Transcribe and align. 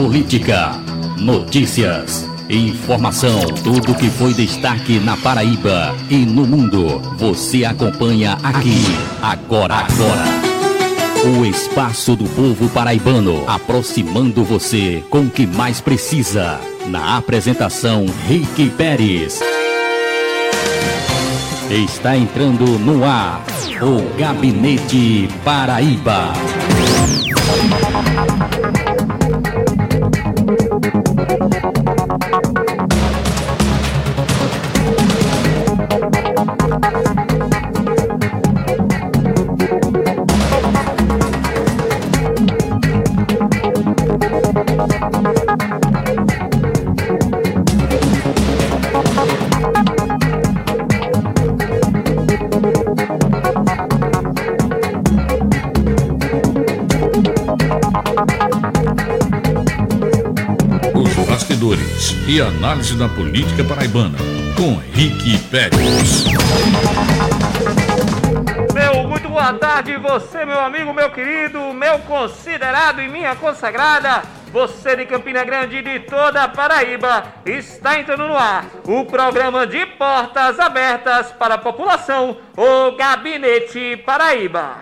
política, 0.00 0.80
notícias, 1.18 2.26
informação, 2.48 3.38
tudo 3.62 3.94
que 3.94 4.08
foi 4.08 4.32
destaque 4.32 4.98
na 4.98 5.14
Paraíba 5.14 5.94
e 6.08 6.24
no 6.24 6.46
mundo. 6.46 6.98
Você 7.18 7.66
acompanha 7.66 8.38
aqui, 8.42 8.82
agora, 9.20 9.74
agora. 9.74 10.24
O 11.38 11.44
espaço 11.44 12.16
do 12.16 12.24
povo 12.30 12.66
paraibano, 12.70 13.44
aproximando 13.46 14.42
você 14.42 15.04
com 15.10 15.20
o 15.20 15.30
que 15.30 15.46
mais 15.46 15.82
precisa. 15.82 16.58
Na 16.86 17.18
apresentação, 17.18 18.06
Rick 18.26 18.70
Pérez. 18.70 19.38
Está 21.70 22.16
entrando 22.16 22.64
no 22.78 23.04
ar 23.04 23.44
o 23.82 24.18
Gabinete 24.18 25.28
Paraíba. 25.44 26.32
Thank 31.30 31.54
you. 31.54 31.59
E 62.30 62.40
análise 62.40 62.96
da 62.96 63.08
política 63.08 63.64
paraibana, 63.64 64.16
com 64.56 64.76
Rick 64.92 65.36
Pérez. 65.48 66.26
Meu 68.72 69.08
muito 69.08 69.28
boa 69.28 69.52
tarde, 69.54 69.96
você, 69.96 70.44
meu 70.44 70.60
amigo, 70.60 70.94
meu 70.94 71.10
querido, 71.10 71.58
meu 71.74 71.98
considerado 71.98 73.02
e 73.02 73.08
minha 73.08 73.34
consagrada. 73.34 74.22
Você 74.52 74.94
de 74.94 75.06
Campina 75.06 75.42
Grande 75.44 75.78
e 75.78 75.82
de 75.82 76.00
toda 76.00 76.44
a 76.44 76.48
Paraíba 76.48 77.24
está 77.44 77.98
entrando 77.98 78.28
no 78.28 78.36
ar 78.36 78.64
o 78.84 79.04
programa 79.04 79.66
de 79.66 79.84
portas 79.86 80.60
abertas 80.60 81.32
para 81.32 81.54
a 81.54 81.58
população, 81.58 82.36
o 82.56 82.92
Gabinete 82.96 83.96
Paraíba. 84.06 84.76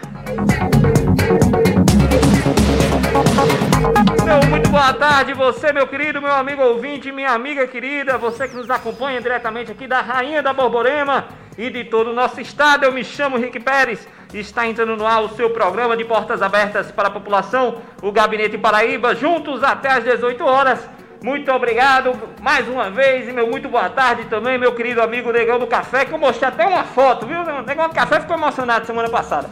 Muito 4.28 4.68
boa 4.68 4.92
tarde, 4.92 5.32
você, 5.32 5.72
meu 5.72 5.86
querido, 5.86 6.20
meu 6.20 6.32
amigo 6.34 6.62
ouvinte, 6.62 7.10
minha 7.10 7.30
amiga 7.30 7.66
querida, 7.66 8.18
você 8.18 8.46
que 8.46 8.54
nos 8.54 8.68
acompanha 8.68 9.22
diretamente 9.22 9.72
aqui 9.72 9.86
da 9.86 10.02
Rainha 10.02 10.42
da 10.42 10.52
Borborema 10.52 11.28
e 11.56 11.70
de 11.70 11.84
todo 11.84 12.10
o 12.10 12.12
nosso 12.12 12.38
estado. 12.38 12.84
Eu 12.84 12.92
me 12.92 13.02
chamo 13.02 13.38
Rick 13.38 13.58
Pérez 13.58 14.06
está 14.34 14.66
entrando 14.66 14.96
no 14.96 15.06
ar 15.06 15.22
o 15.22 15.30
seu 15.30 15.48
programa 15.48 15.96
de 15.96 16.04
portas 16.04 16.42
abertas 16.42 16.90
para 16.90 17.08
a 17.08 17.10
população, 17.10 17.80
o 18.02 18.12
Gabinete 18.12 18.58
Paraíba, 18.58 19.14
juntos 19.14 19.64
até 19.64 19.90
às 19.90 20.04
18 20.04 20.44
horas. 20.44 20.78
Muito 21.22 21.50
obrigado 21.50 22.12
mais 22.40 22.68
uma 22.68 22.90
vez 22.90 23.26
e 23.28 23.32
meu 23.32 23.48
muito 23.48 23.68
boa 23.68 23.88
tarde 23.88 24.26
também, 24.26 24.58
meu 24.58 24.74
querido 24.74 25.00
amigo 25.00 25.32
Negão 25.32 25.58
do 25.58 25.66
Café, 25.66 26.04
que 26.04 26.12
eu 26.12 26.18
mostrei 26.18 26.48
até 26.48 26.66
uma 26.66 26.84
foto, 26.84 27.26
viu? 27.26 27.40
O 27.40 27.62
Negão 27.62 27.88
do 27.88 27.94
Café 27.94 28.20
ficou 28.20 28.36
emocionado 28.36 28.86
semana 28.86 29.08
passada. 29.08 29.48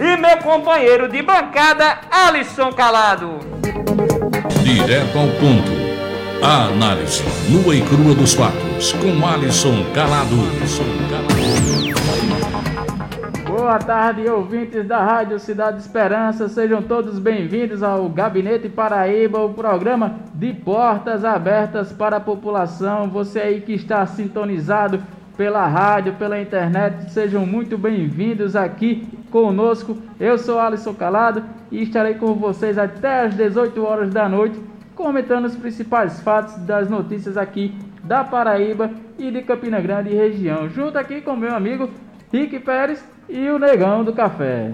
E 0.00 0.16
meu 0.16 0.38
companheiro 0.38 1.08
de 1.08 1.20
bancada, 1.20 2.00
Alisson 2.10 2.72
Calado. 2.72 3.83
Direto 4.64 5.18
ao 5.18 5.26
ponto. 5.26 5.70
A 6.42 6.68
análise 6.68 7.22
nua 7.50 7.76
e 7.76 7.82
crua 7.82 8.14
dos 8.14 8.32
fatos 8.32 8.94
com 8.94 9.26
Alisson 9.26 9.84
Calado. 9.92 10.36
Boa 13.46 13.78
tarde, 13.78 14.26
ouvintes 14.26 14.86
da 14.86 15.04
Rádio 15.04 15.38
Cidade 15.38 15.82
Esperança. 15.82 16.48
Sejam 16.48 16.80
todos 16.80 17.18
bem-vindos 17.18 17.82
ao 17.82 18.08
Gabinete 18.08 18.70
Paraíba, 18.70 19.38
o 19.38 19.52
programa 19.52 20.20
de 20.32 20.54
portas 20.54 21.26
abertas 21.26 21.92
para 21.92 22.16
a 22.16 22.20
população. 22.20 23.10
Você 23.10 23.40
aí 23.40 23.60
que 23.60 23.74
está 23.74 24.06
sintonizado 24.06 25.02
pela 25.36 25.66
rádio, 25.66 26.14
pela 26.14 26.40
internet, 26.40 27.12
sejam 27.12 27.44
muito 27.44 27.76
bem-vindos 27.76 28.56
aqui 28.56 29.06
conosco. 29.30 29.98
Eu 30.18 30.38
sou 30.38 30.58
Alisson 30.58 30.94
Calado 30.94 31.42
e 31.74 31.82
estarei 31.82 32.14
com 32.14 32.34
vocês 32.34 32.78
até 32.78 33.22
às 33.22 33.34
18 33.34 33.84
horas 33.84 34.14
da 34.14 34.28
noite, 34.28 34.60
comentando 34.94 35.46
os 35.46 35.56
principais 35.56 36.20
fatos 36.20 36.56
das 36.58 36.88
notícias 36.88 37.36
aqui 37.36 37.74
da 38.04 38.22
Paraíba 38.22 38.92
e 39.18 39.28
de 39.28 39.42
Campina 39.42 39.80
Grande 39.80 40.10
e 40.10 40.14
região, 40.14 40.68
junto 40.68 40.96
aqui 40.96 41.20
com 41.20 41.34
meu 41.34 41.52
amigo 41.52 41.90
Rick 42.32 42.60
Pérez 42.60 43.04
e 43.28 43.48
o 43.48 43.58
Negão 43.58 44.04
do 44.04 44.12
Café. 44.12 44.70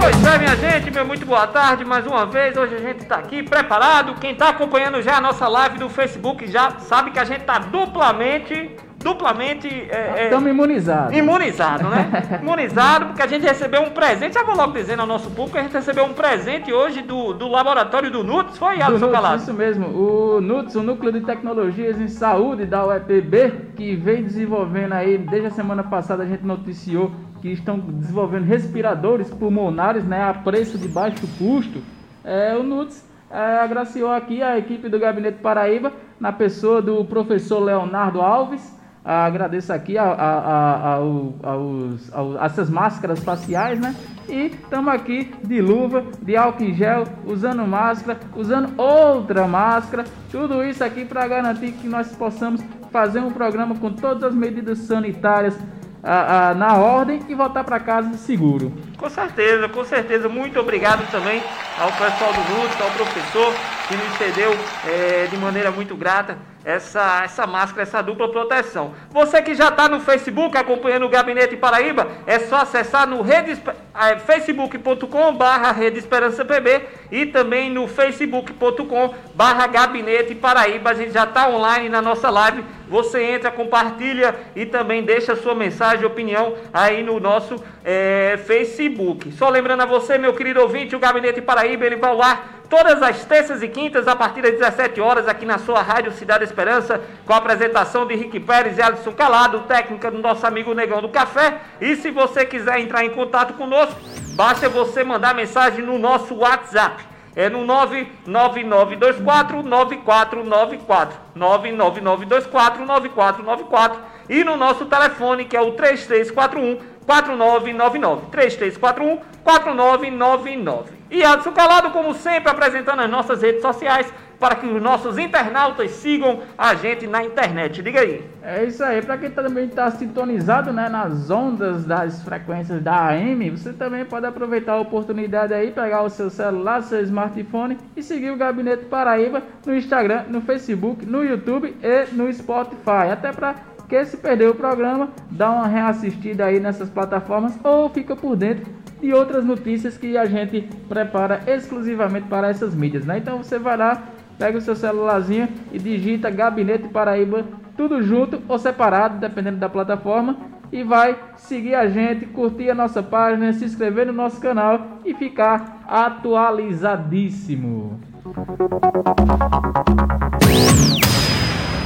Pois 0.00 0.24
é, 0.24 0.38
minha 0.38 0.56
gente, 0.56 0.90
meu 0.92 1.04
muito 1.04 1.26
boa 1.26 1.46
tarde 1.46 1.84
mais 1.84 2.06
uma 2.06 2.24
vez. 2.24 2.56
Hoje 2.56 2.74
a 2.74 2.78
gente 2.78 3.02
está 3.02 3.16
aqui 3.16 3.42
preparado. 3.42 4.18
Quem 4.18 4.32
está 4.32 4.48
acompanhando 4.48 5.02
já 5.02 5.18
a 5.18 5.20
nossa 5.20 5.46
live 5.46 5.78
do 5.78 5.90
Facebook 5.90 6.46
já 6.46 6.70
sabe 6.78 7.10
que 7.10 7.18
a 7.18 7.24
gente 7.24 7.40
está 7.40 7.58
duplamente 7.58 8.76
duplamente. 8.98 9.68
Estamos 9.68 10.46
é, 10.46 10.48
é, 10.48 10.50
imunizados. 10.50 11.16
Imunizado, 11.16 11.88
né? 11.88 12.10
imunizado, 12.42 13.06
porque 13.06 13.22
a 13.22 13.26
gente 13.26 13.42
recebeu 13.42 13.82
um 13.82 13.90
presente. 13.90 14.34
Já 14.34 14.42
vou 14.42 14.56
logo 14.56 14.72
dizendo 14.72 15.00
ao 15.00 15.06
nosso 15.06 15.30
público 15.30 15.52
que 15.52 15.58
a 15.58 15.62
gente 15.62 15.72
recebeu 15.72 16.04
um 16.04 16.12
presente 16.12 16.72
hoje 16.72 17.02
do, 17.02 17.32
do 17.32 17.48
laboratório 17.48 18.10
do 18.10 18.24
NUTS. 18.24 18.58
Foi, 18.58 18.80
Alisson 18.82 19.10
Calado? 19.10 19.42
Isso 19.42 19.54
mesmo. 19.54 19.86
O 19.86 20.40
NUTS, 20.40 20.74
o 20.76 20.82
Núcleo 20.82 21.12
de 21.12 21.20
Tecnologias 21.20 22.00
em 22.00 22.08
Saúde 22.08 22.66
da 22.66 22.86
UEPB, 22.86 23.72
que 23.76 23.94
vem 23.94 24.22
desenvolvendo 24.22 24.92
aí, 24.92 25.16
desde 25.16 25.48
a 25.48 25.50
semana 25.50 25.82
passada 25.82 26.22
a 26.22 26.26
gente 26.26 26.44
noticiou 26.44 27.10
que 27.40 27.48
estão 27.48 27.78
desenvolvendo 27.78 28.44
respiradores 28.44 29.30
pulmonares, 29.30 30.04
né, 30.04 30.28
a 30.28 30.34
preço 30.34 30.76
de 30.76 30.88
baixo 30.88 31.26
custo. 31.38 31.80
É, 32.24 32.56
o 32.56 32.64
NUTS 32.64 33.06
é, 33.30 33.58
agraciou 33.58 34.10
aqui 34.10 34.42
a 34.42 34.58
equipe 34.58 34.88
do 34.88 34.98
Gabinete 34.98 35.38
Paraíba, 35.40 35.92
na 36.18 36.32
pessoa 36.32 36.82
do 36.82 37.04
professor 37.04 37.60
Leonardo 37.60 38.20
Alves, 38.20 38.76
agradeço 39.08 39.72
aqui 39.72 39.96
a, 39.96 40.04
a, 40.04 40.74
a, 40.74 40.94
aos, 40.94 42.12
aos, 42.12 42.36
essas 42.42 42.68
máscaras 42.68 43.20
faciais, 43.20 43.80
né? 43.80 43.94
E 44.28 44.46
estamos 44.46 44.92
aqui 44.92 45.32
de 45.42 45.62
luva, 45.62 46.04
de 46.20 46.36
álcool 46.36 46.64
em 46.64 46.74
gel, 46.74 47.04
usando 47.24 47.66
máscara, 47.66 48.20
usando 48.36 48.78
outra 48.78 49.46
máscara, 49.48 50.04
tudo 50.30 50.62
isso 50.62 50.84
aqui 50.84 51.06
para 51.06 51.26
garantir 51.26 51.72
que 51.72 51.88
nós 51.88 52.14
possamos 52.14 52.60
fazer 52.92 53.20
um 53.20 53.30
programa 53.30 53.74
com 53.76 53.90
todas 53.90 54.24
as 54.24 54.34
medidas 54.34 54.78
sanitárias 54.80 55.56
a, 56.02 56.50
a, 56.50 56.54
na 56.54 56.74
ordem 56.76 57.20
e 57.28 57.34
voltar 57.34 57.64
para 57.64 57.80
casa 57.80 58.12
seguro. 58.18 58.72
Com 58.96 59.08
certeza, 59.08 59.68
com 59.68 59.84
certeza. 59.84 60.28
Muito 60.28 60.60
obrigado 60.60 61.10
também 61.10 61.42
ao 61.78 61.88
pessoal 61.92 62.32
do 62.32 62.40
NUTS, 62.40 62.80
ao 62.80 62.90
professor 62.90 63.54
que 63.88 63.96
nos 63.96 64.18
cedeu 64.18 64.50
é, 64.86 65.26
de 65.26 65.36
maneira 65.38 65.70
muito 65.70 65.96
grata 65.96 66.36
essa, 66.68 67.22
essa 67.24 67.46
máscara, 67.46 67.82
essa 67.82 68.02
dupla 68.02 68.30
proteção. 68.30 68.92
Você 69.10 69.40
que 69.40 69.54
já 69.54 69.68
está 69.68 69.88
no 69.88 70.00
Facebook 70.00 70.54
acompanhando 70.54 71.06
o 71.06 71.08
Gabinete 71.08 71.56
Paraíba, 71.56 72.06
é 72.26 72.40
só 72.40 72.56
acessar 72.56 73.08
no 73.08 73.24
é, 73.26 74.18
facebook.com 74.18 75.34
barra 75.34 75.72
Rede 75.72 75.98
Esperança 75.98 76.44
PB 76.44 76.82
e 77.10 77.24
também 77.24 77.70
no 77.70 77.88
facebook.com 77.88 79.14
barra 79.34 79.66
Gabinete 79.66 80.34
Paraíba. 80.34 80.90
A 80.90 80.94
gente 80.94 81.12
já 81.12 81.24
está 81.24 81.48
online 81.48 81.88
na 81.88 82.02
nossa 82.02 82.28
live. 82.28 82.62
Você 82.86 83.22
entra, 83.22 83.50
compartilha 83.50 84.34
e 84.54 84.66
também 84.66 85.02
deixa 85.02 85.36
sua 85.36 85.54
mensagem, 85.54 86.04
opinião 86.04 86.54
aí 86.72 87.02
no 87.02 87.18
nosso 87.18 87.62
é, 87.82 88.38
Facebook. 88.46 89.32
Só 89.32 89.48
lembrando 89.48 89.82
a 89.82 89.86
você, 89.86 90.18
meu 90.18 90.34
querido 90.34 90.60
ouvinte, 90.60 90.94
o 90.94 90.98
Gabinete 90.98 91.40
Paraíba, 91.40 91.86
ele 91.86 91.96
vai 91.96 92.14
lá 92.14 92.57
todas 92.68 93.02
as 93.02 93.24
terças 93.24 93.62
e 93.62 93.68
quintas, 93.68 94.06
a 94.06 94.14
partir 94.14 94.42
das 94.42 94.52
17 94.52 95.00
horas, 95.00 95.26
aqui 95.26 95.46
na 95.46 95.58
sua 95.58 95.82
Rádio 95.82 96.12
Cidade 96.12 96.44
Esperança, 96.44 97.00
com 97.24 97.32
a 97.32 97.38
apresentação 97.38 98.06
de 98.06 98.14
Rick 98.14 98.38
Pérez 98.40 98.78
e 98.78 98.82
Alisson 98.82 99.12
Calado, 99.12 99.60
técnica 99.60 100.10
do 100.10 100.18
nosso 100.18 100.46
amigo 100.46 100.74
Negão 100.74 101.00
do 101.00 101.08
Café. 101.08 101.58
E 101.80 101.96
se 101.96 102.10
você 102.10 102.44
quiser 102.44 102.78
entrar 102.78 103.04
em 103.04 103.10
contato 103.10 103.54
conosco, 103.54 103.98
basta 104.34 104.68
você 104.68 105.02
mandar 105.02 105.34
mensagem 105.34 105.84
no 105.84 105.98
nosso 105.98 106.34
WhatsApp. 106.34 107.02
É 107.34 107.48
no 107.48 107.64
99924 107.64 109.62
9494. 109.62 111.18
99924 111.34 112.84
9494. 112.84 114.00
E 114.28 114.42
no 114.44 114.56
nosso 114.56 114.86
telefone, 114.86 115.44
que 115.44 115.56
é 115.56 115.60
o 115.60 115.72
3341 115.72 116.97
4999. 117.08 118.26
3341 118.30 119.20
4999. 119.42 120.90
E 121.10 121.24
Adson 121.24 121.52
Calado, 121.52 121.90
como 121.90 122.12
sempre, 122.12 122.50
apresentando 122.50 123.00
as 123.00 123.10
nossas 123.10 123.40
redes 123.40 123.62
sociais, 123.62 124.12
para 124.38 124.54
que 124.56 124.66
os 124.66 124.80
nossos 124.80 125.16
internautas 125.16 125.90
sigam 125.92 126.42
a 126.56 126.74
gente 126.74 127.06
na 127.06 127.24
internet. 127.24 127.82
Diga 127.82 128.00
aí. 128.00 128.22
É 128.42 128.64
isso 128.64 128.84
aí, 128.84 129.00
para 129.00 129.16
quem 129.16 129.30
também 129.30 129.64
está 129.64 129.90
sintonizado 129.90 130.70
né, 130.70 130.90
nas 130.90 131.30
ondas 131.30 131.86
das 131.86 132.22
frequências 132.22 132.82
da 132.82 133.08
AM, 133.08 133.50
você 133.50 133.72
também 133.72 134.04
pode 134.04 134.26
aproveitar 134.26 134.74
a 134.74 134.80
oportunidade 134.80 135.54
aí, 135.54 135.70
pegar 135.70 136.02
o 136.02 136.10
seu 136.10 136.28
celular, 136.28 136.82
seu 136.82 137.00
smartphone 137.02 137.78
e 137.96 138.02
seguir 138.02 138.30
o 138.30 138.36
Gabinete 138.36 138.84
Paraíba 138.84 139.42
no 139.66 139.74
Instagram, 139.74 140.24
no 140.28 140.42
Facebook, 140.42 141.06
no 141.06 141.24
YouTube 141.24 141.74
e 141.82 142.14
no 142.14 142.30
Spotify. 142.32 143.10
Até 143.10 143.32
para 143.32 143.56
que 143.88 144.04
se 144.04 144.18
perdeu 144.18 144.50
o 144.50 144.54
programa, 144.54 145.08
dá 145.30 145.50
uma 145.50 145.66
reassistida 145.66 146.44
aí 146.44 146.60
nessas 146.60 146.90
plataformas 146.90 147.58
ou 147.64 147.88
fica 147.88 148.14
por 148.14 148.36
dentro 148.36 148.70
de 149.00 149.14
outras 149.14 149.44
notícias 149.44 149.96
que 149.96 150.18
a 150.18 150.26
gente 150.26 150.68
prepara 150.88 151.40
exclusivamente 151.46 152.26
para 152.28 152.48
essas 152.48 152.74
mídias, 152.74 153.06
né? 153.06 153.18
Então 153.18 153.38
você 153.38 153.56
vai 153.58 153.76
lá, 153.76 154.02
pega 154.38 154.58
o 154.58 154.60
seu 154.60 154.74
celularzinho 154.76 155.48
e 155.72 155.78
digita 155.78 156.30
Gabinete 156.30 156.88
Paraíba, 156.88 157.44
tudo 157.76 158.02
junto 158.02 158.42
ou 158.48 158.58
separado, 158.58 159.18
dependendo 159.18 159.58
da 159.58 159.68
plataforma, 159.68 160.36
e 160.70 160.82
vai 160.82 161.16
seguir 161.36 161.74
a 161.74 161.88
gente, 161.88 162.26
curtir 162.26 162.68
a 162.68 162.74
nossa 162.74 163.02
página, 163.02 163.54
se 163.54 163.64
inscrever 163.64 164.06
no 164.06 164.12
nosso 164.12 164.38
canal 164.38 164.98
e 165.04 165.14
ficar 165.14 165.82
atualizadíssimo. 165.88 167.98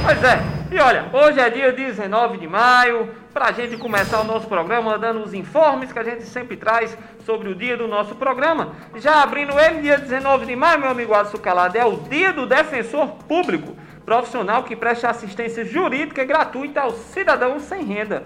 Pois 0.05 0.21
é, 0.21 0.37
e 0.69 0.77
olha, 0.81 1.05
hoje 1.13 1.39
é 1.39 1.49
dia 1.49 1.71
19 1.71 2.37
de 2.37 2.45
maio, 2.45 3.07
para 3.33 3.45
a 3.45 3.51
gente 3.53 3.77
começar 3.77 4.19
o 4.19 4.25
nosso 4.25 4.47
programa 4.47 4.99
dando 4.99 5.23
os 5.23 5.33
informes 5.33 5.93
que 5.93 5.97
a 5.97 6.03
gente 6.03 6.23
sempre 6.23 6.57
traz 6.57 6.97
sobre 7.25 7.47
o 7.47 7.55
dia 7.55 7.77
do 7.77 7.87
nosso 7.87 8.13
programa. 8.15 8.73
Já 8.97 9.23
abrindo 9.23 9.57
ele, 9.57 9.79
dia 9.81 9.97
19 9.97 10.45
de 10.45 10.57
maio, 10.57 10.81
meu 10.81 10.89
amigo 10.89 11.13
Alisson 11.13 11.37
Calado, 11.37 11.77
é 11.77 11.85
o 11.85 11.95
dia 11.95 12.33
do 12.33 12.45
defensor 12.45 13.07
público, 13.29 13.77
profissional 14.05 14.63
que 14.63 14.75
presta 14.75 15.09
assistência 15.09 15.63
jurídica 15.63 16.25
gratuita 16.25 16.81
aos 16.81 16.95
cidadãos 16.95 17.61
sem 17.61 17.85
renda. 17.85 18.23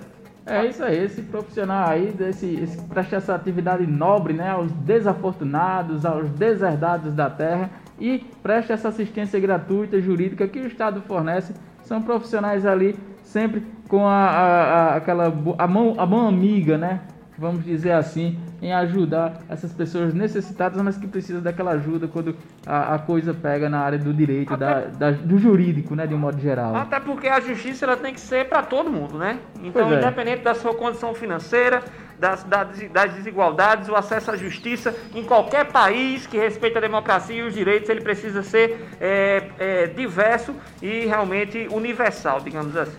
É 0.47 0.65
isso 0.65 0.83
aí, 0.83 0.97
esse 0.97 1.21
profissional 1.21 1.89
aí, 1.89 2.07
desse, 2.07 2.56
esse, 2.56 2.81
presta 2.88 3.18
essa 3.18 3.35
atividade 3.35 3.85
nobre 3.85 4.33
né, 4.33 4.50
aos 4.50 4.71
desafortunados, 4.71 6.07
aos 6.07 6.27
deserdados 6.31 7.13
da 7.13 7.30
terra 7.30 7.69
e 7.99 8.25
presta 8.41 8.73
essa 8.73 8.89
assistência 8.89 9.39
gratuita 9.39 9.99
jurídica 9.99 10.47
que 10.47 10.59
o 10.59 10.67
Estado 10.67 11.01
fornece. 11.01 11.53
São 11.83 12.01
profissionais 12.01 12.65
ali 12.65 12.97
sempre 13.23 13.63
com 13.88 14.05
a, 14.05 14.27
a, 14.27 14.63
a 14.63 14.95
aquela 14.95 15.33
a 15.57 15.67
mão, 15.67 15.95
a 15.97 16.05
mão 16.05 16.27
amiga, 16.27 16.77
né? 16.77 17.01
Vamos 17.39 17.63
dizer 17.63 17.91
assim, 17.91 18.39
em 18.59 18.73
ajudar 18.73 19.41
essas 19.47 19.71
pessoas 19.71 20.11
necessitadas, 20.11 20.81
mas 20.81 20.97
que 20.97 21.05
precisam 21.05 21.39
daquela 21.39 21.71
ajuda 21.71 22.07
quando 22.07 22.35
a, 22.65 22.95
a 22.95 22.99
coisa 22.99 23.31
pega 23.31 23.69
na 23.69 23.79
área 23.79 23.99
do 23.99 24.11
direito, 24.11 24.57
da, 24.57 24.85
da, 24.85 25.11
do 25.11 25.38
jurídico, 25.38 25.94
né, 25.94 26.07
de 26.07 26.15
um 26.15 26.17
modo 26.17 26.39
geral. 26.39 26.75
Até 26.75 26.99
porque 26.99 27.27
a 27.27 27.39
justiça 27.39 27.85
ela 27.85 27.95
tem 27.95 28.11
que 28.11 28.19
ser 28.19 28.49
para 28.49 28.63
todo 28.63 28.89
mundo, 28.89 29.19
né? 29.19 29.38
Então, 29.61 29.94
é. 29.94 29.97
independente 29.97 30.41
da 30.41 30.55
sua 30.55 30.73
condição 30.73 31.13
financeira, 31.13 31.83
das, 32.19 32.43
das, 32.43 33.13
desigualdades, 33.13 33.89
o 33.89 33.95
acesso 33.95 34.31
à 34.31 34.35
justiça 34.35 34.95
em 35.13 35.23
qualquer 35.23 35.65
país 35.65 36.25
que 36.25 36.37
respeita 36.37 36.79
a 36.79 36.81
democracia 36.81 37.35
e 37.35 37.41
os 37.43 37.53
direitos, 37.53 37.89
ele 37.89 38.01
precisa 38.01 38.41
ser 38.43 38.87
é, 38.99 39.43
é, 39.59 39.87
diverso 39.87 40.55
e 40.81 41.05
realmente 41.05 41.67
universal, 41.71 42.41
digamos 42.41 42.75
assim. 42.75 42.97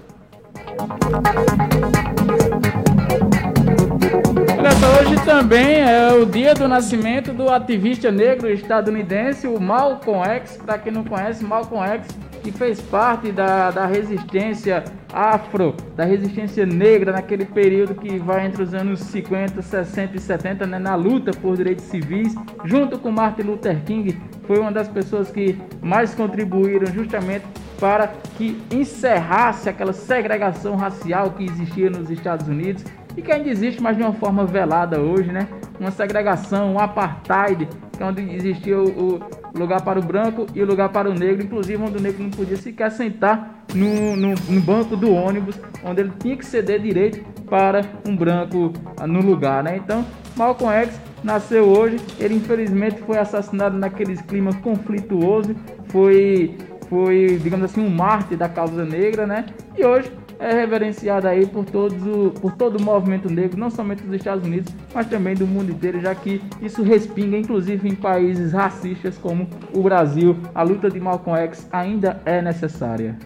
Hoje 5.00 5.16
também 5.24 5.80
é 5.80 6.12
o 6.12 6.24
dia 6.24 6.54
do 6.54 6.68
nascimento 6.68 7.32
do 7.32 7.48
ativista 7.50 8.10
negro 8.10 8.48
estadunidense, 8.48 9.46
o 9.46 9.60
Malcolm 9.60 10.24
X. 10.24 10.56
Para 10.56 10.78
quem 10.78 10.92
não 10.92 11.04
conhece, 11.04 11.44
Malcolm 11.44 11.84
X, 11.86 12.08
que 12.38 12.50
fez 12.52 12.80
parte 12.80 13.32
da, 13.32 13.70
da 13.70 13.86
resistência 13.86 14.84
afro, 15.12 15.74
da 15.96 16.04
resistência 16.04 16.64
negra 16.66 17.12
naquele 17.12 17.44
período 17.44 17.94
que 17.94 18.18
vai 18.18 18.46
entre 18.46 18.62
os 18.62 18.74
anos 18.74 19.00
50, 19.00 19.62
60 19.62 20.16
e 20.16 20.20
70, 20.20 20.66
né, 20.66 20.78
na 20.78 20.94
luta 20.94 21.30
por 21.32 21.56
direitos 21.56 21.84
civis, 21.84 22.34
junto 22.64 22.98
com 22.98 23.10
Martin 23.10 23.42
Luther 23.42 23.82
King, 23.84 24.18
foi 24.46 24.58
uma 24.58 24.72
das 24.72 24.88
pessoas 24.88 25.30
que 25.30 25.58
mais 25.82 26.14
contribuíram 26.14 26.86
justamente 26.86 27.44
para 27.78 28.08
que 28.36 28.60
encerrasse 28.70 29.68
aquela 29.68 29.92
segregação 29.92 30.76
racial 30.76 31.30
que 31.30 31.44
existia 31.44 31.88
nos 31.90 32.10
Estados 32.10 32.48
Unidos 32.48 32.84
e 33.18 33.22
que 33.22 33.32
ainda 33.32 33.48
existe, 33.48 33.82
mas 33.82 33.96
de 33.96 34.02
uma 34.04 34.12
forma 34.12 34.46
velada 34.46 35.00
hoje, 35.00 35.32
né? 35.32 35.48
Uma 35.80 35.90
segregação, 35.90 36.74
um 36.74 36.78
apartheid, 36.78 37.68
é 37.98 38.04
onde 38.04 38.22
existia 38.32 38.78
o, 38.78 39.16
o, 39.16 39.20
lugar 39.58 39.82
para 39.82 39.98
o 39.98 40.02
branco 40.02 40.46
e 40.54 40.62
o 40.62 40.64
lugar 40.64 40.90
para 40.90 41.10
o 41.10 41.14
negro, 41.14 41.44
inclusive 41.44 41.82
onde 41.82 41.98
o 41.98 42.00
negro 42.00 42.22
não 42.22 42.30
podia 42.30 42.56
sequer 42.56 42.92
sentar 42.92 43.64
no, 43.74 44.14
no, 44.14 44.34
no 44.48 44.60
banco 44.60 44.96
do 44.96 45.12
ônibus, 45.12 45.60
onde 45.84 46.02
ele 46.02 46.12
tinha 46.20 46.36
que 46.36 46.46
ceder 46.46 46.80
direito 46.80 47.24
para 47.46 47.84
um 48.06 48.14
branco 48.14 48.72
ah, 48.96 49.04
no 49.04 49.20
lugar, 49.20 49.64
né? 49.64 49.76
Então, 49.76 50.06
Malcolm 50.36 50.72
X 50.72 51.00
nasceu 51.24 51.64
hoje, 51.64 51.96
ele 52.20 52.36
infelizmente 52.36 53.00
foi 53.00 53.18
assassinado 53.18 53.76
naquele 53.76 54.16
clima 54.16 54.52
conflituoso, 54.62 55.56
foi, 55.88 56.56
foi 56.88 57.36
digamos 57.42 57.64
assim, 57.64 57.80
um 57.84 57.90
mártir 57.90 58.38
da 58.38 58.48
causa 58.48 58.84
negra, 58.84 59.26
né? 59.26 59.46
E 59.76 59.84
hoje 59.84 60.08
é 60.38 60.52
reverenciada 60.52 61.28
aí 61.28 61.46
por, 61.46 61.64
todos 61.64 62.00
o, 62.06 62.30
por 62.30 62.52
todo 62.56 62.76
o 62.76 62.82
movimento 62.82 63.30
negro, 63.30 63.58
não 63.58 63.70
somente 63.70 64.02
dos 64.02 64.14
Estados 64.14 64.46
Unidos, 64.46 64.72
mas 64.94 65.06
também 65.06 65.34
do 65.34 65.46
mundo 65.46 65.72
inteiro, 65.72 66.00
já 66.00 66.14
que 66.14 66.40
isso 66.62 66.82
respinga 66.82 67.36
inclusive 67.36 67.88
em 67.88 67.94
países 67.94 68.52
racistas 68.52 69.18
como 69.18 69.48
o 69.74 69.82
Brasil. 69.82 70.36
A 70.54 70.62
luta 70.62 70.90
de 70.90 71.00
Malcolm 71.00 71.38
X 71.40 71.68
ainda 71.72 72.20
é 72.24 72.40
necessária. 72.40 73.16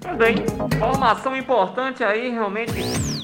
Também, 0.00 0.36
informação 0.74 1.36
importante 1.36 2.02
aí, 2.02 2.30
realmente 2.30 2.72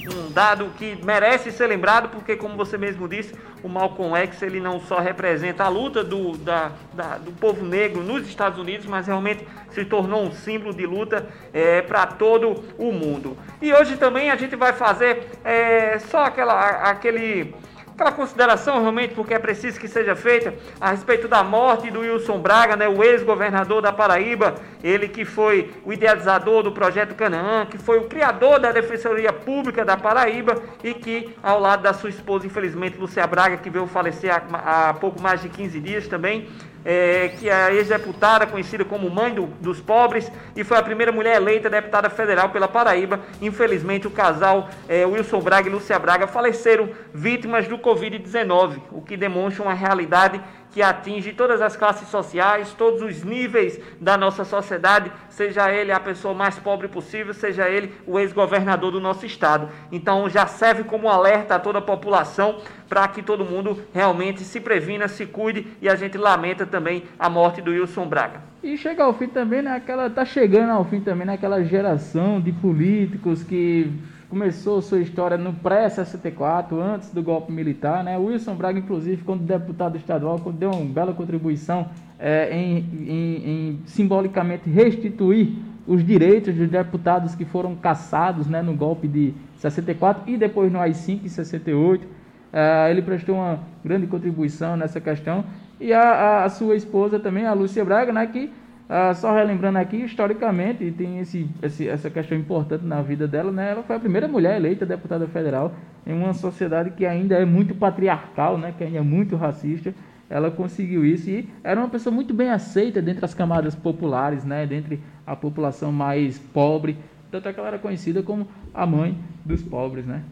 um 0.08 0.31
dado 0.31 0.70
que 0.76 0.99
merece 1.05 1.50
ser 1.50 1.67
lembrado, 1.67 2.08
porque 2.08 2.37
como 2.37 2.56
você 2.56 2.76
mesmo 2.79 3.08
disse, 3.08 3.35
o 3.62 3.69
Malcolm 3.69 4.17
X 4.17 4.43
ele 4.43 4.61
não 4.61 4.81
só 4.81 4.99
representa 4.99 5.64
a 5.64 5.69
luta 5.69 6.05
do, 6.05 6.37
da, 6.37 6.73
da, 6.93 7.19
do 7.19 7.32
povo 7.32 7.64
negro 7.64 8.03
nos 8.03 8.29
Estados 8.29 8.58
Unidos, 8.58 8.87
mas 8.87 9.06
realmente 9.06 9.47
se 9.70 9.85
tornou 9.85 10.23
um 10.23 10.32
símbolo 10.32 10.75
de 10.75 10.87
luta 10.87 11.26
é, 11.53 11.82
para 11.82 12.06
todo 12.06 12.64
o 12.79 12.93
mundo. 12.93 13.37
E 13.61 13.73
hoje 13.73 13.97
também 13.97 14.31
a 14.31 14.37
gente 14.37 14.56
vai 14.56 14.73
fazer 14.73 15.31
é, 15.44 15.99
só 15.99 16.25
aquela, 16.25 16.91
aquele 16.91 17.55
aquela 17.97 18.13
consideração 18.13 18.79
realmente, 18.81 19.15
porque 19.15 19.33
é 19.33 19.39
preciso 19.39 19.81
que 19.81 19.89
seja 19.89 20.15
feita, 20.15 20.55
a 20.79 20.91
respeito 20.91 21.27
da 21.27 21.43
morte 21.43 21.91
do 21.91 22.01
Wilson 22.01 22.39
Braga, 22.39 22.77
né, 22.77 22.87
o 22.87 23.03
ex-governador 23.03 23.81
da 23.81 23.91
Paraíba, 23.91 24.55
ele 24.85 25.09
que 25.09 25.25
foi 25.25 25.73
o 25.83 25.93
idealizador 25.93 26.63
do 26.63 26.71
projeto 26.71 27.15
Canaã, 27.15 27.65
que 27.65 27.79
foi 27.79 27.99
o 27.99 28.05
criador 28.05 28.61
da 28.61 28.71
Defensoria 28.71 29.33
Pública 29.33 29.83
da 29.83 29.97
Paraíba 29.97 30.63
e 30.85 30.93
que, 30.93 31.35
ao 31.43 31.59
lado 31.59 31.83
da 31.83 31.95
sua 31.95 32.11
esposa, 32.11 32.47
infelizmente, 32.47 32.99
Lúcia 32.99 33.27
Braga, 33.27 33.57
que 33.57 33.71
veio 33.71 33.87
falecer 33.87 34.31
há, 34.31 34.91
há 34.91 34.95
pouco 34.95 35.21
mais 35.21 35.41
de 35.41 35.49
15 35.49 35.81
dias 35.81 36.07
também, 36.07 36.49
é, 36.87 37.33
que 37.37 37.50
é 37.50 37.53
a 37.53 37.75
ex-deputada, 37.75 38.47
conhecida 38.47 38.85
como 38.85 39.11
Mãe 39.11 39.35
do, 39.35 39.47
dos 39.61 39.81
Pobres, 39.81 40.31
e 40.55 40.62
foi 40.62 40.78
a 40.78 40.83
primeira 40.83 41.11
mulher 41.11 41.35
eleita 41.35 41.69
deputada 41.69 42.09
federal 42.09 42.50
pela 42.50 42.69
Paraíba. 42.69 43.19
Infelizmente, 43.43 44.07
o 44.07 44.11
casal 44.11 44.69
é, 44.88 45.05
Wilson 45.05 45.40
Braga 45.40 45.69
e 45.69 45.73
Lúcia 45.73 45.99
Braga 45.99 46.28
faleceram 46.28 46.88
vítimas 47.12 47.66
do 47.66 47.76
Covid-19, 47.76 48.78
o 48.93 49.02
que 49.02 49.16
demonstra 49.16 49.64
uma 49.64 49.75
realidade 49.75 50.40
que 50.76 50.83
atinge 50.83 51.33
todas 51.33 51.62
as 51.62 51.75
classes 51.75 52.06
sociais, 52.09 52.75
todos 52.75 53.00
os 53.00 53.25
níveis 53.25 53.80
da 53.99 54.14
nossa 54.14 54.45
sociedade, 54.45 55.11
seja 55.30 55.73
ele 55.73 55.90
a 55.90 55.99
pessoa 55.99 56.35
mais 56.35 56.59
pobre 56.59 56.87
possível, 56.87 57.33
seja 57.33 57.66
ele 57.66 57.95
o 58.06 58.18
ex-governador 58.18 58.92
do 58.92 59.00
nosso 59.00 59.25
estado. 59.25 59.71
Então 59.90 60.28
já 60.28 60.47
serve 60.47 60.85
como 60.85 61.09
alerta 61.09 61.54
a 61.54 61.59
toda 61.59 61.78
a 61.78 61.80
população 61.83 62.59
para 62.90 63.09
que 63.09 63.23
todo 63.23 63.42
mundo 63.42 63.83
realmente 63.95 64.42
se 64.42 64.61
previna, 64.61 65.09
se 65.09 65.25
cuide 65.25 65.66
e 65.80 65.88
a 65.88 65.95
gente 65.95 66.18
lamenta 66.18 66.66
também 66.66 67.04
a 67.18 67.30
morte 67.30 67.62
do 67.62 67.71
Wilson 67.71 68.06
Braga. 68.06 68.42
E 68.62 68.76
chega 68.76 69.02
ao 69.02 69.14
fim 69.14 69.28
também 69.28 69.62
naquela 69.62 70.11
tá 70.11 70.26
chegando 70.26 70.73
ao 70.73 70.85
fim 70.85 71.00
também 71.00 71.26
naquela 71.26 71.64
geração 71.64 72.38
de 72.38 72.52
políticos 72.52 73.42
que 73.42 73.90
começou 74.28 74.83
sua 74.83 75.00
história 75.00 75.37
no 75.37 75.52
pré-64, 75.52 76.78
antes 76.80 77.11
do 77.11 77.23
golpe 77.23 77.52
militar. 77.52 78.02
Né? 78.02 78.16
Wilson 78.16 78.54
Braga, 78.54 78.78
inclusive, 78.78 79.23
quando 79.23 79.42
deputado 79.42 79.97
estadual, 79.97 80.38
deu 80.52 80.71
uma 80.71 80.85
bela 80.85 81.12
contribuição 81.12 81.88
é, 82.18 82.54
em, 82.56 82.78
em, 82.78 83.50
em, 83.50 83.80
simbolicamente 83.87 84.68
restituir 84.68 85.52
os 85.87 86.04
direitos 86.04 86.54
dos 86.54 86.68
deputados 86.68 87.35
que 87.35 87.45
foram 87.45 87.76
caçados 87.76 88.47
né, 88.49 88.61
no 88.61 88.75
golpe 88.75 89.06
de 89.06 89.33
64 89.59 90.25
e 90.26 90.37
depois 90.37 90.73
no 90.73 90.80
AI-5 90.80 91.25
em 91.25 91.28
68. 91.28 92.06
É, 92.52 92.90
ele 92.90 93.02
prestou 93.02 93.37
uma 93.37 93.61
grande 93.85 94.06
contribuição 94.06 94.76
nessa 94.76 95.00
questão. 95.00 95.45
E 95.78 95.92
a, 95.92 96.45
a, 96.45 96.49
sua 96.49 96.75
esposa 96.75 97.21
também, 97.21 97.47
a 97.47 97.52
Lúcia 97.52 97.85
Braga, 97.85 98.12
né, 98.12 98.26
que 98.26 98.50
ah, 98.88 99.12
só 99.14 99.35
relembrando 99.35 99.78
aqui, 99.78 99.97
historicamente, 99.97 100.90
tem 100.93 101.19
esse, 101.19 101.49
esse, 101.62 101.88
essa 101.88 102.09
questão 102.09 102.38
importante 102.38 102.85
na 102.85 103.02
vida 103.02 103.26
dela, 103.26 103.50
né? 103.50 103.73
Ela 103.73 103.83
foi 103.83 103.97
a 103.97 104.00
primeira 104.00 104.28
mulher 104.28 104.57
eleita 104.57 104.87
deputada 104.87 105.26
federal 105.26 105.75
em 106.07 106.12
uma 106.12 106.33
sociedade 106.33 106.90
que 106.90 107.05
ainda 107.05 107.35
é 107.35 107.45
muito 107.45 107.75
patriarcal, 107.75 108.57
né? 108.57 108.73
Que 108.76 108.85
ainda 108.85 108.99
é 108.99 109.02
muito 109.02 109.35
racista. 109.35 109.93
ela 110.28 110.50
conseguiu 110.50 111.05
isso 111.05 111.28
e 111.31 111.49
era 111.62 111.81
uma 111.81 111.88
pessoa 111.88 112.14
muito 112.14 112.33
bem 112.35 112.50
aceita 112.50 113.00
dentre 113.00 113.25
as 113.25 113.35
camadas 113.35 113.75
populares, 113.75 114.45
né, 114.45 114.66
dentre 114.66 115.00
a 115.25 115.37
população 115.37 115.93
mais 115.93 116.37
pobre, 116.37 116.97
tanto 117.31 117.49
é 117.49 117.52
que 117.52 117.61
ela 117.61 117.69
era 117.69 117.78
conhecida 117.78 118.23
como 118.23 118.49
a 118.75 118.87
mãe 118.87 119.16
dos 119.45 119.62
pobres, 119.62 120.05
né? 120.05 120.23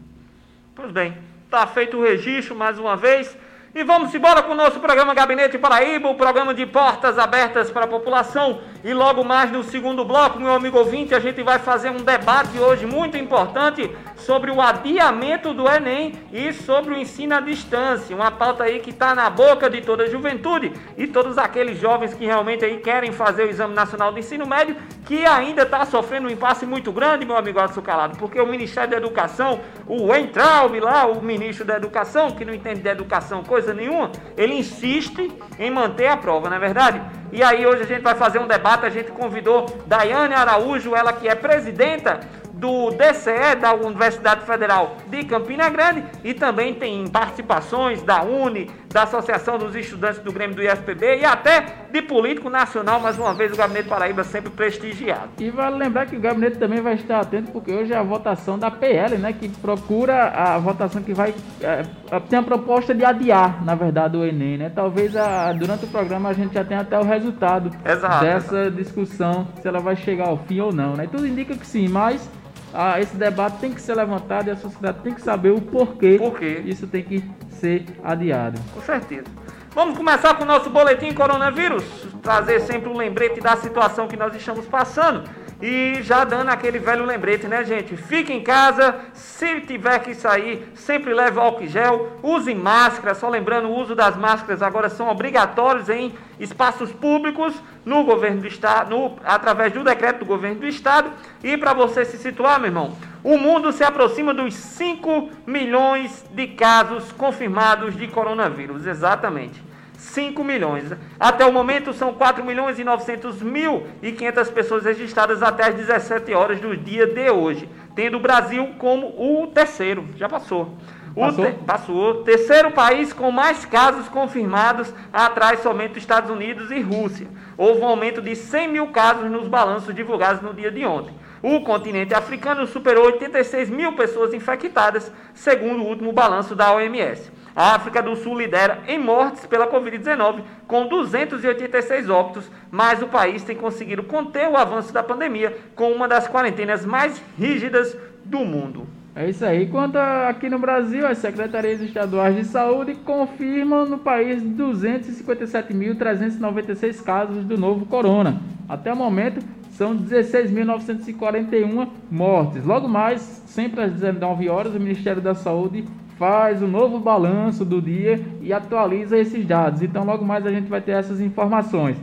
Pois 0.73 0.91
bem, 0.91 1.13
está 1.45 1.65
feito 1.67 1.97
o 1.97 2.03
registro 2.03 2.55
mais 2.55 2.79
uma 2.79 2.97
vez. 2.97 3.37
E 3.77 3.83
vamos 3.83 4.15
embora 4.15 4.41
com 4.41 4.53
o 4.53 4.55
nosso 4.55 4.79
programa 4.79 5.13
Gabinete 5.13 5.57
Paraíba, 5.57 6.07
o 6.07 6.15
programa 6.15 6.53
de 6.53 6.65
portas 6.65 7.19
abertas 7.19 7.69
para 7.69 7.83
a 7.83 7.87
população. 7.89 8.61
E 8.85 8.93
logo 8.93 9.21
mais 9.21 9.51
no 9.51 9.65
segundo 9.65 10.05
bloco, 10.05 10.39
meu 10.39 10.53
amigo 10.53 10.77
ouvinte, 10.77 11.13
a 11.13 11.19
gente 11.19 11.43
vai 11.43 11.59
fazer 11.59 11.89
um 11.89 11.97
debate 11.97 12.57
hoje 12.57 12.85
muito 12.85 13.17
importante 13.17 13.93
sobre 14.15 14.49
o 14.49 14.61
adiamento 14.61 15.53
do 15.53 15.67
Enem 15.67 16.13
e 16.31 16.53
sobre 16.53 16.93
o 16.93 16.97
ensino 16.97 17.35
à 17.35 17.41
distância. 17.41 18.15
Uma 18.15 18.31
pauta 18.31 18.63
aí 18.63 18.79
que 18.79 18.91
está 18.91 19.13
na 19.13 19.29
boca 19.29 19.69
de 19.69 19.81
toda 19.81 20.03
a 20.03 20.07
juventude 20.07 20.71
e 20.97 21.05
todos 21.05 21.37
aqueles 21.37 21.77
jovens 21.77 22.13
que 22.13 22.25
realmente 22.25 22.63
aí 22.63 22.77
querem 22.77 23.11
fazer 23.11 23.43
o 23.43 23.49
Exame 23.49 23.73
Nacional 23.73 24.13
de 24.13 24.19
Ensino 24.21 24.47
Médio, 24.47 24.77
que 25.05 25.25
ainda 25.25 25.63
está 25.63 25.83
sofrendo 25.83 26.27
um 26.29 26.31
impasse 26.31 26.65
muito 26.65 26.93
grande, 26.93 27.25
meu 27.25 27.35
amigo 27.35 27.59
Adson 27.59 27.81
Calado, 27.81 28.17
porque 28.17 28.39
o 28.39 28.47
Ministério 28.47 28.91
da 28.91 28.97
Educação, 28.97 29.59
o 29.85 30.15
Entraub 30.15 30.79
lá, 30.79 31.05
o 31.05 31.21
ministro 31.21 31.65
da 31.65 31.75
Educação, 31.75 32.31
que 32.31 32.45
não 32.45 32.53
entende 32.53 32.79
de 32.79 32.89
educação 32.89 33.43
coisa 33.43 33.64
coisa 33.65 33.73
nenhuma, 33.73 34.11
ele 34.37 34.53
insiste 34.53 35.31
em 35.57 35.71
manter 35.71 36.07
a 36.07 36.17
prova, 36.17 36.49
não 36.49 36.57
é 36.57 36.59
verdade? 36.59 37.01
E 37.31 37.41
aí 37.41 37.65
hoje 37.65 37.81
a 37.81 37.85
gente 37.85 38.01
vai 38.01 38.13
fazer 38.13 38.39
um 38.39 38.47
debate, 38.47 38.85
a 38.85 38.89
gente 38.89 39.11
convidou 39.11 39.65
Daiane 39.87 40.35
Araújo, 40.35 40.95
ela 40.95 41.11
que 41.11 41.27
é 41.27 41.33
presidenta 41.33 42.19
do 42.53 42.91
DCE, 42.91 43.55
da 43.59 43.73
Universidade 43.73 44.45
Federal 44.45 44.97
de 45.07 45.23
Campina 45.25 45.67
Grande, 45.69 46.03
e 46.23 46.33
também 46.33 46.73
tem 46.73 47.07
participações 47.07 48.01
da 48.03 48.21
UNE, 48.21 48.69
da 48.95 49.03
Associação 49.03 49.57
dos 49.57 49.75
Estudantes 49.75 50.19
do 50.19 50.31
Grêmio 50.31 50.55
do 50.55 50.63
IFPB 50.63 51.17
e 51.19 51.25
até 51.25 51.65
de 51.91 52.01
político 52.01 52.49
nacional, 52.49 52.97
mais 52.97 53.19
uma 53.19 53.33
vez 53.33 53.51
o 53.51 53.55
Gabinete 53.57 53.89
Paraíba 53.89 54.23
sempre 54.23 54.49
prestigiado. 54.49 55.31
E 55.37 55.49
vale 55.49 55.75
lembrar 55.75 56.05
que 56.05 56.15
o 56.15 56.19
gabinete 56.19 56.57
também 56.57 56.79
vai 56.79 56.93
estar 56.93 57.19
atento, 57.19 57.51
porque 57.51 57.73
hoje 57.73 57.91
é 57.91 57.97
a 57.97 58.03
votação 58.03 58.57
da 58.57 58.71
PL, 58.71 59.17
né, 59.17 59.33
que 59.33 59.49
procura 59.49 60.29
a 60.29 60.57
votação 60.57 61.03
que 61.03 61.13
vai. 61.13 61.35
É, 61.61 61.83
tem 62.29 62.39
a 62.39 62.43
proposta 62.43 62.95
de 62.95 63.03
adiar, 63.03 63.65
na 63.65 63.75
verdade, 63.75 64.15
o 64.15 64.23
Enem, 64.23 64.57
né? 64.57 64.71
Talvez 64.73 65.13
a, 65.13 65.51
durante 65.51 65.83
o 65.83 65.89
programa 65.89 66.29
a 66.29 66.33
gente 66.33 66.53
já 66.53 66.63
tenha 66.63 66.79
até 66.79 66.97
o 66.97 67.03
resultado 67.03 67.71
Exato. 67.85 68.23
dessa 68.23 68.71
discussão, 68.71 69.45
se 69.61 69.67
ela 69.67 69.81
vai 69.81 69.97
chegar 69.97 70.29
ao 70.29 70.37
fim 70.37 70.61
ou 70.61 70.71
não, 70.71 70.93
né? 70.93 71.05
Tudo 71.11 71.27
indica 71.27 71.53
que 71.53 71.67
sim, 71.67 71.89
mas 71.89 72.29
ah, 72.75 72.99
esse 72.99 73.15
debate 73.15 73.59
tem 73.59 73.73
que 73.73 73.81
ser 73.81 73.95
levantado 73.95 74.47
e 74.47 74.51
a 74.51 74.55
sociedade 74.57 74.99
tem 74.99 75.13
que 75.13 75.21
saber 75.21 75.51
o 75.51 75.61
porquê, 75.61 76.17
porquê. 76.19 76.61
isso 76.65 76.85
tem 76.85 77.03
que 77.03 77.23
ser 77.49 77.85
adiado. 78.03 78.59
Com 78.73 78.81
certeza. 78.81 79.25
Vamos 79.73 79.97
começar 79.97 80.33
com 80.35 80.43
o 80.43 80.45
nosso 80.45 80.69
boletim 80.69 81.13
coronavírus, 81.13 81.83
trazer 82.21 82.61
sempre 82.61 82.89
um 82.89 82.97
lembrete 82.97 83.39
da 83.41 83.55
situação 83.55 84.07
que 84.07 84.17
nós 84.17 84.35
estamos 84.35 84.65
passando. 84.65 85.23
E 85.61 86.01
já 86.01 86.25
dando 86.25 86.49
aquele 86.49 86.79
velho 86.79 87.05
lembrete, 87.05 87.47
né, 87.47 87.63
gente? 87.63 87.95
Fique 87.95 88.33
em 88.33 88.43
casa, 88.43 88.95
se 89.13 89.61
tiver 89.61 89.99
que 89.99 90.13
sair, 90.13 90.69
sempre 90.75 91.13
leve 91.13 91.39
álcool 91.39 91.65
gel, 91.67 92.19
use 92.21 92.53
máscara. 92.53 93.15
Só 93.15 93.29
lembrando, 93.29 93.69
o 93.69 93.75
uso 93.75 93.95
das 93.95 94.17
máscaras 94.17 94.61
agora 94.61 94.89
são 94.89 95.07
obrigatórios 95.09 95.89
em 95.89 96.13
espaços 96.39 96.91
públicos, 96.91 97.53
no 97.85 98.03
governo 98.03 98.41
do 98.41 98.47
estado, 98.47 98.89
no, 98.89 99.17
através 99.23 99.71
do 99.71 99.83
decreto 99.83 100.19
do 100.19 100.25
governo 100.25 100.59
do 100.59 100.67
estado. 100.67 101.09
E 101.41 101.55
para 101.55 101.73
você 101.73 102.03
se 102.03 102.17
situar, 102.17 102.59
meu 102.59 102.67
irmão, 102.67 102.97
o 103.23 103.37
mundo 103.37 103.71
se 103.71 103.83
aproxima 103.83 104.33
dos 104.33 104.53
5 104.53 105.29
milhões 105.47 106.25
de 106.31 106.47
casos 106.47 107.11
confirmados 107.13 107.95
de 107.95 108.07
coronavírus, 108.07 108.85
exatamente. 108.85 109.74
5 110.05 110.43
milhões. 110.43 110.91
Até 111.19 111.45
o 111.45 111.51
momento 111.51 111.93
são 111.93 112.13
4 112.13 112.43
milhões 112.43 112.79
e 112.79 112.83
900 112.83 113.41
mil 113.41 113.87
e 114.01 114.11
500 114.11 114.49
pessoas 114.51 114.85
registradas 114.85 115.41
até 115.41 115.67
as 115.67 115.75
17 115.75 116.33
horas 116.33 116.59
do 116.59 116.75
dia 116.77 117.07
de 117.07 117.29
hoje, 117.29 117.69
tendo 117.95 118.17
o 118.17 118.19
Brasil 118.19 118.75
como 118.77 119.07
o 119.07 119.47
terceiro, 119.47 120.07
já 120.15 120.29
passou. 120.29 120.77
Passou? 121.15 121.45
Te, 121.45 121.51
passou. 121.63 122.23
Terceiro 122.23 122.71
país 122.71 123.13
com 123.13 123.31
mais 123.31 123.65
casos 123.65 124.09
confirmados, 124.09 124.93
atrás 125.13 125.61
somente 125.61 125.93
dos 125.93 125.99
Estados 125.99 126.29
Unidos 126.29 126.69
e 126.71 126.81
Rússia. 126.81 127.27
Houve 127.57 127.81
um 127.81 127.87
aumento 127.87 128.21
de 128.21 128.35
100 128.35 128.67
mil 128.67 128.87
casos 128.87 129.31
nos 129.31 129.47
balanços 129.47 129.95
divulgados 129.95 130.41
no 130.41 130.53
dia 130.53 130.69
de 130.69 130.85
ontem. 130.85 131.13
O 131.41 131.61
continente 131.61 132.13
africano 132.13 132.67
superou 132.67 133.05
86 133.05 133.69
mil 133.69 133.93
pessoas 133.93 134.33
infectadas, 134.33 135.11
segundo 135.33 135.83
o 135.83 135.87
último 135.87 136.11
balanço 136.11 136.55
da 136.55 136.73
OMS. 136.73 137.31
A 137.55 137.75
África 137.75 138.01
do 138.01 138.17
Sul 138.17 138.37
lidera 138.37 138.79
em 138.85 138.99
mortes 138.99 139.45
pela 139.45 139.71
Covid-19, 139.71 140.41
com 140.67 140.87
286 140.87 142.09
óbitos, 142.09 142.51
mas 142.69 143.01
o 143.01 143.07
país 143.07 143.43
tem 143.43 143.55
conseguido 143.55 144.03
conter 144.03 144.49
o 144.49 144.57
avanço 144.57 144.91
da 144.91 145.01
pandemia 145.01 145.57
com 145.73 145.89
uma 145.91 146.05
das 146.05 146.27
quarentenas 146.27 146.85
mais 146.85 147.23
rígidas 147.39 147.97
do 148.25 148.39
mundo. 148.39 148.85
É 149.15 149.29
isso 149.29 149.45
aí. 149.45 149.67
Quanto 149.67 149.95
aqui 149.95 150.49
no 150.49 150.59
Brasil, 150.59 151.07
as 151.07 151.19
secretarias 151.19 151.79
estaduais 151.79 152.35
de 152.35 152.43
saúde 152.43 152.95
confirmam 152.95 153.85
no 153.85 153.99
país 153.99 154.43
257.396 154.43 157.01
casos 157.01 157.45
do 157.45 157.57
novo 157.57 157.85
corona. 157.85 158.41
Até 158.67 158.91
o 158.91 158.97
momento, 158.97 159.39
são 159.71 159.95
16.941 159.95 161.87
mortes. 162.11 162.65
Logo 162.65 162.89
mais, 162.89 163.21
sempre 163.45 163.83
às 163.83 163.93
19 163.93 164.49
horas, 164.49 164.75
o 164.75 164.79
Ministério 164.79 165.21
da 165.21 165.33
Saúde 165.33 165.85
faz 166.17 166.61
o 166.61 166.65
um 166.65 166.69
novo 166.69 166.99
balanço 166.99 167.65
do 167.65 167.81
dia 167.81 168.23
e 168.41 168.53
atualiza 168.53 169.17
esses 169.17 169.45
dados. 169.45 169.81
Então, 169.81 170.05
logo 170.05 170.23
mais 170.23 170.45
a 170.45 170.51
gente 170.51 170.69
vai 170.69 170.81
ter 170.81 170.91
essas 170.91 171.19
informações. 171.19 171.97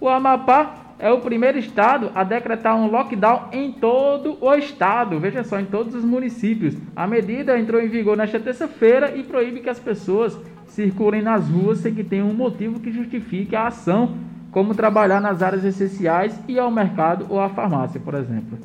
O 0.00 0.08
Amapá 0.08 0.74
é 0.98 1.10
o 1.10 1.20
primeiro 1.20 1.58
estado 1.58 2.10
a 2.14 2.24
decretar 2.24 2.76
um 2.76 2.90
lockdown 2.90 3.48
em 3.52 3.72
todo 3.72 4.38
o 4.40 4.54
estado, 4.54 5.18
veja 5.20 5.44
só, 5.44 5.60
em 5.60 5.64
todos 5.64 5.94
os 5.94 6.04
municípios. 6.04 6.74
A 6.94 7.06
medida 7.06 7.58
entrou 7.58 7.80
em 7.80 7.88
vigor 7.88 8.16
nesta 8.16 8.40
terça-feira 8.40 9.14
e 9.14 9.22
proíbe 9.22 9.60
que 9.60 9.68
as 9.68 9.78
pessoas 9.78 10.38
circulem 10.66 11.22
nas 11.22 11.48
ruas 11.48 11.78
sem 11.78 11.94
que 11.94 12.04
tenham 12.04 12.28
um 12.28 12.34
motivo 12.34 12.80
que 12.80 12.90
justifique 12.90 13.54
a 13.54 13.66
ação, 13.66 14.14
como 14.50 14.74
trabalhar 14.74 15.20
nas 15.20 15.42
áreas 15.42 15.64
essenciais 15.64 16.38
e 16.48 16.58
ao 16.58 16.70
mercado 16.70 17.26
ou 17.28 17.40
à 17.40 17.48
farmácia, 17.48 18.00
por 18.00 18.14
exemplo. 18.14 18.58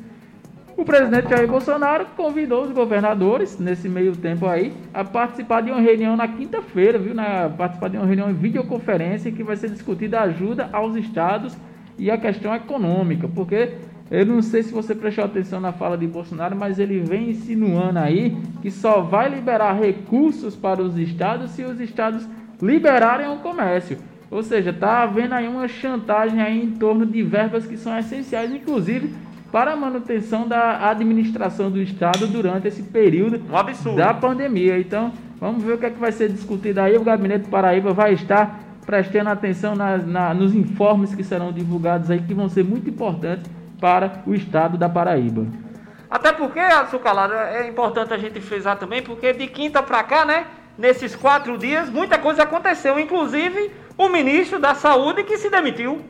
O 0.76 0.84
presidente 0.84 1.28
Jair 1.28 1.46
Bolsonaro 1.46 2.06
convidou 2.16 2.64
os 2.64 2.70
governadores, 2.70 3.58
nesse 3.58 3.88
meio 3.88 4.16
tempo 4.16 4.46
aí, 4.46 4.72
a 4.92 5.04
participar 5.04 5.60
de 5.60 5.70
uma 5.70 5.80
reunião 5.80 6.16
na 6.16 6.26
quinta-feira, 6.26 6.98
viu? 6.98 7.14
Na, 7.14 7.50
participar 7.50 7.88
de 7.88 7.98
uma 7.98 8.06
reunião 8.06 8.30
em 8.30 8.34
videoconferência 8.34 9.30
que 9.30 9.44
vai 9.44 9.54
ser 9.56 9.70
discutida 9.70 10.20
a 10.20 10.24
ajuda 10.24 10.70
aos 10.72 10.96
estados 10.96 11.56
e 11.98 12.10
a 12.10 12.16
questão 12.16 12.54
econômica, 12.54 13.28
porque 13.28 13.72
eu 14.10 14.24
não 14.24 14.40
sei 14.40 14.62
se 14.62 14.72
você 14.72 14.94
prestou 14.94 15.24
atenção 15.24 15.60
na 15.60 15.72
fala 15.72 15.96
de 15.96 16.06
Bolsonaro, 16.06 16.56
mas 16.56 16.78
ele 16.78 17.00
vem 17.00 17.30
insinuando 17.30 17.98
aí 17.98 18.36
que 18.62 18.70
só 18.70 19.00
vai 19.00 19.28
liberar 19.28 19.74
recursos 19.74 20.56
para 20.56 20.82
os 20.82 20.96
estados 20.96 21.50
se 21.50 21.62
os 21.62 21.80
estados 21.80 22.26
liberarem 22.60 23.28
o 23.28 23.36
comércio. 23.36 23.98
Ou 24.30 24.42
seja, 24.42 24.70
está 24.70 25.02
havendo 25.02 25.34
aí 25.34 25.46
uma 25.46 25.68
chantagem 25.68 26.40
aí 26.40 26.62
em 26.62 26.70
torno 26.70 27.04
de 27.04 27.22
verbas 27.22 27.66
que 27.66 27.76
são 27.76 27.96
essenciais, 27.98 28.50
inclusive 28.50 29.12
para 29.52 29.74
a 29.74 29.76
manutenção 29.76 30.48
da 30.48 30.88
administração 30.88 31.70
do 31.70 31.80
Estado 31.80 32.26
durante 32.26 32.66
esse 32.66 32.82
período 32.82 33.38
um 33.86 33.94
da 33.94 34.14
pandemia. 34.14 34.78
Então, 34.78 35.12
vamos 35.38 35.62
ver 35.62 35.74
o 35.74 35.78
que, 35.78 35.84
é 35.84 35.90
que 35.90 36.00
vai 36.00 36.10
ser 36.10 36.30
discutido 36.30 36.80
aí. 36.80 36.96
O 36.96 37.04
Gabinete 37.04 37.50
Paraíba 37.50 37.92
vai 37.92 38.14
estar 38.14 38.58
prestando 38.86 39.28
atenção 39.28 39.76
na, 39.76 39.98
na, 39.98 40.34
nos 40.34 40.54
informes 40.54 41.14
que 41.14 41.22
serão 41.22 41.52
divulgados 41.52 42.10
aí, 42.10 42.20
que 42.20 42.32
vão 42.32 42.48
ser 42.48 42.64
muito 42.64 42.88
importantes 42.88 43.44
para 43.78 44.22
o 44.26 44.34
Estado 44.34 44.78
da 44.78 44.88
Paraíba. 44.88 45.46
Até 46.10 46.32
porque, 46.32 46.58
Açucalado, 46.58 47.34
é 47.34 47.68
importante 47.68 48.14
a 48.14 48.18
gente 48.18 48.40
frisar 48.40 48.78
também, 48.78 49.02
porque 49.02 49.34
de 49.34 49.46
quinta 49.46 49.82
para 49.82 50.02
cá, 50.02 50.24
né, 50.24 50.46
nesses 50.78 51.14
quatro 51.14 51.58
dias, 51.58 51.90
muita 51.90 52.18
coisa 52.18 52.42
aconteceu, 52.42 52.98
inclusive 52.98 53.70
o 53.98 54.08
ministro 54.08 54.58
da 54.58 54.74
Saúde 54.74 55.24
que 55.24 55.36
se 55.36 55.50
demitiu 55.50 56.00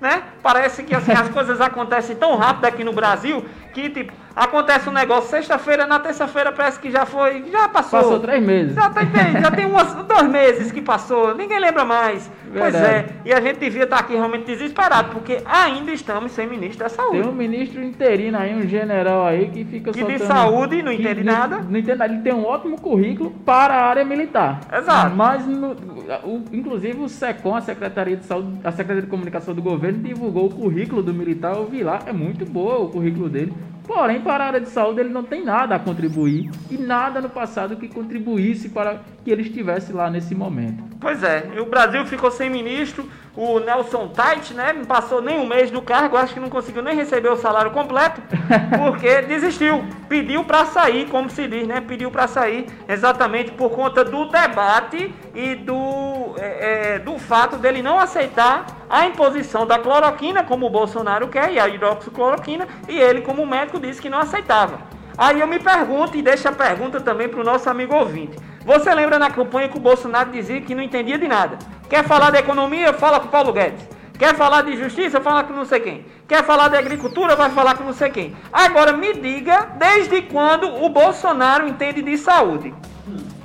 né? 0.00 0.22
Parece 0.42 0.82
que 0.82 0.94
assim, 0.94 1.12
as 1.12 1.28
coisas 1.28 1.60
acontecem 1.60 2.16
tão 2.16 2.36
rápido 2.36 2.64
aqui 2.64 2.82
no 2.82 2.92
Brasil 2.92 3.44
que 3.72 3.88
tipo, 3.90 4.12
acontece 4.34 4.88
um 4.88 4.92
negócio 4.92 5.30
sexta-feira, 5.30 5.86
na 5.86 5.98
terça-feira 5.98 6.52
parece 6.52 6.78
que 6.78 6.90
já 6.90 7.04
foi, 7.06 7.44
já 7.50 7.68
passou. 7.68 8.00
Passou 8.00 8.20
três 8.20 8.42
meses. 8.42 8.74
Já 8.74 8.90
tem, 8.90 9.06
já 9.40 9.50
tem 9.50 9.66
umas, 9.66 9.94
dois 10.04 10.28
meses 10.28 10.72
que 10.72 10.80
passou, 10.80 11.34
ninguém 11.34 11.58
lembra 11.58 11.84
mais. 11.84 12.30
Verdade. 12.50 12.72
Pois 12.72 12.74
é, 12.74 13.06
e 13.24 13.32
a 13.32 13.40
gente 13.40 13.58
devia 13.58 13.84
estar 13.84 13.98
aqui 13.98 14.14
realmente 14.14 14.46
desesperado, 14.46 15.10
porque 15.10 15.40
ainda 15.44 15.92
estamos 15.92 16.32
sem 16.32 16.48
ministro 16.48 16.80
da 16.80 16.88
saúde. 16.88 17.22
Tem 17.22 17.30
um 17.30 17.34
ministro 17.34 17.82
interino 17.82 18.38
aí, 18.38 18.54
um 18.54 18.66
general 18.66 19.24
aí, 19.24 19.48
que 19.48 19.64
fica 19.64 19.92
que 19.92 20.00
soltando... 20.00 20.18
de 20.18 20.26
saúde 20.26 20.82
não 20.82 20.92
entende 20.92 21.22
nada. 21.22 21.58
Não, 21.58 21.64
não 21.64 21.78
entende 21.78 21.98
nada, 21.98 22.12
ele 22.12 22.22
tem 22.22 22.32
um 22.32 22.44
ótimo 22.44 22.80
currículo 22.80 23.30
para 23.30 23.74
a 23.74 23.86
área 23.86 24.04
militar. 24.04 24.60
Exato. 24.72 25.14
Mas, 25.14 25.46
no, 25.46 25.76
o, 26.24 26.44
inclusive 26.52 27.00
o 27.00 27.08
SECOM, 27.08 27.54
a 27.54 27.60
Secretaria 27.60 28.16
de 28.16 28.24
Saúde, 28.24 28.58
a 28.64 28.72
Secretaria 28.72 29.02
de 29.02 29.08
Comunicação 29.08 29.54
do 29.54 29.62
Governo, 29.62 29.98
divulgou 29.98 30.46
o 30.46 30.50
currículo 30.50 31.02
do 31.02 31.14
militar, 31.14 31.54
eu 31.54 31.66
vi 31.66 31.84
lá, 31.84 32.00
é 32.06 32.12
muito 32.12 32.44
boa 32.44 32.78
o 32.78 32.88
currículo 32.88 33.28
dele 33.28 33.54
Porém, 33.86 34.20
para 34.20 34.44
a 34.44 34.46
área 34.48 34.60
de 34.60 34.68
saúde 34.68 35.00
ele 35.00 35.08
não 35.08 35.22
tem 35.22 35.44
nada 35.44 35.74
a 35.74 35.78
contribuir 35.78 36.50
e 36.70 36.76
nada 36.76 37.20
no 37.20 37.28
passado 37.28 37.76
que 37.76 37.88
contribuísse 37.88 38.68
para 38.68 39.00
que 39.24 39.30
ele 39.30 39.42
estivesse 39.42 39.92
lá 39.92 40.10
nesse 40.10 40.34
momento. 40.34 40.84
Pois 41.00 41.22
é, 41.22 41.50
o 41.60 41.66
Brasil 41.66 42.04
ficou 42.06 42.30
sem 42.30 42.50
ministro, 42.50 43.08
o 43.42 43.58
Nelson 43.58 44.08
Tait, 44.08 44.50
né, 44.50 44.70
não 44.74 44.84
passou 44.84 45.22
nem 45.22 45.38
um 45.38 45.46
mês 45.46 45.70
do 45.70 45.80
cargo, 45.80 46.14
acho 46.18 46.34
que 46.34 46.40
não 46.40 46.50
conseguiu 46.50 46.82
nem 46.82 46.94
receber 46.94 47.30
o 47.30 47.36
salário 47.36 47.70
completo, 47.70 48.20
porque 48.76 49.22
desistiu, 49.22 49.82
pediu 50.10 50.44
para 50.44 50.66
sair, 50.66 51.08
como 51.08 51.30
se 51.30 51.48
diz, 51.48 51.66
né, 51.66 51.80
pediu 51.80 52.10
para 52.10 52.28
sair 52.28 52.66
exatamente 52.86 53.50
por 53.52 53.70
conta 53.70 54.04
do 54.04 54.26
debate 54.26 55.14
e 55.34 55.54
do, 55.54 56.34
é, 56.36 56.96
é, 56.96 56.98
do 56.98 57.18
fato 57.18 57.56
dele 57.56 57.80
não 57.80 57.98
aceitar 57.98 58.66
a 58.90 59.06
imposição 59.06 59.66
da 59.66 59.78
cloroquina, 59.78 60.44
como 60.44 60.66
o 60.66 60.70
Bolsonaro 60.70 61.26
quer, 61.28 61.50
e 61.50 61.58
a 61.58 61.66
hidroxicloroquina, 61.66 62.68
e 62.90 63.00
ele, 63.00 63.22
como 63.22 63.46
médico, 63.46 63.80
disse 63.80 64.02
que 64.02 64.10
não 64.10 64.18
aceitava. 64.18 64.99
Aí 65.16 65.40
eu 65.40 65.46
me 65.46 65.58
pergunto, 65.58 66.16
e 66.16 66.22
deixo 66.22 66.48
a 66.48 66.52
pergunta 66.52 67.00
também 67.00 67.28
para 67.28 67.40
o 67.40 67.44
nosso 67.44 67.68
amigo 67.68 67.94
ouvinte. 67.94 68.36
Você 68.64 68.94
lembra 68.94 69.18
na 69.18 69.30
campanha 69.30 69.68
que 69.68 69.76
o 69.76 69.80
Bolsonaro 69.80 70.30
dizia 70.30 70.60
que 70.60 70.74
não 70.74 70.82
entendia 70.82 71.18
de 71.18 71.26
nada? 71.26 71.58
Quer 71.88 72.04
falar 72.04 72.30
de 72.30 72.38
economia? 72.38 72.92
Fala 72.92 73.20
com 73.20 73.26
o 73.26 73.30
Paulo 73.30 73.52
Guedes. 73.52 73.88
Quer 74.18 74.34
falar 74.34 74.62
de 74.62 74.76
justiça? 74.76 75.18
Fala 75.20 75.44
com 75.44 75.54
não 75.54 75.64
sei 75.64 75.80
quem. 75.80 76.04
Quer 76.28 76.44
falar 76.44 76.68
de 76.68 76.76
agricultura? 76.76 77.34
Vai 77.34 77.48
falar 77.50 77.76
com 77.76 77.84
não 77.84 77.94
sei 77.94 78.10
quem. 78.10 78.36
Agora 78.52 78.92
me 78.92 79.14
diga, 79.14 79.70
desde 79.78 80.20
quando 80.22 80.66
o 80.84 80.90
Bolsonaro 80.90 81.66
entende 81.66 82.02
de 82.02 82.18
saúde? 82.18 82.74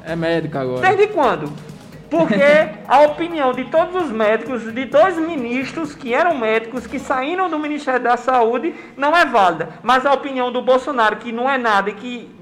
É 0.03 0.15
médico 0.15 0.57
agora. 0.57 0.81
Desde 0.81 1.07
quando? 1.07 1.51
Porque 2.15 2.43
a 2.87 3.01
opinião 3.01 3.51
de 3.51 3.65
todos 3.65 4.05
os 4.05 4.11
médicos, 4.11 4.73
de 4.73 4.85
dois 4.85 5.17
ministros 5.17 5.93
que 5.93 6.13
eram 6.13 6.37
médicos, 6.37 6.87
que 6.87 6.97
saíram 6.97 7.49
do 7.49 7.59
Ministério 7.59 8.01
da 8.01 8.15
Saúde, 8.15 8.73
não 8.95 9.15
é 9.15 9.25
válida. 9.25 9.69
Mas 9.83 10.05
a 10.05 10.13
opinião 10.13 10.49
do 10.49 10.61
Bolsonaro, 10.61 11.17
que 11.17 11.33
não 11.33 11.49
é 11.49 11.57
nada 11.57 11.89
e 11.89 11.93
que 11.93 12.35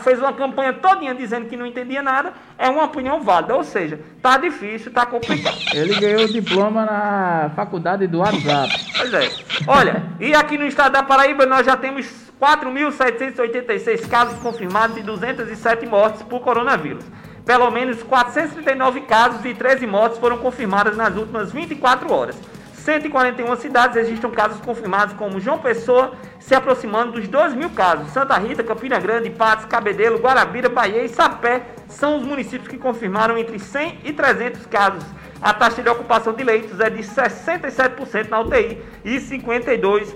fez 0.00 0.18
uma 0.18 0.32
campanha 0.32 0.72
todinha 0.72 1.14
dizendo 1.14 1.48
que 1.48 1.56
não 1.56 1.64
entendia 1.64 2.02
nada, 2.02 2.32
é 2.58 2.68
uma 2.68 2.84
opinião 2.84 3.22
válida. 3.22 3.54
Ou 3.54 3.62
seja, 3.62 4.00
tá 4.20 4.36
difícil, 4.36 4.92
tá 4.92 5.06
complicado. 5.06 5.56
Ele 5.72 5.94
ganhou 6.00 6.24
o 6.24 6.32
diploma 6.32 6.84
na 6.84 7.52
faculdade 7.54 8.08
do 8.08 8.18
WhatsApp. 8.18 8.68
Pois 8.96 9.14
é. 9.14 9.28
Olha, 9.68 10.02
e 10.18 10.34
aqui 10.34 10.58
no 10.58 10.66
estado 10.66 10.92
da 10.92 11.04
Paraíba 11.04 11.46
nós 11.46 11.64
já 11.64 11.76
temos 11.76 12.06
4.786 12.40 14.08
casos 14.08 14.38
confirmados 14.40 14.96
e 14.96 15.02
207 15.02 15.86
mortes 15.86 16.22
por 16.22 16.40
coronavírus. 16.40 17.04
Pelo 17.50 17.68
menos 17.68 18.00
439 18.04 19.00
casos 19.00 19.44
e 19.44 19.52
13 19.52 19.84
mortes 19.84 20.20
foram 20.20 20.38
confirmadas 20.38 20.96
nas 20.96 21.16
últimas 21.16 21.50
24 21.50 22.12
horas. 22.12 22.36
141 22.74 23.56
cidades 23.56 23.96
registram 23.96 24.30
casos 24.30 24.60
confirmados, 24.60 25.16
como 25.16 25.40
João 25.40 25.58
Pessoa, 25.58 26.12
se 26.38 26.54
aproximando 26.54 27.10
dos 27.10 27.26
2 27.26 27.54
mil 27.54 27.70
casos. 27.70 28.12
Santa 28.12 28.38
Rita, 28.38 28.62
Campina 28.62 29.00
Grande, 29.00 29.30
Patos, 29.30 29.64
Cabedelo, 29.64 30.20
Guarabira, 30.20 30.68
Bahia 30.68 31.02
e 31.02 31.08
Sapé 31.08 31.62
são 31.88 32.18
os 32.18 32.22
municípios 32.22 32.68
que 32.68 32.78
confirmaram 32.78 33.36
entre 33.36 33.58
100 33.58 33.98
e 34.04 34.12
300 34.12 34.66
casos. 34.66 35.04
A 35.42 35.52
taxa 35.52 35.82
de 35.82 35.88
ocupação 35.88 36.32
de 36.32 36.44
leitos 36.44 36.78
é 36.78 36.88
de 36.88 37.02
67% 37.02 38.28
na 38.28 38.42
UTI 38.42 38.80
e 39.04 39.16
52%. 39.16 40.14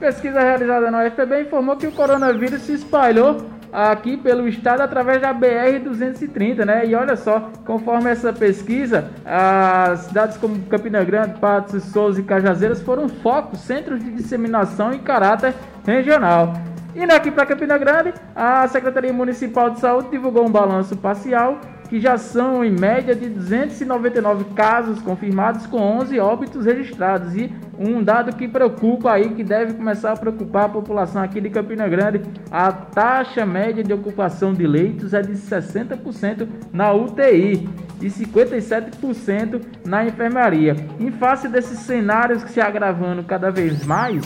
Pesquisa 0.00 0.40
realizada 0.40 0.90
na 0.90 1.04
UFPB 1.04 1.42
informou 1.42 1.76
que 1.76 1.86
o 1.86 1.92
coronavírus 1.92 2.62
se 2.62 2.72
espalhou 2.72 3.61
aqui 3.72 4.16
pelo 4.16 4.46
estado 4.46 4.82
através 4.82 5.22
da 5.22 5.32
BR-230, 5.32 6.64
né? 6.64 6.86
E 6.86 6.94
olha 6.94 7.16
só, 7.16 7.50
conforme 7.64 8.10
essa 8.10 8.32
pesquisa, 8.32 9.10
as 9.24 10.00
cidades 10.00 10.36
como 10.36 10.60
Campina 10.66 11.02
Grande, 11.02 11.40
Patos, 11.40 11.82
Souza 11.84 12.20
e 12.20 12.24
Cajazeiras 12.24 12.82
foram 12.82 13.08
focos, 13.08 13.60
centros 13.60 14.04
de 14.04 14.10
disseminação 14.10 14.92
em 14.92 14.98
caráter 14.98 15.54
regional. 15.86 16.52
E 16.94 17.02
aqui 17.04 17.30
para 17.30 17.46
Campina 17.46 17.78
Grande, 17.78 18.12
a 18.36 18.68
Secretaria 18.68 19.12
Municipal 19.12 19.70
de 19.70 19.80
Saúde 19.80 20.10
divulgou 20.10 20.46
um 20.46 20.50
balanço 20.50 20.94
parcial 20.94 21.58
que 21.92 22.00
já 22.00 22.16
são 22.16 22.64
em 22.64 22.70
média 22.70 23.14
de 23.14 23.28
299 23.28 24.44
casos 24.54 25.02
confirmados 25.02 25.66
com 25.66 25.76
11 25.76 26.18
óbitos 26.20 26.64
registrados 26.64 27.36
e 27.36 27.52
um 27.78 28.02
dado 28.02 28.34
que 28.34 28.48
preocupa 28.48 29.12
aí 29.12 29.34
que 29.34 29.44
deve 29.44 29.74
começar 29.74 30.12
a 30.12 30.16
preocupar 30.16 30.64
a 30.64 30.68
população 30.70 31.20
aqui 31.20 31.38
de 31.38 31.50
Campina 31.50 31.86
Grande, 31.86 32.22
a 32.50 32.72
taxa 32.72 33.44
média 33.44 33.84
de 33.84 33.92
ocupação 33.92 34.54
de 34.54 34.66
leitos 34.66 35.12
é 35.12 35.20
de 35.20 35.34
60% 35.34 36.48
na 36.72 36.94
UTI 36.94 37.68
e 38.00 38.06
57% 38.06 39.60
na 39.84 40.02
enfermaria. 40.02 40.74
Em 40.98 41.10
face 41.10 41.46
desses 41.46 41.80
cenários 41.80 42.42
que 42.42 42.52
se 42.52 42.60
agravando 42.62 43.22
cada 43.22 43.50
vez 43.50 43.84
mais, 43.84 44.24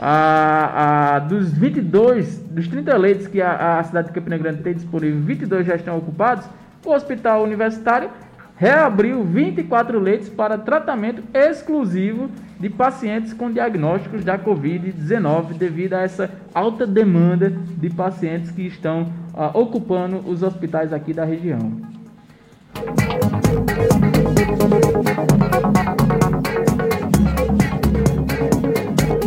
a, 0.00 1.14
a, 1.14 1.18
dos 1.20 1.52
22, 1.52 2.38
dos 2.40 2.66
30 2.66 2.96
leitos 2.96 3.28
que 3.28 3.40
a, 3.40 3.78
a 3.78 3.84
cidade 3.84 4.08
de 4.08 4.14
Campina 4.14 4.36
Grande 4.36 4.64
tem 4.64 4.74
disponível, 4.74 5.20
22 5.20 5.64
já 5.64 5.76
estão 5.76 5.96
ocupados 5.96 6.44
o 6.84 6.92
Hospital 6.92 7.42
Universitário 7.42 8.10
reabriu 8.56 9.24
24 9.24 9.98
leitos 9.98 10.28
para 10.28 10.56
tratamento 10.56 11.22
exclusivo 11.34 12.30
de 12.58 12.70
pacientes 12.70 13.32
com 13.32 13.50
diagnósticos 13.50 14.24
da 14.24 14.38
Covid-19 14.38 15.54
devido 15.54 15.94
a 15.94 16.02
essa 16.02 16.30
alta 16.54 16.86
demanda 16.86 17.50
de 17.50 17.90
pacientes 17.90 18.50
que 18.50 18.62
estão 18.62 19.12
uh, 19.34 19.58
ocupando 19.58 20.18
os 20.18 20.42
hospitais 20.42 20.92
aqui 20.92 21.12
da 21.12 21.24
região. 21.24 21.72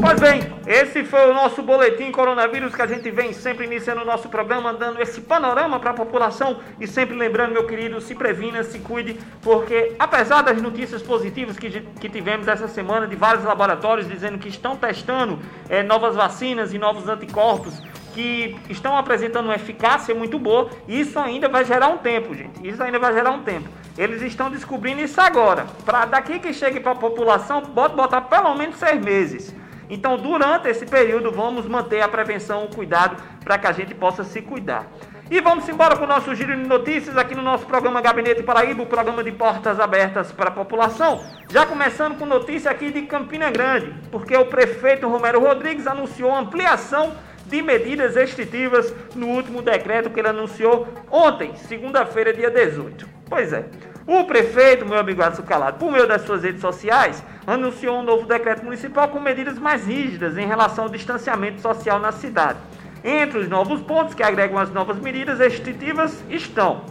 Pois 0.07 0.21
bem, 0.21 0.41
esse 0.65 1.03
foi 1.03 1.29
o 1.29 1.33
nosso 1.33 1.61
boletim 1.61 2.13
coronavírus 2.13 2.73
que 2.73 2.81
a 2.81 2.87
gente 2.87 3.11
vem 3.11 3.33
sempre 3.33 3.65
iniciando 3.65 4.03
o 4.03 4.05
nosso 4.05 4.29
programa, 4.29 4.73
dando 4.73 5.01
esse 5.01 5.19
panorama 5.19 5.81
para 5.81 5.89
a 5.89 5.93
população 5.93 6.61
e 6.79 6.87
sempre 6.87 7.13
lembrando, 7.13 7.51
meu 7.51 7.67
querido, 7.67 7.99
se 7.99 8.15
previna, 8.15 8.63
se 8.63 8.79
cuide, 8.79 9.19
porque 9.41 9.97
apesar 9.99 10.43
das 10.43 10.61
notícias 10.61 11.01
positivas 11.01 11.59
que, 11.59 11.81
que 11.81 12.07
tivemos 12.07 12.47
essa 12.47 12.69
semana 12.69 13.05
de 13.05 13.17
vários 13.17 13.43
laboratórios 13.43 14.07
dizendo 14.07 14.37
que 14.37 14.47
estão 14.47 14.77
testando 14.77 15.39
é, 15.67 15.83
novas 15.83 16.15
vacinas 16.15 16.73
e 16.73 16.77
novos 16.77 17.09
anticorpos 17.09 17.77
que 18.13 18.55
estão 18.69 18.95
apresentando 18.95 19.47
uma 19.47 19.55
eficácia 19.55 20.15
muito 20.15 20.39
boa, 20.39 20.69
isso 20.87 21.19
ainda 21.19 21.49
vai 21.49 21.65
gerar 21.65 21.89
um 21.89 21.97
tempo, 21.97 22.33
gente. 22.33 22.65
Isso 22.65 22.81
ainda 22.81 22.97
vai 22.97 23.11
gerar 23.11 23.31
um 23.31 23.43
tempo. 23.43 23.67
Eles 23.97 24.21
estão 24.21 24.49
descobrindo 24.49 25.01
isso 25.01 25.19
agora. 25.19 25.65
Para 25.85 26.05
daqui 26.05 26.39
que 26.39 26.53
chegue 26.53 26.79
para 26.79 26.93
a 26.93 26.95
população, 26.95 27.61
pode 27.61 27.93
botar 27.93 28.21
pelo 28.21 28.55
menos 28.55 28.77
seis 28.77 29.03
meses. 29.03 29.53
Então, 29.89 30.17
durante 30.17 30.67
esse 30.67 30.85
período, 30.85 31.31
vamos 31.31 31.65
manter 31.65 32.01
a 32.01 32.07
prevenção, 32.07 32.65
o 32.65 32.75
cuidado, 32.75 33.21
para 33.43 33.57
que 33.57 33.67
a 33.67 33.71
gente 33.71 33.95
possa 33.95 34.23
se 34.23 34.41
cuidar. 34.41 34.87
E 35.29 35.41
vamos 35.41 35.67
embora 35.67 35.97
com 35.97 36.05
o 36.05 36.07
nosso 36.07 36.33
giro 36.33 36.55
de 36.55 36.67
notícias 36.67 37.17
aqui 37.17 37.35
no 37.35 37.41
nosso 37.41 37.65
programa 37.65 37.99
Gabinete 37.99 38.43
Paraíba, 38.43 38.83
o 38.83 38.85
programa 38.85 39.21
de 39.21 39.31
portas 39.31 39.77
abertas 39.77 40.31
para 40.31 40.47
a 40.47 40.51
população. 40.51 41.21
Já 41.49 41.65
começando 41.65 42.17
com 42.17 42.25
notícia 42.25 42.71
aqui 42.71 42.91
de 42.91 43.01
Campina 43.01 43.51
Grande, 43.51 43.93
porque 44.09 44.35
o 44.37 44.45
prefeito 44.45 45.07
Romero 45.07 45.41
Rodrigues 45.41 45.85
anunciou 45.85 46.33
ampliação 46.33 47.13
de 47.45 47.61
medidas 47.61 48.15
restritivas 48.15 48.93
no 49.15 49.27
último 49.27 49.61
decreto 49.61 50.09
que 50.09 50.19
ele 50.19 50.29
anunciou 50.29 50.87
ontem, 51.11 51.55
segunda-feira, 51.55 52.33
dia 52.33 52.49
18. 52.49 53.07
Pois 53.29 53.51
é. 53.51 53.65
O 54.07 54.23
prefeito, 54.23 54.85
meu 54.85 54.97
amigo 54.97 55.21
Adson 55.21 55.43
Calado, 55.43 55.77
por 55.79 55.91
meio 55.91 56.07
das 56.07 56.21
suas 56.21 56.41
redes 56.41 56.61
sociais, 56.61 57.21
anunciou 57.45 57.99
um 57.99 58.03
novo 58.03 58.25
decreto 58.25 58.63
municipal 58.63 59.09
com 59.09 59.19
medidas 59.19 59.59
mais 59.59 59.85
rígidas 59.85 60.37
em 60.37 60.47
relação 60.47 60.85
ao 60.85 60.89
distanciamento 60.89 61.59
social 61.59 61.99
na 61.99 62.13
cidade. 62.13 62.57
Entre 63.03 63.37
os 63.37 63.49
novos 63.49 63.81
pontos 63.81 64.13
que 64.13 64.23
agregam 64.23 64.57
as 64.57 64.71
novas 64.71 64.97
medidas 64.97 65.39
restritivas 65.39 66.23
estão 66.29 66.83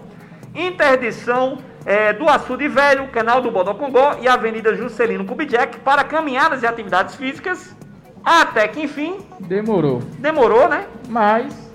interdição 0.55 1.59
é, 1.87 2.13
do 2.13 2.29
Açude 2.29 2.69
Velho, 2.69 3.09
Canal 3.09 3.41
do 3.41 3.51
Bodocongó 3.51 4.19
e 4.21 4.29
Avenida 4.29 4.75
Juscelino 4.75 5.25
Kubitschek 5.25 5.79
para 5.79 6.05
caminhadas 6.05 6.63
e 6.63 6.67
atividades 6.67 7.15
físicas, 7.15 7.75
até 8.23 8.69
que 8.69 8.83
enfim... 8.83 9.21
Demorou. 9.41 10.01
Demorou, 10.19 10.69
né? 10.69 10.87
Mas 11.09 11.66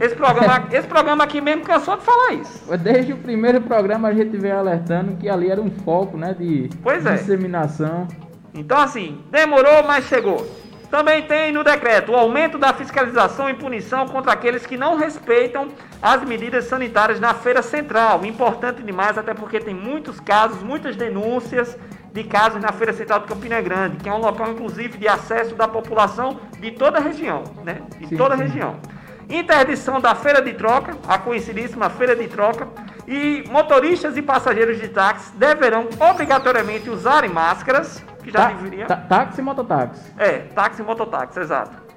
Esse 0.00 0.14
programa, 0.14 0.68
esse 0.72 0.88
programa 0.88 1.24
aqui 1.24 1.40
mesmo 1.40 1.62
cansou 1.62 1.96
de 1.96 2.04
falar 2.04 2.32
isso. 2.32 2.76
Desde 2.78 3.12
o 3.12 3.16
primeiro 3.16 3.60
programa 3.60 4.08
a 4.08 4.14
gente 4.14 4.36
veio 4.36 4.58
alertando 4.58 5.16
que 5.16 5.28
ali 5.28 5.50
era 5.50 5.60
um 5.60 5.70
foco, 5.70 6.16
né, 6.16 6.34
de 6.38 6.70
pois 6.82 7.04
é. 7.04 7.14
disseminação. 7.14 8.08
Então 8.54 8.78
assim, 8.78 9.20
demorou, 9.30 9.82
mas 9.86 10.04
chegou. 10.04 10.46
Também 10.90 11.22
tem 11.22 11.52
no 11.52 11.62
decreto 11.62 12.12
o 12.12 12.16
aumento 12.16 12.56
da 12.56 12.72
fiscalização 12.72 13.50
e 13.50 13.54
punição 13.54 14.06
contra 14.08 14.32
aqueles 14.32 14.64
que 14.64 14.76
não 14.76 14.96
respeitam 14.96 15.68
as 16.00 16.24
medidas 16.24 16.64
sanitárias 16.64 17.20
na 17.20 17.34
feira 17.34 17.60
central. 17.60 18.24
Importante 18.24 18.82
demais, 18.82 19.18
até 19.18 19.34
porque 19.34 19.60
tem 19.60 19.74
muitos 19.74 20.18
casos, 20.18 20.62
muitas 20.62 20.96
denúncias 20.96 21.76
de 22.10 22.24
casos 22.24 22.60
na 22.62 22.72
feira 22.72 22.94
central 22.94 23.20
de 23.20 23.26
Campina 23.26 23.60
Grande, 23.60 23.98
que 23.98 24.08
é 24.08 24.14
um 24.14 24.18
local 24.18 24.50
inclusive 24.50 24.96
de 24.96 25.06
acesso 25.06 25.54
da 25.54 25.68
população 25.68 26.40
de 26.58 26.70
toda 26.70 26.96
a 26.96 27.02
região, 27.02 27.44
né? 27.62 27.82
De 27.98 28.06
sim, 28.06 28.16
toda 28.16 28.32
a 28.32 28.36
região 28.38 28.76
interdição 29.28 30.00
da 30.00 30.14
feira 30.14 30.40
de 30.40 30.52
troca, 30.54 30.96
a 31.06 31.18
conhecidíssima 31.18 31.90
feira 31.90 32.16
de 32.16 32.26
troca, 32.28 32.68
e 33.06 33.44
motoristas 33.48 34.16
e 34.16 34.22
passageiros 34.22 34.78
de 34.80 34.88
táxi 34.88 35.32
deverão 35.36 35.88
obrigatoriamente 35.98 36.90
usarem 36.90 37.30
máscaras, 37.30 38.04
que 38.22 38.30
já 38.30 38.40
tá, 38.40 38.48
deveria. 38.48 38.86
Tá, 38.86 38.96
táxi 38.96 39.40
e 39.40 39.44
mototáxi. 39.44 40.12
É, 40.18 40.38
táxi 40.54 40.82
e 40.82 40.84
mototáxi, 40.84 41.40
exato. 41.40 41.88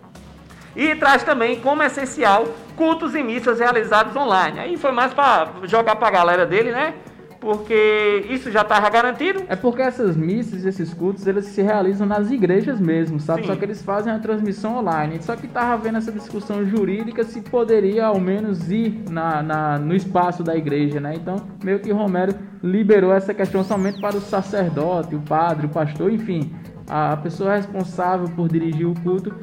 E 0.75 0.95
traz 0.95 1.23
também 1.23 1.59
como 1.59 1.83
essencial 1.83 2.45
cultos 2.77 3.13
e 3.13 3.21
missas 3.21 3.59
realizados 3.59 4.15
online. 4.15 4.59
Aí 4.59 4.77
foi 4.77 4.91
mais 4.91 5.13
para 5.13 5.49
jogar 5.63 5.97
para 5.97 6.07
a 6.07 6.11
galera 6.11 6.45
dele, 6.45 6.71
né? 6.71 6.95
Porque 7.41 8.27
isso 8.29 8.51
já 8.51 8.61
estava 8.61 8.87
garantido. 8.87 9.43
É 9.49 9.55
porque 9.55 9.81
essas 9.81 10.15
missas, 10.15 10.63
esses 10.63 10.93
cultos, 10.93 11.25
eles 11.25 11.45
se 11.45 11.61
realizam 11.63 12.05
nas 12.05 12.29
igrejas 12.29 12.79
mesmo, 12.79 13.19
sabe? 13.19 13.41
Sim. 13.41 13.47
Só 13.47 13.55
que 13.55 13.65
eles 13.65 13.81
fazem 13.81 14.13
a 14.13 14.19
transmissão 14.19 14.77
online. 14.77 15.21
Só 15.23 15.35
que 15.35 15.47
estava 15.47 15.73
havendo 15.73 15.97
essa 15.97 16.11
discussão 16.11 16.63
jurídica 16.63 17.23
se 17.23 17.41
poderia 17.41 18.05
ao 18.05 18.19
menos 18.19 18.69
ir 18.71 19.03
na, 19.09 19.41
na, 19.41 19.79
no 19.79 19.95
espaço 19.95 20.43
da 20.43 20.55
igreja, 20.55 20.99
né? 20.99 21.15
Então, 21.15 21.37
meio 21.63 21.79
que 21.79 21.91
Romero 21.91 22.35
liberou 22.61 23.11
essa 23.11 23.33
questão 23.33 23.63
somente 23.63 23.99
para 23.99 24.15
o 24.15 24.21
sacerdote, 24.21 25.15
o 25.15 25.21
padre, 25.21 25.65
o 25.65 25.69
pastor, 25.69 26.11
enfim, 26.11 26.53
a 26.87 27.17
pessoa 27.17 27.55
responsável 27.55 28.29
por 28.35 28.47
dirigir 28.47 28.87
o 28.87 28.93
culto 29.01 29.33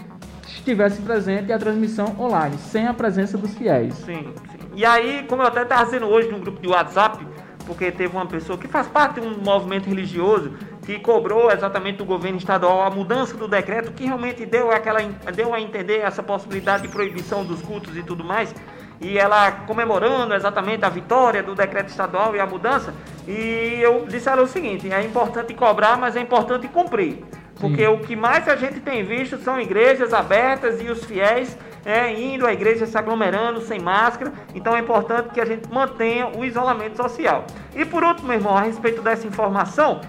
estivesse 0.46 1.02
presente 1.02 1.48
e 1.48 1.52
a 1.52 1.58
transmissão 1.58 2.14
online, 2.16 2.56
sem 2.58 2.86
a 2.86 2.94
presença 2.94 3.36
dos 3.36 3.52
fiéis. 3.54 3.94
Sim, 3.94 4.32
sim. 4.52 4.58
E 4.76 4.84
aí, 4.84 5.24
como 5.28 5.42
eu 5.42 5.48
até 5.48 5.62
estava 5.62 5.84
dizendo 5.84 6.06
hoje 6.06 6.28
no 6.30 6.38
grupo 6.38 6.60
de 6.60 6.68
WhatsApp, 6.68 7.26
porque 7.68 7.92
teve 7.92 8.16
uma 8.16 8.24
pessoa 8.24 8.56
que 8.56 8.66
faz 8.66 8.88
parte 8.88 9.20
de 9.20 9.26
um 9.26 9.36
movimento 9.36 9.90
religioso 9.90 10.54
que 10.86 10.98
cobrou 10.98 11.52
exatamente 11.52 11.98
do 11.98 12.04
governo 12.06 12.38
estadual 12.38 12.82
a 12.82 12.90
mudança 12.90 13.36
do 13.36 13.46
decreto 13.46 13.92
que 13.92 14.06
realmente 14.06 14.46
deu 14.46 14.70
aquela 14.70 15.02
deu 15.34 15.52
a 15.52 15.60
entender 15.60 15.98
essa 15.98 16.22
possibilidade 16.22 16.84
de 16.84 16.88
proibição 16.88 17.44
dos 17.44 17.60
cultos 17.60 17.94
e 17.94 18.02
tudo 18.02 18.24
mais 18.24 18.54
e 19.00 19.18
ela 19.18 19.50
comemorando 19.52 20.34
exatamente 20.34 20.84
a 20.84 20.88
vitória 20.88 21.42
do 21.42 21.54
decreto 21.54 21.88
estadual 21.88 22.34
e 22.34 22.40
a 22.40 22.46
mudança 22.46 22.92
e 23.26 23.78
eu 23.80 24.06
disse 24.08 24.28
a 24.28 24.32
ela 24.32 24.42
o 24.42 24.46
seguinte 24.46 24.92
é 24.92 25.02
importante 25.04 25.54
cobrar 25.54 25.96
mas 25.96 26.16
é 26.16 26.20
importante 26.20 26.66
cumprir 26.68 27.24
porque 27.60 27.84
Sim. 27.84 27.88
o 27.88 27.98
que 27.98 28.14
mais 28.14 28.48
a 28.48 28.56
gente 28.56 28.80
tem 28.80 29.02
visto 29.04 29.36
são 29.38 29.60
igrejas 29.60 30.12
abertas 30.12 30.80
e 30.80 30.88
os 30.88 31.04
fiéis 31.04 31.56
é, 31.84 32.12
indo 32.12 32.46
à 32.46 32.52
igreja 32.52 32.86
se 32.86 32.96
aglomerando 32.96 33.60
sem 33.60 33.80
máscara. 33.80 34.32
Então 34.54 34.76
é 34.76 34.78
importante 34.78 35.30
que 35.30 35.40
a 35.40 35.44
gente 35.44 35.68
mantenha 35.72 36.28
o 36.28 36.44
isolamento 36.44 36.96
social. 36.96 37.44
E 37.74 37.84
por 37.84 38.04
último, 38.04 38.28
meu 38.28 38.36
irmão, 38.36 38.56
a 38.56 38.62
respeito 38.62 39.02
dessa 39.02 39.26
informação, 39.26 40.00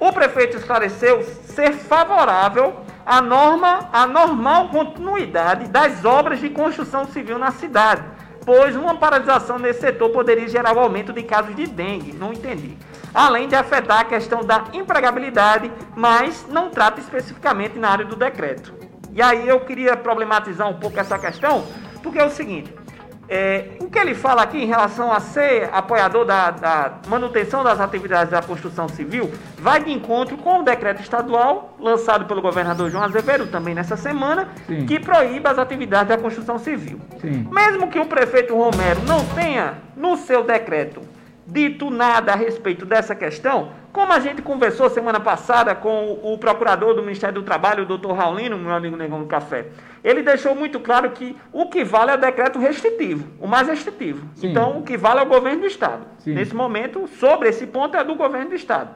o 0.00 0.12
prefeito 0.12 0.56
esclareceu 0.56 1.22
ser 1.22 1.72
favorável 1.72 2.76
à 3.04 3.20
norma, 3.20 3.88
à 3.92 4.06
normal 4.06 4.68
continuidade 4.68 5.68
das 5.68 6.04
obras 6.04 6.40
de 6.40 6.50
construção 6.50 7.04
civil 7.06 7.38
na 7.38 7.50
cidade, 7.50 8.02
pois 8.48 8.74
uma 8.74 8.94
paralisação 8.94 9.58
nesse 9.58 9.80
setor 9.80 10.08
poderia 10.08 10.48
gerar 10.48 10.74
o 10.74 10.80
aumento 10.80 11.12
de 11.12 11.22
casos 11.22 11.54
de 11.54 11.66
dengue. 11.66 12.14
Não 12.14 12.32
entendi 12.32 12.78
além 13.12 13.46
de 13.46 13.54
afetar 13.54 14.00
a 14.00 14.04
questão 14.04 14.42
da 14.42 14.64
empregabilidade, 14.72 15.70
mas 15.94 16.46
não 16.48 16.70
trata 16.70 16.98
especificamente 16.98 17.78
na 17.78 17.90
área 17.90 18.04
do 18.06 18.16
decreto. 18.16 18.72
E 19.12 19.20
aí 19.20 19.46
eu 19.46 19.60
queria 19.60 19.96
problematizar 19.98 20.66
um 20.66 20.78
pouco 20.78 20.98
essa 20.98 21.18
questão, 21.18 21.66
porque 22.02 22.18
é 22.18 22.24
o 22.24 22.30
seguinte: 22.30 22.74
é, 23.28 23.72
o 23.80 23.90
que 23.90 23.98
ele 23.98 24.14
fala 24.14 24.42
aqui 24.42 24.56
em 24.56 24.66
relação 24.66 25.12
a 25.12 25.20
ser 25.20 25.68
apoiador 25.72 26.24
da, 26.24 26.50
da, 26.50 26.92
manutenção 27.06 27.62
das 27.62 27.78
atividades 27.78 28.30
da 28.30 28.40
construção 28.40 28.88
civil 28.88 29.30
vai 29.58 29.82
de 29.82 29.92
encontro 29.92 30.36
com 30.38 30.60
o 30.60 30.62
decreto 30.62 31.02
estadual 31.02 31.76
lançado 31.78 32.24
pelo 32.24 32.40
governador 32.40 32.90
João 32.90 33.04
Azevedo 33.04 33.46
também 33.46 33.74
nessa 33.74 33.96
semana, 33.96 34.48
Sim. 34.66 34.86
que 34.86 34.98
proíbe 34.98 35.46
as 35.46 35.58
atividades 35.58 36.08
da 36.08 36.16
construção 36.16 36.58
civil. 36.58 36.98
Sim. 37.20 37.46
Mesmo 37.50 37.88
que 37.88 37.98
o 37.98 38.06
prefeito 38.06 38.56
Romero 38.56 39.02
não 39.06 39.24
tenha 39.26 39.74
no 39.96 40.16
seu 40.16 40.42
decreto 40.42 41.02
dito 41.50 41.90
nada 41.90 42.32
a 42.32 42.36
respeito 42.36 42.84
dessa 42.84 43.14
questão, 43.14 43.70
como 43.90 44.12
a 44.12 44.20
gente 44.20 44.42
conversou 44.42 44.90
semana 44.90 45.18
passada 45.18 45.74
com 45.74 46.18
o 46.22 46.36
procurador 46.36 46.94
do 46.94 47.02
Ministério 47.02 47.36
do 47.36 47.42
Trabalho, 47.42 47.84
o 47.84 47.86
doutor 47.86 48.12
Raulino, 48.12 48.58
meu 48.58 48.74
amigo 48.74 48.96
Negão 48.96 49.20
do 49.20 49.26
Café, 49.26 49.68
ele 50.04 50.22
deixou 50.22 50.54
muito 50.54 50.78
claro 50.78 51.10
que 51.10 51.34
o 51.50 51.66
que 51.70 51.82
vale 51.82 52.10
é 52.10 52.14
o 52.14 52.18
decreto 52.18 52.58
restritivo, 52.58 53.26
o 53.40 53.48
mais 53.48 53.66
restritivo. 53.66 54.28
Sim. 54.34 54.50
Então, 54.50 54.78
o 54.78 54.82
que 54.82 54.96
vale 54.96 55.20
é 55.20 55.22
o 55.22 55.26
governo 55.26 55.62
do 55.62 55.66
Estado. 55.66 56.06
Sim. 56.18 56.34
Nesse 56.34 56.54
momento, 56.54 57.08
sobre 57.18 57.48
esse 57.48 57.66
ponto, 57.66 57.96
é 57.96 58.04
do 58.04 58.14
governo 58.14 58.50
do 58.50 58.54
Estado. 58.54 58.90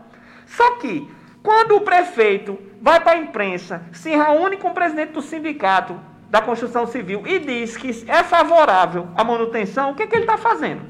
Só 0.46 0.76
que, 0.76 1.10
quando 1.42 1.76
o 1.76 1.80
prefeito 1.80 2.58
vai 2.80 3.00
para 3.00 3.12
a 3.12 3.18
imprensa, 3.18 3.82
se 3.92 4.10
reúne 4.10 4.58
com 4.58 4.68
o 4.68 4.74
presidente 4.74 5.12
do 5.12 5.22
sindicato 5.22 5.98
da 6.28 6.42
construção 6.42 6.86
civil 6.86 7.22
e 7.26 7.38
diz 7.38 7.76
que 7.76 8.04
é 8.06 8.22
favorável 8.22 9.08
à 9.16 9.24
manutenção, 9.24 9.90
o 9.90 9.94
que, 9.94 10.06
que 10.06 10.14
ele 10.14 10.24
está 10.24 10.36
fazendo? 10.36 10.82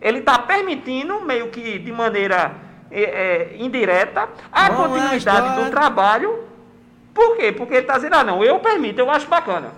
Ele 0.00 0.18
está 0.18 0.38
permitindo, 0.38 1.20
meio 1.20 1.48
que 1.48 1.78
de 1.78 1.92
maneira 1.92 2.52
é, 2.90 3.02
é, 3.02 3.56
indireta, 3.58 4.28
a 4.52 4.70
Bom, 4.70 4.88
continuidade 4.88 5.60
é 5.60 5.64
do 5.64 5.70
trabalho. 5.70 6.44
Por 7.12 7.36
quê? 7.36 7.52
Porque 7.52 7.74
ele 7.74 7.80
está 7.82 7.94
dizendo, 7.94 8.14
ah, 8.14 8.24
não, 8.24 8.44
eu 8.44 8.58
permito, 8.60 9.00
eu 9.00 9.10
acho 9.10 9.26
bacana. 9.28 9.72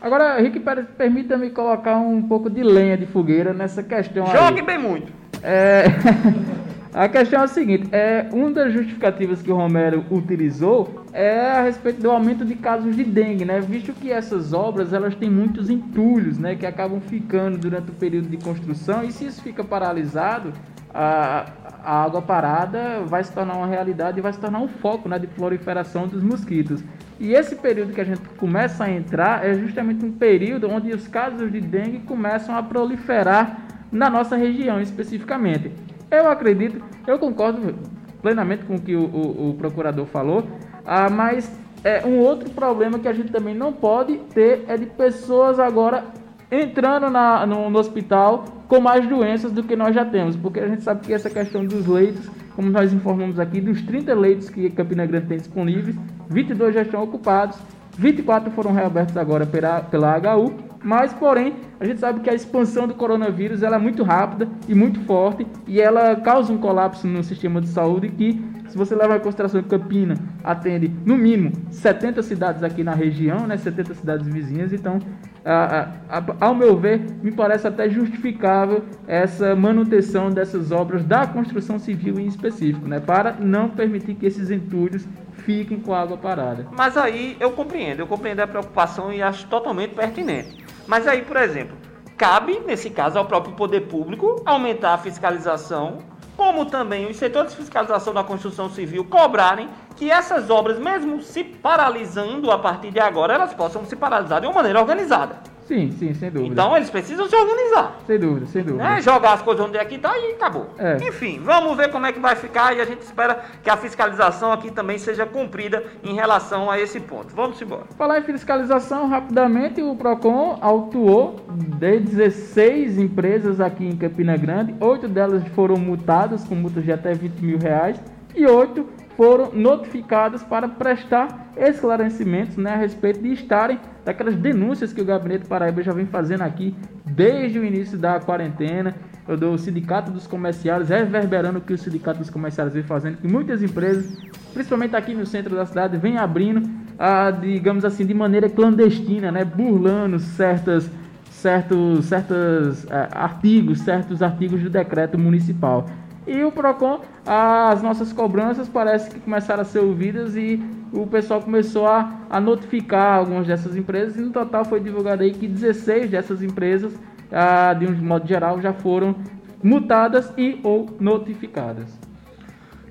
Agora, 0.00 0.38
Rick, 0.40 0.60
permita-me 0.98 1.50
colocar 1.50 1.96
um 1.96 2.22
pouco 2.22 2.50
de 2.50 2.62
lenha 2.62 2.96
de 2.96 3.06
fogueira 3.06 3.52
nessa 3.52 3.82
questão 3.82 4.26
Jogue 4.26 4.60
aí. 4.60 4.62
bem 4.62 4.78
muito. 4.78 5.12
É... 5.42 5.84
A 6.94 7.08
questão 7.08 7.40
é 7.40 7.42
a 7.42 7.48
seguinte, 7.48 7.88
é, 7.90 8.28
uma 8.32 8.52
das 8.52 8.72
justificativas 8.72 9.42
que 9.42 9.50
o 9.50 9.56
Romero 9.56 10.04
utilizou 10.12 11.04
é 11.12 11.50
a 11.50 11.62
respeito 11.62 12.00
do 12.00 12.08
aumento 12.08 12.44
de 12.44 12.54
casos 12.54 12.94
de 12.94 13.02
dengue, 13.02 13.44
né? 13.44 13.60
Visto 13.60 13.92
que 13.92 14.12
essas 14.12 14.52
obras 14.52 14.92
elas 14.92 15.12
têm 15.16 15.28
muitos 15.28 15.68
entulhos, 15.68 16.38
né, 16.38 16.54
que 16.54 16.64
acabam 16.64 17.00
ficando 17.00 17.58
durante 17.58 17.90
o 17.90 17.94
período 17.94 18.28
de 18.28 18.36
construção 18.36 19.02
e 19.02 19.10
se 19.10 19.26
isso 19.26 19.42
fica 19.42 19.64
paralisado, 19.64 20.52
a, 20.94 21.46
a 21.82 22.04
água 22.04 22.22
parada 22.22 23.00
vai 23.04 23.24
se 23.24 23.32
tornar 23.32 23.56
uma 23.56 23.66
realidade 23.66 24.20
e 24.20 24.22
vai 24.22 24.32
se 24.32 24.38
tornar 24.38 24.60
um 24.60 24.68
foco, 24.68 25.08
né, 25.08 25.18
de 25.18 25.26
proliferação 25.26 26.06
dos 26.06 26.22
mosquitos. 26.22 26.80
E 27.18 27.32
esse 27.32 27.56
período 27.56 27.92
que 27.92 28.00
a 28.00 28.04
gente 28.04 28.22
começa 28.36 28.84
a 28.84 28.90
entrar 28.90 29.44
é 29.44 29.52
justamente 29.54 30.04
um 30.04 30.12
período 30.12 30.70
onde 30.70 30.92
os 30.92 31.08
casos 31.08 31.50
de 31.50 31.60
dengue 31.60 31.98
começam 32.06 32.56
a 32.56 32.62
proliferar 32.62 33.62
na 33.90 34.08
nossa 34.08 34.36
região 34.36 34.80
especificamente. 34.80 35.72
Eu 36.10 36.28
acredito, 36.28 36.82
eu 37.06 37.18
concordo 37.18 37.74
plenamente 38.22 38.64
com 38.64 38.76
o 38.76 38.80
que 38.80 38.94
o, 38.94 39.04
o, 39.04 39.50
o 39.50 39.54
procurador 39.54 40.06
falou, 40.06 40.44
ah, 40.86 41.10
mas 41.10 41.50
é, 41.84 42.04
um 42.06 42.18
outro 42.18 42.50
problema 42.50 42.98
que 42.98 43.06
a 43.06 43.12
gente 43.12 43.30
também 43.30 43.54
não 43.54 43.72
pode 43.72 44.16
ter 44.32 44.64
é 44.66 44.76
de 44.76 44.86
pessoas 44.86 45.60
agora 45.60 46.04
entrando 46.50 47.10
na, 47.10 47.44
no, 47.46 47.68
no, 47.68 47.78
hospital 47.78 48.44
com 48.68 48.80
mais 48.80 49.06
doenças 49.06 49.52
do 49.52 49.62
que 49.62 49.76
nós 49.76 49.94
já 49.94 50.04
temos, 50.04 50.36
porque 50.36 50.60
a 50.60 50.68
gente 50.68 50.82
sabe 50.82 51.06
que 51.06 51.12
essa 51.12 51.28
questão 51.28 51.64
dos 51.64 51.86
leitos, 51.86 52.30
como 52.54 52.70
nós 52.70 52.92
informamos 52.92 53.38
aqui, 53.38 53.60
dos 53.60 53.82
30 53.82 54.14
leitos 54.14 54.48
que 54.48 54.70
Campina 54.70 55.04
Grande 55.04 55.26
tem 55.26 55.38
disponíveis, 55.38 55.96
22 56.30 56.74
já 56.74 56.82
estão 56.82 57.02
ocupados, 57.02 57.58
24 57.98 58.50
foram 58.52 58.72
reabertos 58.72 59.16
agora 59.16 59.44
pela, 59.44 59.80
pela 59.80 60.16
HU 60.16 60.63
mas, 60.84 61.14
porém, 61.14 61.56
a 61.80 61.86
gente 61.86 61.98
sabe 61.98 62.20
que 62.20 62.28
a 62.28 62.34
expansão 62.34 62.86
do 62.86 62.94
coronavírus 62.94 63.62
ela 63.62 63.76
é 63.76 63.78
muito 63.78 64.02
rápida 64.02 64.46
e 64.68 64.74
muito 64.74 65.00
forte 65.00 65.46
e 65.66 65.80
ela 65.80 66.14
causa 66.16 66.52
um 66.52 66.58
colapso 66.58 67.06
no 67.06 67.24
sistema 67.24 67.58
de 67.58 67.68
saúde 67.68 68.10
que, 68.10 68.44
se 68.68 68.76
você 68.76 68.94
levar 68.94 69.16
em 69.16 69.20
consideração 69.20 69.62
que 69.62 69.68
Campina 69.70 70.14
atende, 70.42 70.92
no 71.06 71.16
mínimo, 71.16 71.52
70 71.70 72.22
cidades 72.22 72.62
aqui 72.62 72.84
na 72.84 72.92
região, 72.92 73.46
né, 73.46 73.56
70 73.56 73.94
cidades 73.94 74.26
vizinhas, 74.26 74.74
então, 74.74 74.98
a, 75.42 75.88
a, 76.08 76.18
a, 76.18 76.24
ao 76.40 76.54
meu 76.54 76.76
ver, 76.76 77.00
me 77.22 77.32
parece 77.32 77.66
até 77.66 77.88
justificável 77.88 78.84
essa 79.06 79.56
manutenção 79.56 80.30
dessas 80.30 80.70
obras 80.70 81.02
da 81.02 81.26
construção 81.26 81.78
civil 81.78 82.20
em 82.20 82.26
específico, 82.26 82.86
né, 82.86 83.00
para 83.00 83.32
não 83.40 83.70
permitir 83.70 84.14
que 84.16 84.26
esses 84.26 84.50
entulhos 84.50 85.08
fiquem 85.44 85.78
com 85.78 85.94
a 85.94 86.00
água 86.00 86.16
parada. 86.16 86.66
Mas 86.76 86.96
aí 86.96 87.36
eu 87.40 87.52
compreendo, 87.52 88.00
eu 88.00 88.06
compreendo 88.06 88.40
a 88.40 88.46
preocupação 88.46 89.12
e 89.12 89.22
acho 89.22 89.46
totalmente 89.46 89.94
pertinente. 89.94 90.63
Mas 90.86 91.06
aí, 91.06 91.22
por 91.22 91.36
exemplo, 91.36 91.76
cabe, 92.16 92.60
nesse 92.60 92.90
caso, 92.90 93.18
ao 93.18 93.24
próprio 93.24 93.54
poder 93.54 93.82
público 93.82 94.42
aumentar 94.44 94.94
a 94.94 94.98
fiscalização, 94.98 95.98
como 96.36 96.66
também 96.66 97.06
os 97.08 97.16
setores 97.16 97.52
de 97.52 97.58
fiscalização 97.58 98.12
da 98.12 98.24
construção 98.24 98.68
civil 98.68 99.04
cobrarem 99.04 99.68
que 99.96 100.10
essas 100.10 100.50
obras, 100.50 100.78
mesmo 100.78 101.22
se 101.22 101.44
paralisando 101.44 102.50
a 102.50 102.58
partir 102.58 102.90
de 102.90 102.98
agora, 102.98 103.34
elas 103.34 103.54
possam 103.54 103.84
se 103.84 103.94
paralisar 103.94 104.40
de 104.40 104.46
uma 104.46 104.54
maneira 104.54 104.80
organizada. 104.80 105.53
Sim, 105.64 105.90
sim, 105.92 106.12
sem 106.14 106.30
dúvida. 106.30 106.52
Então 106.52 106.76
eles 106.76 106.90
precisam 106.90 107.28
se 107.28 107.34
organizar. 107.34 107.98
Sem 108.06 108.18
dúvida, 108.18 108.46
sem 108.46 108.62
dúvida. 108.62 108.84
Né? 108.84 109.00
Jogar 109.00 109.32
as 109.34 109.42
coisas 109.42 109.64
onde 109.64 109.78
é 109.78 109.84
que 109.84 109.94
está 109.94 110.16
e 110.18 110.32
acabou. 110.32 110.68
É. 110.78 110.96
Enfim, 111.08 111.40
vamos 111.42 111.76
ver 111.76 111.90
como 111.90 112.06
é 112.06 112.12
que 112.12 112.20
vai 112.20 112.36
ficar 112.36 112.76
e 112.76 112.80
a 112.80 112.84
gente 112.84 113.00
espera 113.02 113.42
que 113.62 113.70
a 113.70 113.76
fiscalização 113.76 114.52
aqui 114.52 114.70
também 114.70 114.98
seja 114.98 115.24
cumprida 115.24 115.82
em 116.02 116.14
relação 116.14 116.70
a 116.70 116.78
esse 116.78 117.00
ponto. 117.00 117.34
Vamos 117.34 117.60
embora. 117.60 117.84
Falar 117.96 118.18
em 118.18 118.22
fiscalização, 118.22 119.08
rapidamente, 119.08 119.82
o 119.82 119.96
PROCON 119.96 120.58
autuou 120.60 121.40
de 121.50 121.98
16 121.98 122.98
empresas 122.98 123.60
aqui 123.60 123.86
em 123.86 123.96
Campina 123.96 124.36
Grande, 124.36 124.74
oito 124.80 125.08
delas 125.08 125.46
foram 125.54 125.76
multadas 125.76 126.44
com 126.44 126.54
multas 126.54 126.84
de 126.84 126.92
até 126.92 127.14
20 127.14 127.40
mil 127.40 127.58
reais 127.58 127.98
e 128.34 128.44
oito 128.46 128.86
foram 129.16 129.52
notificadas 129.52 130.42
para 130.42 130.68
prestar 130.68 131.52
esclarecimentos 131.56 132.56
né, 132.56 132.72
a 132.72 132.76
respeito 132.76 133.22
de 133.22 133.32
estarem 133.32 133.78
daquelas 134.04 134.34
denúncias 134.34 134.92
que 134.92 135.00
o 135.00 135.04
Gabinete 135.04 135.46
Paraíba 135.46 135.82
já 135.82 135.92
vem 135.92 136.06
fazendo 136.06 136.42
aqui 136.42 136.74
desde 137.04 137.58
o 137.58 137.64
início 137.64 137.96
da 137.96 138.18
quarentena, 138.18 138.94
do 139.38 139.56
Sindicato 139.56 140.10
dos 140.10 140.26
Comerciários, 140.26 140.90
reverberando 140.90 141.58
o 141.58 141.62
que 141.62 141.72
o 141.72 141.78
Sindicato 141.78 142.18
dos 142.18 142.28
Comerciários 142.28 142.74
vem 142.74 142.82
fazendo, 142.82 143.16
que 143.16 143.28
muitas 143.28 143.62
empresas, 143.62 144.18
principalmente 144.52 144.94
aqui 144.94 145.14
no 145.14 145.24
centro 145.24 145.56
da 145.56 145.64
cidade, 145.64 145.96
vem 145.96 146.18
abrindo 146.18 146.68
ah, 146.98 147.30
digamos 147.30 147.84
assim, 147.84 148.06
de 148.06 148.14
maneira 148.14 148.48
clandestina, 148.48 149.30
né, 149.30 149.44
burlando 149.44 150.18
certas, 150.18 150.88
certos, 151.30 152.06
certos 152.06 152.86
ah, 152.90 153.08
artigos, 153.12 153.80
certos 153.80 154.22
artigos 154.22 154.62
do 154.62 154.70
decreto 154.70 155.18
municipal. 155.18 155.86
E 156.26 156.42
o 156.42 156.50
PROCON, 156.50 157.00
as 157.26 157.82
nossas 157.82 158.12
cobranças 158.12 158.68
parece 158.68 159.10
que 159.10 159.20
começaram 159.20 159.60
a 159.60 159.64
ser 159.64 159.80
ouvidas 159.80 160.34
e 160.36 160.62
o 160.92 161.06
pessoal 161.06 161.42
começou 161.42 161.86
a, 161.86 162.20
a 162.30 162.40
notificar 162.40 163.18
algumas 163.18 163.46
dessas 163.46 163.76
empresas 163.76 164.16
e 164.16 164.20
no 164.20 164.30
total 164.30 164.64
foi 164.64 164.80
divulgado 164.80 165.22
aí 165.22 165.32
que 165.32 165.46
16 165.46 166.10
dessas 166.10 166.42
empresas, 166.42 166.94
ah, 167.30 167.74
de 167.74 167.86
um 167.86 167.94
modo 167.96 168.26
geral, 168.26 168.60
já 168.60 168.72
foram 168.72 169.14
multadas 169.62 170.32
e 170.38 170.60
ou 170.62 170.88
notificadas. 170.98 172.03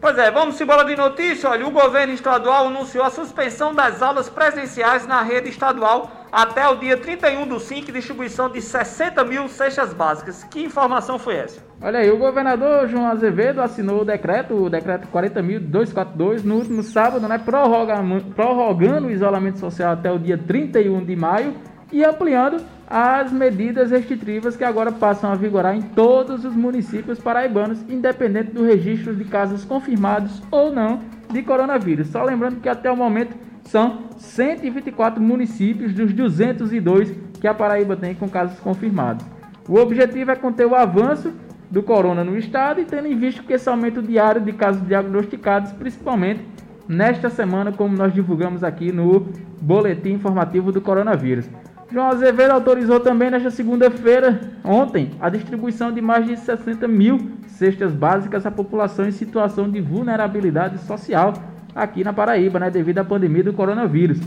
Pois 0.04 0.18
é, 0.18 0.30
vamos 0.30 0.60
embora 0.60 0.84
de 0.84 0.98
notícia. 0.98 1.50
Olha, 1.50 1.66
o 1.66 1.72
governo 1.72 2.14
estadual 2.14 2.68
anunciou 2.68 3.06
a 3.06 3.10
suspensão 3.10 3.74
das 3.74 4.02
aulas 4.02 4.28
presenciais 4.28 5.08
na 5.08 5.22
rede 5.22 5.48
estadual 5.48 6.12
até 6.30 6.68
o 6.68 6.76
dia 6.76 6.98
31 6.98 7.48
do 7.48 7.58
5, 7.58 7.90
distribuição 7.90 8.50
de 8.50 8.62
60 8.62 9.24
mil 9.24 9.48
cestas 9.48 9.94
básicas. 9.94 10.44
Que 10.44 10.62
informação 10.62 11.18
foi 11.18 11.36
essa? 11.36 11.62
Olha 11.82 12.00
aí, 12.00 12.12
o 12.12 12.18
governador 12.18 12.90
João 12.90 13.08
Azevedo 13.08 13.62
assinou 13.62 14.02
o 14.02 14.04
decreto, 14.04 14.54
o 14.54 14.70
decreto 14.70 15.08
40.242, 15.08 16.44
no 16.44 16.56
último 16.56 16.84
sábado, 16.84 17.26
né, 17.26 17.38
prorrogando 17.38 19.08
o 19.08 19.10
isolamento 19.12 19.60
social 19.60 19.94
até 19.94 20.12
o 20.12 20.20
dia 20.20 20.38
31 20.38 21.06
de 21.06 21.16
maio 21.16 21.56
e 21.94 22.04
ampliando 22.04 22.62
as 22.96 23.32
medidas 23.32 23.90
restritivas 23.90 24.56
que 24.56 24.64
agora 24.64 24.92
passam 24.92 25.32
a 25.32 25.36
vigorar 25.36 25.76
em 25.76 25.82
todos 25.82 26.46
os 26.46 26.56
municípios 26.56 27.18
paraibanos, 27.18 27.82
independente 27.90 28.52
do 28.52 28.64
registro 28.64 29.16
de 29.16 29.26
casos 29.26 29.66
confirmados 29.66 30.44
ou 30.52 30.72
não 30.72 31.02
de 31.32 31.42
coronavírus. 31.42 32.10
Só 32.10 32.24
lembrando 32.24 32.62
que 32.62 32.70
até 32.70 32.92
o 32.92 32.96
momento 32.96 33.36
são 33.64 34.04
124 34.20 35.20
municípios 35.20 35.92
dos 35.92 36.14
202 36.14 37.12
que 37.42 37.48
a 37.48 37.54
Paraíba 37.56 37.96
tem 37.96 38.14
com 38.14 38.30
casos 38.30 38.60
confirmados. 38.60 39.26
O 39.68 39.80
objetivo 39.80 40.30
é 40.30 40.36
conter 40.36 40.68
o 40.68 40.76
avanço 40.76 41.34
do 41.72 41.82
corona 41.82 42.24
no 42.24 42.38
estado 42.38 42.80
e 42.80 42.86
tendo 42.86 43.08
em 43.08 43.18
vista 43.18 43.42
que 43.42 43.54
esse 43.54 43.68
aumento 43.68 44.04
diário 44.04 44.40
de 44.40 44.54
casos 44.54 44.86
diagnosticados, 44.86 45.72
principalmente 45.72 46.46
nesta 46.88 47.32
semana, 47.32 47.72
como 47.72 47.98
nós 47.98 48.14
divulgamos 48.14 48.64
aqui 48.64 48.92
no 48.92 49.26
boletim 49.60 50.12
informativo 50.12 50.72
do 50.72 50.80
coronavírus. 50.80 51.50
João 51.94 52.10
Azevedo 52.10 52.50
autorizou 52.50 53.00
também 53.00 53.30
nesta 53.30 53.52
segunda-feira, 53.52 54.42
ontem, 54.64 55.12
a 55.22 55.30
distribuição 55.30 55.92
de 55.92 56.02
mais 56.02 56.26
de 56.26 56.36
60 56.36 56.88
mil 56.88 57.20
cestas 57.46 57.94
básicas 57.94 58.48
à 58.48 58.50
população 58.50 59.08
em 59.08 59.12
situação 59.12 59.70
de 59.70 59.80
vulnerabilidade 59.80 60.80
social 60.80 61.34
aqui 61.76 62.04
na 62.04 62.12
Paraíba, 62.12 62.58
né, 62.58 62.72
devido 62.72 62.98
à 62.98 63.04
pandemia 63.04 63.44
do 63.44 63.54
coronavírus. 63.54 64.20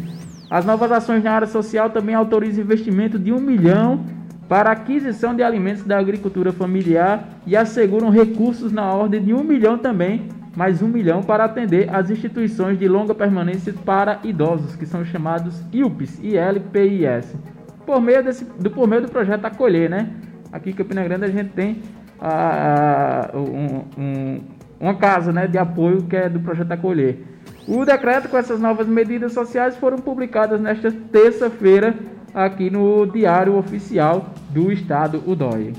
As 0.49 0.65
novas 0.65 0.93
ações 0.93 1.25
na 1.25 1.33
área 1.33 1.49
social 1.49 1.91
também 1.91 2.15
autorizam 2.15 2.63
investimento 2.63 3.19
de 3.19 3.33
um 3.33 3.41
milhão 3.41 4.07
para 4.49 4.71
aquisição 4.71 5.35
de 5.35 5.43
alimentos 5.43 5.83
da 5.83 5.99
agricultura 5.99 6.53
familiar 6.53 7.31
e 7.45 7.57
asseguram 7.57 8.11
recursos 8.11 8.71
na 8.71 8.95
ordem 8.95 9.21
de 9.21 9.35
um 9.35 9.43
milhão 9.43 9.77
também, 9.77 10.29
mais 10.57 10.83
um 10.83 10.87
milhão 10.87 11.21
para 11.21 11.45
atender 11.45 11.93
as 11.93 12.11
instituições 12.11 12.79
de 12.79 12.87
longa 12.87 13.13
permanência 13.13 13.75
para 13.85 14.21
idosos, 14.23 14.77
que 14.77 14.87
são 14.87 15.05
chamados 15.05 15.61
ILPS, 15.73 16.21
ILPIS 16.23 17.56
por 17.87 18.01
meio, 18.01 18.23
desse, 18.23 18.45
do, 18.45 18.71
por 18.71 18.87
meio 18.89 19.03
do 19.03 19.09
projeto 19.09 19.45
Acolher, 19.45 19.89
né? 19.89 20.11
Aqui 20.53 20.71
em 20.71 20.73
Campina 20.75 21.05
Grande 21.05 21.25
a 21.25 21.29
gente 21.29 21.51
tem 21.51 21.83
a, 22.21 23.31
a, 23.33 23.39
um, 23.39 23.85
um, 23.97 24.41
uma 24.81 24.95
casa 24.95 25.33
né, 25.33 25.47
de 25.47 25.57
apoio 25.57 26.03
que 26.03 26.17
é 26.17 26.29
do 26.29 26.41
projeto 26.41 26.73
Acolher. 26.73 27.19
O 27.67 27.85
decreto 27.85 28.29
com 28.29 28.37
essas 28.37 28.61
novas 28.61 28.87
medidas 28.87 29.33
sociais 29.33 29.77
foram 29.77 29.99
publicadas 29.99 30.61
nesta 30.61 30.91
terça-feira 30.91 31.95
aqui 32.35 32.71
no 32.71 33.07
Diário 33.07 33.57
Oficial 33.57 34.35
do 34.51 34.71
Estado, 34.71 35.23
o 35.27 35.35
DOI. 35.35 35.73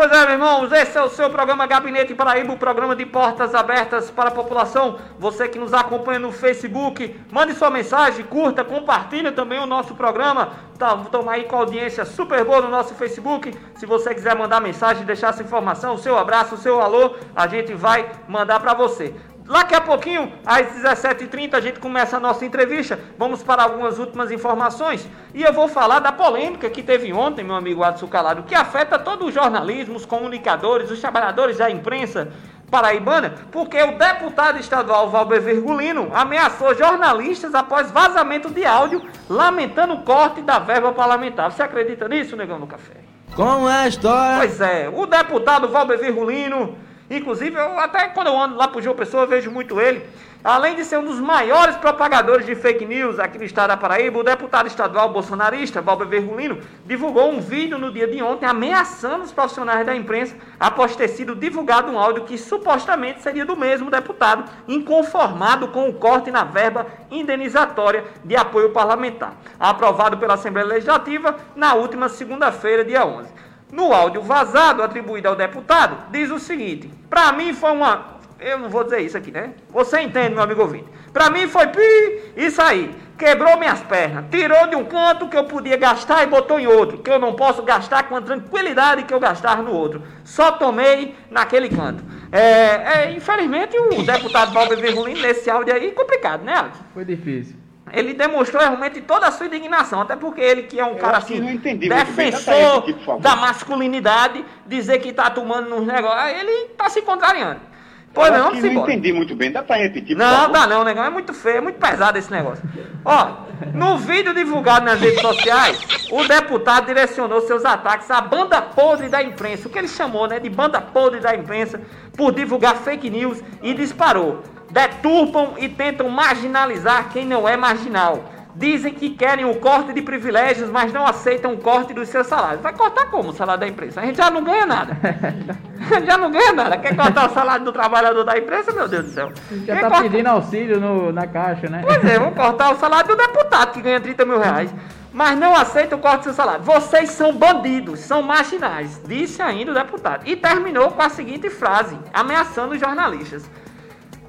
Pois 0.00 0.10
é, 0.12 0.32
irmãos, 0.32 0.72
esse 0.72 0.96
é 0.96 1.02
o 1.02 1.10
seu 1.10 1.28
programa 1.28 1.66
Gabinete 1.66 2.14
Paraíba, 2.14 2.54
o 2.54 2.56
programa 2.56 2.96
de 2.96 3.04
portas 3.04 3.54
abertas 3.54 4.10
para 4.10 4.30
a 4.30 4.32
população. 4.32 4.98
Você 5.18 5.46
que 5.46 5.58
nos 5.58 5.74
acompanha 5.74 6.18
no 6.18 6.32
Facebook, 6.32 7.20
mande 7.30 7.52
sua 7.52 7.68
mensagem, 7.68 8.24
curta, 8.24 8.64
compartilhe 8.64 9.30
também 9.30 9.58
o 9.58 9.66
nosso 9.66 9.94
programa. 9.94 10.52
Estamos 10.72 11.06
tá, 11.10 11.30
aí 11.30 11.44
com 11.44 11.56
a 11.56 11.58
audiência 11.58 12.06
super 12.06 12.42
boa 12.46 12.62
no 12.62 12.70
nosso 12.70 12.94
Facebook. 12.94 13.54
Se 13.74 13.84
você 13.84 14.14
quiser 14.14 14.34
mandar 14.34 14.58
mensagem, 14.58 15.04
deixar 15.04 15.34
sua 15.34 15.44
informação, 15.44 15.96
o 15.96 15.98
seu 15.98 16.16
abraço, 16.16 16.54
o 16.54 16.58
seu 16.58 16.80
alô, 16.80 17.16
a 17.36 17.46
gente 17.46 17.74
vai 17.74 18.10
mandar 18.26 18.58
para 18.58 18.72
você. 18.72 19.14
Daqui 19.50 19.74
a 19.74 19.80
pouquinho, 19.80 20.32
às 20.46 20.64
17h30, 20.68 21.54
a 21.54 21.60
gente 21.60 21.80
começa 21.80 22.16
a 22.16 22.20
nossa 22.20 22.44
entrevista. 22.44 23.00
Vamos 23.18 23.42
para 23.42 23.64
algumas 23.64 23.98
últimas 23.98 24.30
informações. 24.30 25.08
E 25.34 25.42
eu 25.42 25.52
vou 25.52 25.66
falar 25.66 25.98
da 25.98 26.12
polêmica 26.12 26.70
que 26.70 26.84
teve 26.84 27.12
ontem, 27.12 27.44
meu 27.44 27.56
amigo 27.56 27.82
Adson 27.82 28.06
Calado, 28.06 28.44
que 28.44 28.54
afeta 28.54 28.96
todo 28.96 29.26
o 29.26 29.32
jornalismo, 29.32 29.96
os 29.96 30.06
comunicadores, 30.06 30.88
os 30.88 31.00
trabalhadores 31.00 31.58
da 31.58 31.68
imprensa 31.68 32.28
paraibana, 32.70 33.34
porque 33.50 33.82
o 33.82 33.98
deputado 33.98 34.60
estadual 34.60 35.10
Valber 35.10 35.42
Virgulino 35.42 36.12
ameaçou 36.14 36.72
jornalistas 36.72 37.52
após 37.52 37.90
vazamento 37.90 38.50
de 38.50 38.64
áudio 38.64 39.02
lamentando 39.28 39.94
o 39.94 40.02
corte 40.02 40.42
da 40.42 40.60
verba 40.60 40.92
parlamentar. 40.92 41.50
Você 41.50 41.64
acredita 41.64 42.06
nisso, 42.06 42.36
negão 42.36 42.60
do 42.60 42.68
café? 42.68 43.00
Como 43.34 43.68
é 43.68 43.82
a 43.82 43.88
história? 43.88 44.38
Pois 44.38 44.60
é, 44.60 44.88
o 44.88 45.06
deputado 45.06 45.66
Valber 45.66 45.98
Virgulino 45.98 46.78
Inclusive, 47.10 47.56
eu, 47.56 47.78
até 47.80 48.06
quando 48.08 48.28
eu 48.28 48.38
ando 48.38 48.54
lá 48.56 48.68
pro 48.68 48.80
João 48.80 48.94
Pessoa, 48.94 49.24
eu 49.24 49.28
vejo 49.28 49.50
muito 49.50 49.80
ele. 49.80 50.06
Além 50.42 50.74
de 50.74 50.86
ser 50.86 50.96
um 50.96 51.04
dos 51.04 51.20
maiores 51.20 51.76
propagadores 51.76 52.46
de 52.46 52.54
fake 52.54 52.86
news 52.86 53.18
aqui 53.18 53.36
no 53.36 53.44
estado 53.44 53.68
da 53.68 53.76
Paraíba, 53.76 54.20
o 54.20 54.24
deputado 54.24 54.68
estadual 54.68 55.12
bolsonarista, 55.12 55.82
Valber 55.82 56.06
Vergulino, 56.06 56.58
divulgou 56.86 57.30
um 57.30 57.40
vídeo 57.40 57.76
no 57.76 57.92
dia 57.92 58.06
de 58.06 58.22
ontem 58.22 58.46
ameaçando 58.46 59.24
os 59.24 59.32
profissionais 59.32 59.84
da 59.84 59.94
imprensa 59.94 60.34
após 60.58 60.96
ter 60.96 61.08
sido 61.08 61.34
divulgado 61.34 61.92
um 61.92 61.98
áudio 61.98 62.24
que 62.24 62.38
supostamente 62.38 63.20
seria 63.20 63.44
do 63.44 63.54
mesmo 63.54 63.90
deputado, 63.90 64.50
inconformado 64.66 65.68
com 65.68 65.90
o 65.90 65.94
corte 65.94 66.30
na 66.30 66.44
verba 66.44 66.86
indenizatória 67.10 68.04
de 68.24 68.34
apoio 68.34 68.70
parlamentar, 68.70 69.34
aprovado 69.58 70.16
pela 70.16 70.34
Assembleia 70.34 70.68
Legislativa 70.68 71.36
na 71.54 71.74
última 71.74 72.08
segunda-feira, 72.08 72.82
dia 72.82 73.04
11. 73.04 73.49
No 73.72 73.92
áudio 73.92 74.22
vazado 74.22 74.82
atribuído 74.82 75.28
ao 75.28 75.36
deputado, 75.36 76.10
diz 76.10 76.30
o 76.30 76.38
seguinte: 76.38 76.90
para 77.08 77.32
mim 77.32 77.52
foi 77.52 77.70
uma. 77.70 78.20
Eu 78.38 78.58
não 78.58 78.70
vou 78.70 78.84
dizer 78.84 79.00
isso 79.00 79.16
aqui, 79.16 79.30
né? 79.30 79.52
Você 79.68 80.00
entende, 80.00 80.34
meu 80.34 80.42
amigo 80.42 80.62
ouvinte. 80.62 80.86
Para 81.12 81.28
mim 81.28 81.46
foi 81.46 81.66
pi, 81.66 82.32
isso 82.36 82.60
aí. 82.62 82.94
Quebrou 83.18 83.58
minhas 83.58 83.80
pernas. 83.80 84.24
Tirou 84.30 84.66
de 84.66 84.76
um 84.76 84.84
canto 84.84 85.28
que 85.28 85.36
eu 85.36 85.44
podia 85.44 85.76
gastar 85.76 86.22
e 86.22 86.26
botou 86.26 86.58
em 86.58 86.66
outro. 86.66 86.98
Que 86.98 87.10
eu 87.10 87.18
não 87.18 87.34
posso 87.34 87.62
gastar 87.62 88.04
com 88.04 88.16
a 88.16 88.22
tranquilidade 88.22 89.02
que 89.02 89.12
eu 89.12 89.20
gastava 89.20 89.62
no 89.62 89.72
outro. 89.72 90.02
Só 90.24 90.52
tomei 90.52 91.14
naquele 91.30 91.68
canto. 91.68 92.02
É, 92.32 92.38
é 92.40 93.12
infelizmente, 93.12 93.76
o 93.76 94.02
deputado 94.02 94.54
Valber 94.54 94.78
Vergulino, 94.78 95.20
nesse 95.20 95.50
áudio 95.50 95.74
aí, 95.74 95.90
complicado, 95.90 96.42
né, 96.42 96.54
Alex? 96.54 96.78
Foi 96.94 97.04
difícil 97.04 97.69
ele 97.92 98.14
demonstrou 98.14 98.62
realmente 98.62 99.00
toda 99.00 99.26
a 99.26 99.30
sua 99.30 99.46
indignação, 99.46 100.00
até 100.02 100.16
porque 100.16 100.40
ele 100.40 100.64
que 100.64 100.78
é 100.78 100.84
um 100.84 100.90
eu 100.90 100.96
cara 100.96 101.18
assim, 101.18 101.56
defensor 101.56 103.18
da 103.20 103.36
masculinidade, 103.36 104.44
dizer 104.66 104.98
que 104.98 105.08
está 105.08 105.30
tomando 105.30 105.68
nos 105.68 105.86
negócios, 105.86 106.40
ele 106.40 106.72
está 106.72 106.88
se 106.88 107.02
contrariando. 107.02 107.69
Pois 108.12 108.32
eu 108.32 108.38
não, 108.38 108.52
não 108.52 108.82
entendi 108.82 109.12
muito 109.12 109.36
bem, 109.36 109.52
dá 109.52 109.62
para 109.62 109.76
repetir, 109.76 110.16
Não, 110.16 110.50
dá 110.50 110.66
não, 110.66 110.82
negão, 110.82 111.04
é 111.04 111.10
muito 111.10 111.32
feio, 111.32 111.58
é 111.58 111.60
muito 111.60 111.78
pesado 111.78 112.18
esse 112.18 112.30
negócio. 112.30 112.62
Ó, 113.04 113.46
no 113.72 113.98
vídeo 113.98 114.34
divulgado 114.34 114.84
nas 114.84 115.00
redes 115.00 115.20
sociais, 115.20 115.80
o 116.10 116.24
deputado 116.26 116.86
direcionou 116.86 117.40
seus 117.42 117.64
ataques 117.64 118.10
à 118.10 118.20
banda 118.20 118.60
podre 118.60 119.08
da 119.08 119.22
imprensa, 119.22 119.68
o 119.68 119.70
que 119.70 119.78
ele 119.78 119.86
chamou, 119.86 120.26
né, 120.26 120.40
de 120.40 120.50
banda 120.50 120.80
podre 120.80 121.20
da 121.20 121.34
imprensa, 121.36 121.80
por 122.16 122.32
divulgar 122.32 122.76
fake 122.76 123.08
news 123.08 123.40
e 123.62 123.74
disparou 123.74 124.42
deturpam 124.70 125.54
e 125.58 125.68
tentam 125.68 126.08
marginalizar 126.08 127.10
quem 127.10 127.26
não 127.26 127.48
é 127.48 127.56
marginal. 127.56 128.29
Dizem 128.54 128.92
que 128.92 129.10
querem 129.10 129.44
o 129.44 129.54
corte 129.56 129.92
de 129.92 130.02
privilégios, 130.02 130.68
mas 130.70 130.92
não 130.92 131.06
aceitam 131.06 131.54
o 131.54 131.58
corte 131.58 131.94
dos 131.94 132.08
seus 132.08 132.26
salários. 132.26 132.60
Vai 132.60 132.72
cortar 132.72 133.06
como 133.06 133.30
o 133.30 133.32
salário 133.32 133.60
da 133.60 133.68
imprensa? 133.68 134.00
A 134.00 134.06
gente 134.06 134.16
já 134.16 134.30
não 134.30 134.42
ganha 134.42 134.66
nada. 134.66 134.96
A 135.80 135.94
gente 135.94 136.06
já 136.06 136.18
não 136.18 136.30
ganha 136.30 136.52
nada. 136.52 136.76
Quer 136.76 136.94
cortar 136.94 137.30
o 137.30 137.34
salário 137.34 137.64
do 137.64 137.72
trabalhador 137.72 138.22
da 138.22 138.36
imprensa, 138.36 138.70
meu 138.72 138.86
Deus 138.86 139.06
do 139.06 139.10
céu? 139.12 139.32
Já 139.64 139.74
está 139.74 139.88
corta... 139.88 140.02
pedindo 140.02 140.26
auxílio 140.26 140.78
no, 140.78 141.10
na 141.10 141.26
caixa, 141.26 141.68
né? 141.68 141.80
Pois 141.82 142.04
é, 142.04 142.18
vamos 142.18 142.34
cortar 142.34 142.72
o 142.72 142.76
salário 142.76 143.08
do 143.08 143.16
deputado 143.16 143.72
que 143.72 143.80
ganha 143.80 144.00
30 144.00 144.24
mil 144.24 144.38
reais. 144.38 144.72
Mas 145.12 145.38
não 145.38 145.56
aceita 145.56 145.96
o 145.96 145.98
corte 145.98 146.18
do 146.18 146.24
seu 146.24 146.34
salário. 146.34 146.62
Vocês 146.62 147.10
são 147.10 147.32
bandidos, 147.32 148.00
são 148.00 148.22
marginais, 148.22 149.00
disse 149.06 149.42
ainda 149.42 149.72
o 149.72 149.74
deputado. 149.74 150.28
E 150.28 150.36
terminou 150.36 150.90
com 150.90 151.02
a 151.02 151.08
seguinte 151.08 151.50
frase, 151.50 151.98
ameaçando 152.12 152.74
os 152.74 152.80
jornalistas. 152.80 153.50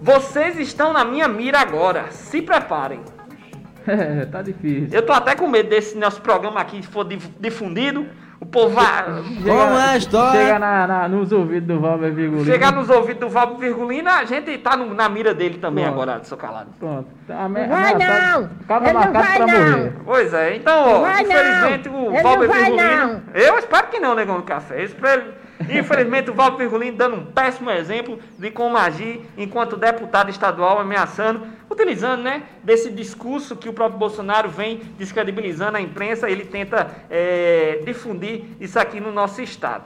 Vocês 0.01 0.57
estão 0.57 0.91
na 0.91 1.05
minha 1.05 1.27
mira 1.27 1.59
agora. 1.59 2.05
Se 2.09 2.41
preparem. 2.41 3.01
É, 3.87 4.25
tá 4.31 4.41
difícil. 4.41 4.89
Eu 4.91 5.05
tô 5.05 5.13
até 5.13 5.35
com 5.35 5.47
medo 5.47 5.69
desse 5.69 5.97
nosso 5.97 6.21
programa 6.21 6.59
aqui, 6.59 6.81
se 6.81 6.87
for 6.87 7.07
difundido, 7.39 8.05
o 8.39 8.45
povo 8.45 8.73
vai. 8.73 9.03
Como 9.05 9.77
é 9.77 9.89
a 9.91 9.97
história? 9.97 10.41
Chega 10.41 10.59
na, 10.59 10.87
na, 10.87 11.07
nos 11.07 11.31
ouvidos 11.31 11.67
do 11.67 11.79
Valber 11.79 12.11
Virgulino. 12.11 12.45
Chegar 12.45 12.71
nos 12.71 12.89
ouvidos 12.89 13.19
do 13.19 13.29
Valber 13.29 13.57
Virgulino, 13.57 14.09
a 14.09 14.25
gente 14.25 14.57
tá 14.57 14.75
no, 14.75 14.93
na 14.95 15.07
mira 15.07 15.31
dele 15.33 15.59
também 15.59 15.83
Pronto. 15.83 16.01
agora, 16.01 16.23
seu 16.23 16.37
calado. 16.37 16.71
Pronto. 16.79 17.07
Tá, 17.27 17.47
não 17.47 17.67
vai 17.67 17.93
não! 17.93 18.49
Acaba 18.63 18.93
marcado 18.93 19.27
pra 19.35 19.47
não. 19.47 19.77
morrer. 19.77 19.93
Pois 20.03 20.33
é, 20.33 20.55
então, 20.55 21.03
ó, 21.03 21.21
infelizmente 21.21 21.89
não. 21.89 22.07
o 22.07 22.21
Valber 22.23 22.51
Virgulino. 22.51 23.21
Eu 23.33 23.59
espero 23.59 23.87
que 23.87 23.99
não, 23.99 24.15
negão 24.15 24.37
do 24.37 24.43
café. 24.43 24.79
Eu 24.79 24.85
espero. 24.85 25.40
Infelizmente, 25.69 26.29
o 26.29 26.33
Valdo 26.33 26.57
Virgulino 26.57 26.97
dando 26.97 27.17
um 27.17 27.25
péssimo 27.25 27.69
exemplo 27.69 28.19
de 28.37 28.51
como 28.51 28.77
agir 28.77 29.21
enquanto 29.37 29.77
deputado 29.77 30.29
estadual 30.29 30.79
ameaçando, 30.79 31.45
utilizando 31.69 32.23
né, 32.23 32.43
desse 32.63 32.89
discurso 32.89 33.55
que 33.55 33.69
o 33.69 33.73
próprio 33.73 33.99
Bolsonaro 33.99 34.49
vem 34.49 34.77
descredibilizando 34.97 35.77
a 35.77 35.81
imprensa, 35.81 36.29
ele 36.29 36.45
tenta 36.45 36.89
é, 37.09 37.81
difundir 37.85 38.43
isso 38.59 38.79
aqui 38.79 38.99
no 38.99 39.11
nosso 39.11 39.41
estado. 39.41 39.85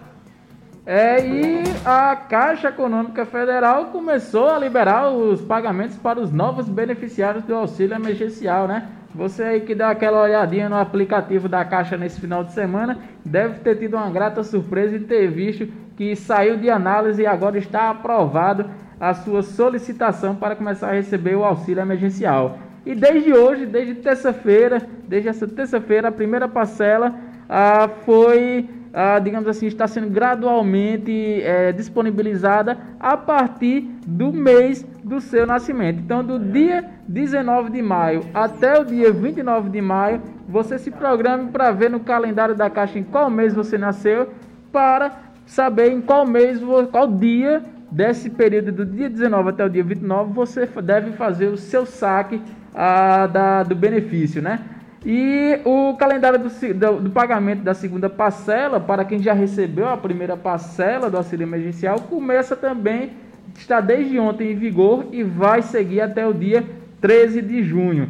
É, 0.85 1.25
e 1.25 1.63
a 1.83 2.15
Caixa 2.15 2.69
Econômica 2.69 3.25
Federal 3.25 3.85
começou 3.85 4.49
a 4.49 4.59
liberar 4.59 5.09
os 5.09 5.41
pagamentos 5.41 5.97
para 5.97 6.19
os 6.19 6.31
novos 6.31 6.69
beneficiários 6.69 7.43
do 7.43 7.55
auxílio 7.55 7.95
emergencial, 7.95 8.67
né? 8.67 8.87
Você 9.15 9.43
aí 9.43 9.61
que 9.61 9.73
dá 9.73 9.91
aquela 9.91 10.21
olhadinha 10.21 10.67
no 10.67 10.75
aplicativo 10.75 11.47
da 11.47 11.63
Caixa 11.63 11.95
nesse 11.95 12.19
final 12.19 12.43
de 12.43 12.51
semana, 12.51 12.97
deve 13.23 13.59
ter 13.59 13.77
tido 13.77 13.95
uma 13.95 14.09
grata 14.09 14.43
surpresa 14.43 14.97
e 14.97 14.99
ter 14.99 15.27
visto 15.31 15.69
que 15.95 16.17
saiu 16.17 16.57
de 16.57 16.69
análise 16.69 17.21
e 17.21 17.25
agora 17.25 17.57
está 17.57 17.89
aprovado 17.89 18.69
a 18.99 19.13
sua 19.13 19.41
solicitação 19.41 20.35
para 20.35 20.53
começar 20.53 20.89
a 20.89 20.93
receber 20.93 21.33
o 21.35 21.45
auxílio 21.45 21.81
emergencial. 21.81 22.57
E 22.85 22.93
desde 22.93 23.33
hoje, 23.33 23.65
desde 23.65 23.95
terça-feira, 23.95 24.81
desde 25.07 25.29
essa 25.29 25.47
terça-feira, 25.47 26.09
a 26.09 26.11
primeira 26.11 26.49
parcela 26.49 27.15
ah, 27.47 27.89
foi 28.05 28.69
ah, 28.97 29.19
digamos 29.19 29.45
assim, 29.45 29.67
está 29.67 29.85
sendo 29.87 30.09
gradualmente 30.09 31.41
é, 31.41 31.73
disponibilizada 31.73 32.77
a 32.97 33.17
partir 33.17 33.81
do 34.07 34.31
mês 34.31 34.87
do 35.03 35.19
seu 35.19 35.45
nascimento. 35.45 35.99
Então, 35.99 36.23
do 36.23 36.39
dia 36.39 36.85
19 37.05 37.71
de 37.71 37.81
maio 37.81 38.23
até 38.33 38.79
o 38.79 38.85
dia 38.85 39.11
29 39.11 39.69
de 39.69 39.81
maio, 39.81 40.21
você 40.47 40.79
se 40.79 40.89
programe 40.89 41.51
para 41.51 41.71
ver 41.71 41.89
no 41.89 41.99
calendário 41.99 42.55
da 42.55 42.69
Caixa 42.69 42.97
em 42.97 43.03
qual 43.03 43.29
mês 43.29 43.53
você 43.53 43.77
nasceu, 43.77 44.29
para 44.71 45.11
saber 45.45 45.91
em 45.91 45.99
qual 45.99 46.25
mês, 46.25 46.61
qual 46.89 47.11
dia 47.11 47.61
desse 47.91 48.29
período 48.29 48.71
do 48.71 48.85
dia 48.85 49.09
19 49.09 49.49
até 49.49 49.65
o 49.65 49.69
dia 49.69 49.83
29 49.83 50.33
você 50.33 50.65
deve 50.81 51.11
fazer 51.11 51.47
o 51.47 51.57
seu 51.57 51.85
saque 51.85 52.41
ah, 52.73 53.27
da, 53.27 53.63
do 53.63 53.75
benefício, 53.75 54.41
né? 54.41 54.59
E 55.05 55.59
o 55.63 55.93
calendário 55.93 56.39
do, 56.39 56.49
do, 56.49 57.01
do, 57.03 57.09
pagamento 57.11 57.61
da 57.61 57.75
segunda 57.75 58.09
parcela, 58.09 58.79
para 58.79 59.05
quem 59.05 59.19
já 59.19 59.33
recebeu 59.33 59.87
a 59.87 59.95
primeira 59.95 60.35
parcela 60.35 61.11
do 61.11 61.17
auxílio 61.17 61.45
emergencial, 61.45 61.99
começa 61.99 62.55
também, 62.55 63.11
está 63.55 63.79
desde 63.79 64.17
ontem 64.17 64.51
em 64.51 64.55
vigor 64.55 65.05
e 65.11 65.21
vai 65.21 65.61
seguir 65.61 66.01
até 66.01 66.25
o 66.25 66.33
dia 66.33 66.63
13 67.01 67.39
de 67.43 67.61
junho. 67.63 68.09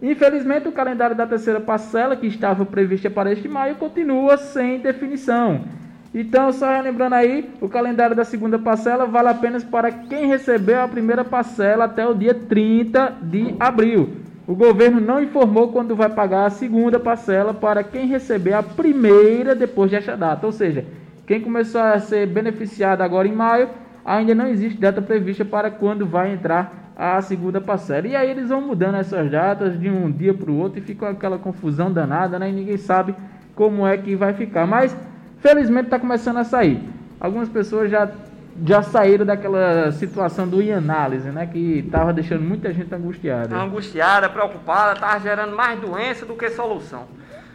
Infelizmente, 0.00 0.68
o 0.68 0.72
calendário 0.72 1.16
da 1.16 1.26
terceira 1.26 1.58
parcela, 1.58 2.14
que 2.14 2.28
estava 2.28 2.64
prevista 2.64 3.10
para 3.10 3.32
este 3.32 3.48
maio, 3.48 3.74
continua 3.74 4.36
sem 4.36 4.78
definição. 4.78 5.64
Então, 6.14 6.52
só 6.52 6.80
lembrando 6.80 7.14
aí, 7.14 7.50
o 7.60 7.68
calendário 7.68 8.14
da 8.14 8.24
segunda 8.24 8.56
parcela 8.56 9.04
vale 9.04 9.30
apenas 9.30 9.64
para 9.64 9.90
quem 9.90 10.28
recebeu 10.28 10.80
a 10.80 10.86
primeira 10.86 11.24
parcela 11.24 11.86
até 11.86 12.06
o 12.06 12.14
dia 12.14 12.34
30 12.34 13.16
de 13.22 13.56
abril. 13.58 14.25
O 14.46 14.54
governo 14.54 15.00
não 15.00 15.20
informou 15.20 15.72
quando 15.72 15.96
vai 15.96 16.08
pagar 16.08 16.46
a 16.46 16.50
segunda 16.50 17.00
parcela 17.00 17.52
para 17.52 17.82
quem 17.82 18.06
receber 18.06 18.52
a 18.52 18.62
primeira 18.62 19.56
depois 19.56 19.90
desta 19.90 20.16
data. 20.16 20.46
Ou 20.46 20.52
seja, 20.52 20.84
quem 21.26 21.40
começou 21.40 21.80
a 21.80 21.98
ser 21.98 22.28
beneficiado 22.28 23.02
agora 23.02 23.26
em 23.26 23.32
maio, 23.32 23.68
ainda 24.04 24.36
não 24.36 24.46
existe 24.46 24.78
data 24.78 25.02
prevista 25.02 25.44
para 25.44 25.68
quando 25.68 26.06
vai 26.06 26.32
entrar 26.32 26.92
a 26.96 27.20
segunda 27.20 27.60
parcela. 27.60 28.06
E 28.06 28.14
aí 28.14 28.30
eles 28.30 28.48
vão 28.48 28.60
mudando 28.60 28.94
essas 28.94 29.28
datas 29.28 29.78
de 29.78 29.90
um 29.90 30.10
dia 30.12 30.32
para 30.32 30.50
o 30.50 30.56
outro 30.56 30.78
e 30.78 30.82
fica 30.82 31.10
aquela 31.10 31.38
confusão 31.38 31.92
danada, 31.92 32.38
né? 32.38 32.48
E 32.48 32.52
ninguém 32.52 32.76
sabe 32.76 33.16
como 33.56 33.84
é 33.84 33.98
que 33.98 34.14
vai 34.14 34.32
ficar. 34.32 34.64
Mas 34.64 34.96
felizmente 35.38 35.86
está 35.86 35.98
começando 35.98 36.36
a 36.36 36.44
sair. 36.44 36.80
Algumas 37.18 37.48
pessoas 37.48 37.90
já 37.90 38.08
já 38.64 38.82
saíram 38.82 39.26
daquela 39.26 39.90
situação 39.92 40.48
do 40.48 40.60
análise, 40.72 41.28
né? 41.30 41.46
Que 41.46 41.78
estava 41.78 42.12
deixando 42.12 42.42
muita 42.42 42.72
gente 42.72 42.94
angustiada. 42.94 43.56
Angustiada, 43.56 44.28
preocupada, 44.28 44.94
estava 44.94 45.20
gerando 45.20 45.54
mais 45.54 45.78
doença 45.80 46.24
do 46.24 46.34
que 46.34 46.48
solução. 46.50 47.04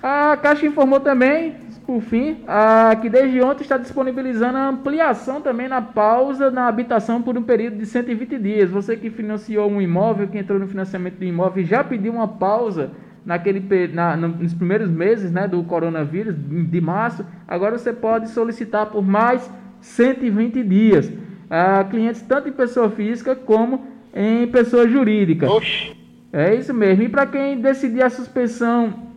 A 0.04 0.36
Caixa 0.42 0.66
informou 0.66 1.00
também, 1.00 1.56
por 1.86 2.02
fim, 2.02 2.44
a, 2.48 2.96
que 3.00 3.08
desde 3.08 3.40
ontem 3.42 3.62
está 3.62 3.78
disponibilizando 3.78 4.58
a 4.58 4.68
ampliação 4.68 5.42
também 5.42 5.68
na 5.68 5.82
pausa 5.82 6.50
na 6.50 6.68
habitação 6.68 7.22
por 7.22 7.38
um 7.38 7.44
período 7.44 7.78
de 7.78 7.86
120 7.86 8.40
dias. 8.40 8.70
Você 8.72 8.98
que 8.98 9.10
financiou 9.10 9.70
um 9.70 9.82
imóvel, 9.82 10.28
que 10.28 10.38
entrou 10.38 10.58
no 10.58 10.68
financiamento 10.68 11.18
do 11.18 11.26
imóvel, 11.26 11.64
já 11.64 11.84
pediu 11.84 12.14
uma 12.14 12.28
pausa 12.28 12.90
naquele, 13.24 13.88
na, 13.94 14.18
nos 14.18 14.54
primeiros 14.54 14.90
meses 14.90 15.32
né, 15.32 15.48
do 15.48 15.64
coronavírus, 15.64 16.36
de 16.36 16.82
março, 16.82 17.24
agora 17.48 17.78
você 17.78 17.94
pode 17.94 18.30
solicitar 18.30 18.88
por 18.88 19.04
mais 19.04 19.48
120 19.82 20.64
dias 20.64 21.12
a 21.50 21.84
clientes 21.84 22.22
tanto 22.22 22.48
em 22.48 22.54
pessoa 22.54 22.90
física 22.90 23.36
como 23.36 23.86
em 24.14 24.48
pessoa 24.48 24.88
jurídica. 24.88 25.50
Oxi. 25.50 25.96
É 26.32 26.56
isso 26.56 26.74
mesmo. 26.74 27.04
E 27.04 27.10
para 27.10 27.26
quem 27.26 27.60
decidir 27.60 28.04
a 28.04 28.10
suspensão 28.10 29.12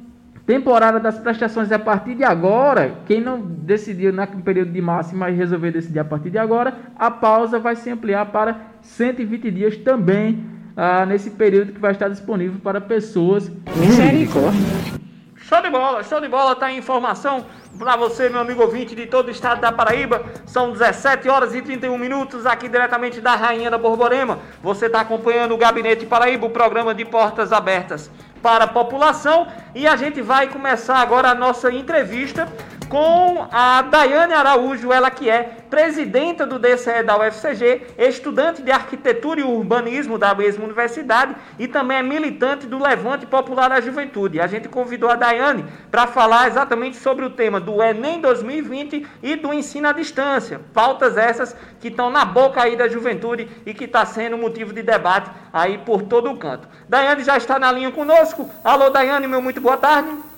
temporária 0.45 1.01
das 1.01 1.19
prestações 1.19 1.71
a 1.73 1.79
partir 1.79 2.17
de 2.17 2.25
agora, 2.25 2.99
quem 3.07 3.21
não 3.21 3.41
decidiu 3.41 4.13
no 4.13 4.27
período 4.43 4.73
de 4.73 4.81
março, 4.81 5.17
mas 5.17 5.37
resolver 5.37 5.71
decidir 5.71 6.01
a 6.01 6.05
partir 6.05 6.31
de 6.31 6.39
agora, 6.39 6.75
a 6.97 7.11
pausa 7.11 7.59
vai 7.59 7.77
se 7.77 7.89
ampliar 7.89 8.27
para 8.27 8.61
120 8.83 9.51
dias 9.51 9.77
também 9.77 10.45
ah, 10.77 11.07
nesse 11.07 11.31
período 11.31 11.73
que 11.73 11.81
vai 11.81 11.93
estar 11.93 12.09
disponível 12.09 12.61
para 12.63 12.81
pessoas 12.81 13.51
jurídicas. 13.75 15.04
Show 15.47 15.61
de 15.61 15.69
bola, 15.69 16.03
show 16.03 16.23
de 16.23 16.29
bola, 16.29 16.57
tá 16.57 16.67
aí 16.67 16.79
informação 16.79 17.45
para 17.79 17.97
você, 17.97 18.31
meu 18.31 18.41
amigo 18.41 18.63
ouvinte 18.63 18.95
de 18.95 19.05
todo 19.05 19.29
o 19.29 19.31
estado 19.31 19.61
da 19.61 19.71
Paraíba. 19.71 20.25
São 20.47 20.73
17 20.73 21.29
horas 21.29 21.55
e 21.55 21.61
31 21.61 21.99
minutos 21.99 22.47
aqui 22.47 22.67
diretamente 22.67 23.21
da 23.21 23.37
Rainha 23.37 23.71
da 23.71 23.77
Borborema. 23.77 24.39
Você 24.63 24.87
está 24.87 25.03
acompanhando 25.03 25.53
o 25.53 25.59
Gabinete 25.59 26.07
Paraíba, 26.07 26.47
o 26.47 26.51
programa 26.51 26.95
de 26.95 27.05
portas 27.05 27.53
abertas 27.53 28.11
para 28.41 28.65
a 28.65 28.67
população. 28.67 29.47
E 29.75 29.87
a 29.87 29.97
gente 29.97 30.23
vai 30.23 30.49
começar 30.49 30.97
agora 30.97 31.29
a 31.29 31.35
nossa 31.35 31.71
entrevista 31.71 32.51
com 32.95 33.49
a 33.51 33.83
Daiane 33.83 34.35
Araújo, 34.35 34.93
ela 34.93 35.11
que 35.11 35.29
é 35.29 35.43
presidenta 35.69 36.47
do 36.47 36.61
DCE 36.61 37.03
da 37.03 37.19
UFCG, 37.19 37.89
estudante 37.99 38.63
de 38.63 38.71
arquitetura 38.71 39.41
e 39.41 39.43
urbanismo 39.43 40.17
da 40.17 40.33
mesma 40.33 40.63
universidade 40.63 41.35
e 41.59 41.67
também 41.67 41.97
é 41.97 42.03
militante 42.05 42.69
do 42.69 42.81
Levante 42.81 43.27
Popular 43.27 43.71
da 43.71 43.81
Juventude. 43.81 44.41
A 44.41 44.47
gente 44.47 44.69
convidou 44.69 45.11
a 45.11 45.17
Daiane 45.17 45.65
para 45.91 46.07
falar 46.07 46.47
exatamente 46.47 46.97
sobre 46.97 47.25
o 47.25 47.31
tema 47.31 47.59
do 47.59 47.83
Enem 47.83 48.21
2020 48.21 49.05
e 49.21 49.35
do 49.35 49.53
ensino 49.53 49.89
à 49.89 49.93
distância. 49.93 50.61
Pautas 50.73 51.17
essas 51.17 51.57
que 51.81 51.89
estão 51.89 52.11
na 52.11 52.25
boca 52.25 52.63
aí 52.63 52.77
da 52.77 52.87
juventude 52.87 53.49
e 53.67 53.75
que 53.75 53.87
está 53.87 54.07
sendo 54.07 54.39
motivo 54.39 54.73
de 54.73 54.85
debate 54.85 55.33
aí 55.53 55.79
por 55.79 56.03
todo 56.03 56.31
o 56.31 56.37
canto. 56.37 56.69
Daiane 56.89 57.25
já 57.25 57.37
está 57.37 57.59
na 57.59 57.73
linha 57.73 57.91
conosco. 57.91 58.49
Alô, 58.63 58.89
Daiane, 58.89 59.27
meu 59.27 59.43
muito 59.43 59.61
boa 59.61 59.77
tarde. 59.77 60.34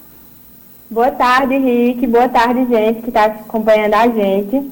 Boa 0.89 1.11
tarde, 1.11 1.59
Rick. 1.59 2.07
Boa 2.07 2.29
tarde, 2.29 2.65
gente 2.67 3.03
que 3.03 3.09
está 3.09 3.25
acompanhando 3.25 3.95
a 3.95 4.07
gente. 4.07 4.71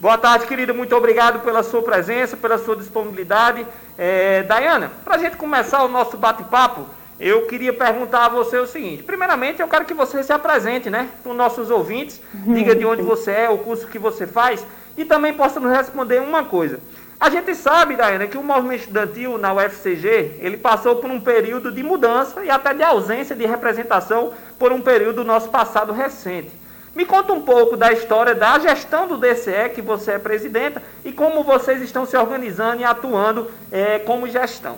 Boa 0.00 0.18
tarde, 0.18 0.46
querida. 0.46 0.74
Muito 0.74 0.96
obrigado 0.96 1.44
pela 1.44 1.62
sua 1.62 1.80
presença, 1.80 2.36
pela 2.36 2.58
sua 2.58 2.74
disponibilidade. 2.74 3.64
É, 3.96 4.42
Dayana, 4.42 4.90
para 5.04 5.14
a 5.14 5.18
gente 5.18 5.36
começar 5.36 5.84
o 5.84 5.88
nosso 5.88 6.16
bate-papo, 6.16 6.86
eu 7.20 7.46
queria 7.46 7.72
perguntar 7.72 8.26
a 8.26 8.28
você 8.28 8.58
o 8.58 8.66
seguinte. 8.66 9.04
Primeiramente, 9.04 9.62
eu 9.62 9.68
quero 9.68 9.84
que 9.84 9.94
você 9.94 10.24
se 10.24 10.32
apresente, 10.32 10.90
né, 10.90 11.08
para 11.22 11.30
os 11.30 11.38
nossos 11.38 11.70
ouvintes. 11.70 12.20
Diga 12.32 12.74
de 12.74 12.84
onde 12.84 13.00
você 13.06 13.30
é, 13.30 13.48
o 13.48 13.58
curso 13.58 13.86
que 13.86 13.98
você 13.98 14.26
faz 14.26 14.66
e 14.96 15.04
também 15.04 15.32
possa 15.32 15.60
nos 15.60 15.70
responder 15.70 16.20
uma 16.20 16.42
coisa. 16.42 16.80
A 17.24 17.30
gente 17.30 17.54
sabe, 17.54 17.96
Daiane, 17.96 18.28
que 18.28 18.36
o 18.36 18.44
movimento 18.44 18.80
estudantil 18.80 19.38
na 19.38 19.54
UFCG, 19.54 20.40
ele 20.40 20.58
passou 20.58 20.96
por 20.96 21.10
um 21.10 21.18
período 21.18 21.72
de 21.72 21.82
mudança 21.82 22.44
e 22.44 22.50
até 22.50 22.74
de 22.74 22.82
ausência 22.82 23.34
de 23.34 23.46
representação 23.46 24.32
por 24.58 24.72
um 24.72 24.82
período 24.82 25.22
do 25.22 25.24
nosso 25.24 25.48
passado 25.48 25.90
recente. 25.90 26.50
Me 26.94 27.06
conta 27.06 27.32
um 27.32 27.40
pouco 27.40 27.78
da 27.78 27.90
história 27.90 28.34
da 28.34 28.58
gestão 28.58 29.08
do 29.08 29.16
DCE, 29.16 29.70
que 29.74 29.80
você 29.80 30.10
é 30.10 30.18
presidenta, 30.18 30.82
e 31.02 31.12
como 31.12 31.42
vocês 31.42 31.80
estão 31.80 32.04
se 32.04 32.14
organizando 32.14 32.82
e 32.82 32.84
atuando 32.84 33.50
é, 33.72 34.00
como 34.00 34.28
gestão. 34.28 34.76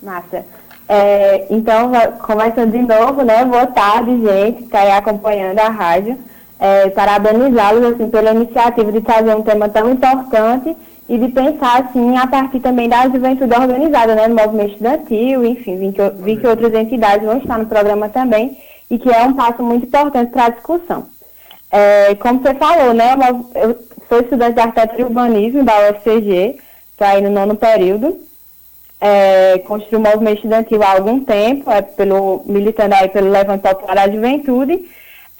Massa. 0.00 0.46
É, 0.88 1.48
então, 1.50 1.90
começando 2.24 2.70
de 2.70 2.78
novo, 2.78 3.24
né? 3.24 3.44
Boa 3.44 3.66
tarde, 3.66 4.22
gente, 4.22 4.58
que 4.58 4.64
está 4.66 4.82
aí 4.82 4.92
acompanhando 4.92 5.58
a 5.58 5.68
rádio 5.68 6.16
é, 6.62 6.88
parabenizá-los 6.90 7.82
assim, 7.92 8.08
pela 8.08 8.30
iniciativa 8.30 8.92
de 8.92 9.00
trazer 9.00 9.34
um 9.34 9.42
tema 9.42 9.68
tão 9.68 9.90
importante 9.90 10.76
e 11.08 11.18
de 11.18 11.28
pensar 11.28 11.82
assim 11.82 12.16
a 12.16 12.26
partir 12.26 12.60
também 12.60 12.88
da 12.88 13.08
juventude 13.08 13.52
organizada, 13.52 14.14
né, 14.14 14.28
no 14.28 14.34
movimento 14.34 14.72
estudantil, 14.72 15.44
enfim, 15.44 15.76
vi 15.76 15.92
que, 15.92 16.10
vi 16.22 16.36
que 16.36 16.46
outras 16.46 16.72
entidades 16.74 17.26
vão 17.26 17.38
estar 17.38 17.58
no 17.58 17.66
programa 17.66 18.08
também. 18.08 18.56
e 18.90 18.98
que 18.98 19.08
é 19.08 19.22
um 19.22 19.32
passo 19.32 19.62
muito 19.62 19.86
importante 19.86 20.30
para 20.30 20.46
a 20.46 20.50
discussão. 20.50 21.06
É, 21.70 22.14
como 22.16 22.40
você 22.40 22.54
falou, 22.54 22.92
né, 22.92 23.14
eu 23.54 23.78
sou 24.06 24.20
estudante 24.20 24.52
de 24.52 24.60
arquitetura 24.60 25.00
e 25.00 25.04
urbanismo 25.04 25.64
da 25.64 25.90
UFCG, 25.90 26.58
estou 26.90 27.06
aí 27.06 27.22
no 27.22 27.30
nono 27.30 27.56
período, 27.56 28.18
é, 29.00 29.58
construí 29.60 29.96
o 29.96 30.00
movimento 30.00 30.36
estudantil 30.36 30.82
há 30.82 30.92
algum 30.92 31.24
tempo, 31.24 31.70
é, 31.70 31.80
pelo, 31.80 32.42
militando 32.44 32.94
aí 32.94 33.08
pelo 33.08 33.30
Levante 33.30 33.62
Popular 33.62 33.94
da 33.94 34.12
Juventude, 34.12 34.84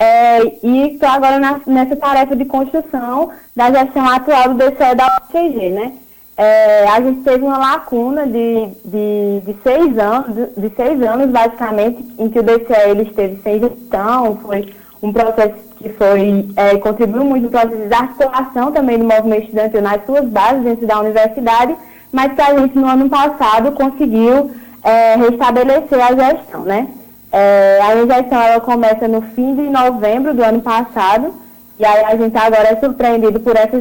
é, 0.02 0.58
e 0.64 0.94
estou 0.94 1.08
agora 1.08 1.38
na, 1.38 1.60
nessa 1.64 1.94
tarefa 1.94 2.34
de 2.34 2.44
construção 2.44 3.30
da 3.54 3.70
gestão 3.70 4.04
atual 4.08 4.48
do 4.48 4.54
DCE 4.54 4.96
da 4.96 5.06
UFCG, 5.06 5.70
né? 5.70 5.92
É, 6.36 6.88
a 6.88 7.00
gente 7.00 7.20
teve 7.20 7.44
uma 7.44 7.56
lacuna 7.56 8.26
de, 8.26 8.66
de, 8.84 9.40
de, 9.44 9.56
seis 9.62 9.96
anos, 9.96 10.48
de, 10.56 10.70
seis 10.74 11.00
anos, 11.02 11.30
basicamente, 11.30 12.04
em 12.18 12.28
que 12.28 12.40
o 12.40 12.42
DCE 12.42 12.90
ele 12.90 13.02
esteve 13.02 13.40
sem 13.42 13.60
gestão, 13.60 14.38
foi 14.38 14.74
um 15.00 15.12
processo 15.12 15.54
que 15.78 15.88
foi, 15.90 16.48
é, 16.56 16.76
contribuiu 16.78 17.24
muito 17.24 17.44
no 17.44 17.50
processo 17.50 17.86
de 17.86 17.94
articulação 17.94 18.72
também 18.72 18.98
do 18.98 19.04
movimento 19.04 19.44
estudantil 19.44 19.82
nas 19.82 20.04
suas 20.04 20.24
bases 20.24 20.64
dentro 20.64 20.84
da 20.84 20.98
universidade, 20.98 21.76
mas 22.10 22.32
que 22.32 22.42
a 22.42 22.58
gente 22.58 22.76
no 22.76 22.88
ano 22.88 23.08
passado 23.08 23.70
conseguiu 23.70 24.50
é, 24.82 25.14
restabelecer 25.14 26.00
a 26.00 26.12
gestão, 26.12 26.62
né? 26.62 26.88
É, 27.32 27.80
a 27.80 27.96
gestão 27.96 28.42
ela 28.42 28.60
começa 28.60 29.08
no 29.08 29.22
fim 29.22 29.54
de 29.54 29.62
novembro 29.62 30.34
do 30.34 30.44
ano 30.44 30.60
passado, 30.60 31.34
e 31.78 31.84
aí 31.84 32.04
a 32.04 32.16
gente 32.16 32.36
agora 32.36 32.68
é 32.68 32.76
surpreendido 32.76 33.40
por 33.40 33.56
essa 33.56 33.76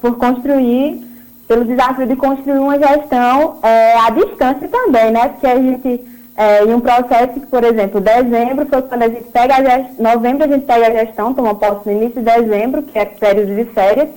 por 0.00 0.18
construir 0.18 1.12
pelo 1.48 1.64
desafio 1.64 2.06
de 2.06 2.16
construir 2.16 2.58
uma 2.58 2.78
gestão 2.78 3.58
é, 3.62 3.98
à 3.98 4.10
distância 4.10 4.68
também, 4.68 5.10
né? 5.10 5.28
Porque 5.28 5.46
a 5.46 5.56
gente, 5.56 6.04
é, 6.36 6.64
em 6.64 6.74
um 6.74 6.80
processo 6.80 7.40
que, 7.40 7.46
por 7.46 7.64
exemplo, 7.64 8.00
dezembro 8.00 8.66
foi 8.66 8.82
quando 8.82 9.02
a 9.02 9.08
gente 9.08 9.24
pega 9.24 9.56
a 9.56 9.62
gestão, 9.62 9.94
novembro 9.98 10.44
a 10.44 10.48
gente 10.48 10.64
pega 10.64 10.86
a 10.88 11.04
gestão, 11.04 11.34
toma 11.34 11.54
posse 11.54 11.88
no 11.88 11.92
início 11.92 12.22
de 12.22 12.30
dezembro, 12.30 12.82
que 12.82 12.98
é 12.98 13.04
período 13.04 13.54
de 13.54 13.64
férias, 13.66 14.08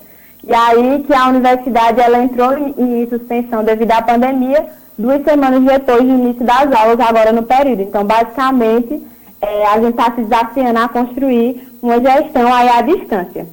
e 0.43 0.53
aí 0.53 1.03
que 1.03 1.13
a 1.13 1.27
universidade 1.27 1.99
ela 1.99 2.19
entrou 2.19 2.57
em, 2.57 2.73
em 2.77 3.09
suspensão 3.09 3.63
devido 3.63 3.91
à 3.91 4.01
pandemia, 4.01 4.67
duas 4.97 5.23
semanas 5.23 5.63
depois 5.63 6.01
do 6.01 6.09
início 6.09 6.45
das 6.45 6.71
aulas, 6.71 6.99
agora 6.99 7.31
no 7.31 7.43
período. 7.43 7.81
Então, 7.81 8.03
basicamente, 8.03 9.01
é, 9.41 9.67
a 9.67 9.79
gente 9.79 9.89
está 9.89 10.11
se 10.11 10.21
desafiando 10.21 10.79
a 10.79 10.89
construir 10.89 11.67
uma 11.81 11.99
gestão 11.99 12.53
aí 12.53 12.69
à 12.69 12.81
distância. 12.81 13.47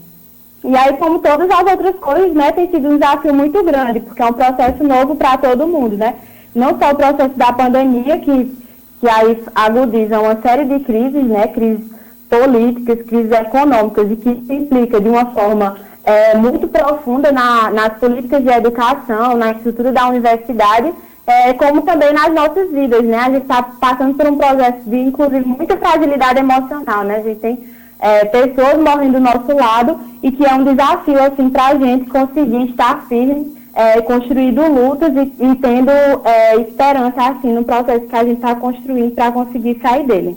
E 0.64 0.76
aí, 0.76 0.96
como 0.96 1.18
todas 1.18 1.50
as 1.50 1.72
outras 1.72 1.96
coisas, 1.96 2.32
né, 2.34 2.52
tem 2.52 2.70
sido 2.70 2.88
um 2.88 2.98
desafio 2.98 3.34
muito 3.34 3.62
grande, 3.64 4.00
porque 4.00 4.22
é 4.22 4.26
um 4.26 4.32
processo 4.32 4.84
novo 4.84 5.16
para 5.16 5.36
todo 5.36 5.66
mundo, 5.66 5.96
né? 5.96 6.14
Não 6.54 6.78
só 6.78 6.92
o 6.92 6.94
processo 6.94 7.36
da 7.36 7.52
pandemia, 7.52 8.18
que, 8.18 8.56
que 9.00 9.08
aí 9.08 9.42
agudiza 9.54 10.20
uma 10.20 10.40
série 10.40 10.64
de 10.64 10.78
crises, 10.80 11.24
né, 11.24 11.48
crises 11.48 11.84
políticas, 12.30 13.02
crises 13.06 13.32
econômicas, 13.32 14.10
e 14.10 14.16
que 14.16 14.30
implica 14.30 15.00
de 15.00 15.08
uma 15.08 15.26
forma 15.26 15.76
é, 16.04 16.36
muito 16.36 16.68
profunda 16.68 17.32
na, 17.32 17.70
nas 17.70 17.98
políticas 17.98 18.42
de 18.42 18.50
educação, 18.50 19.36
na 19.36 19.52
estrutura 19.52 19.90
da 19.90 20.08
universidade, 20.08 20.92
é, 21.26 21.52
como 21.54 21.82
também 21.82 22.12
nas 22.12 22.32
nossas 22.32 22.70
vidas, 22.70 23.04
né? 23.04 23.18
A 23.18 23.30
gente 23.30 23.42
está 23.42 23.62
passando 23.62 24.14
por 24.14 24.26
um 24.26 24.36
processo 24.36 24.80
de, 24.86 24.98
inclusive, 24.98 25.44
muita 25.44 25.76
fragilidade 25.76 26.40
emocional, 26.40 27.04
né? 27.04 27.16
A 27.16 27.22
gente 27.22 27.40
tem 27.40 27.58
é, 28.00 28.24
pessoas 28.24 28.78
morrendo 28.78 29.14
do 29.14 29.20
nosso 29.20 29.56
lado 29.56 29.98
e 30.22 30.32
que 30.32 30.44
é 30.44 30.52
um 30.52 30.64
desafio 30.64 31.22
assim 31.22 31.48
para 31.48 31.68
a 31.68 31.74
gente 31.76 32.10
conseguir 32.10 32.70
estar 32.70 33.06
firme, 33.08 33.56
é, 33.74 34.00
construindo 34.02 34.60
lutas 34.66 35.12
e, 35.14 35.32
e 35.44 35.54
tendo 35.56 35.90
é, 36.24 36.56
esperança 36.56 37.22
assim 37.30 37.52
no 37.52 37.64
processo 37.64 38.06
que 38.06 38.16
a 38.16 38.24
gente 38.24 38.36
está 38.36 38.54
construindo 38.56 39.14
para 39.14 39.30
conseguir 39.30 39.78
sair 39.80 40.04
dele. 40.04 40.36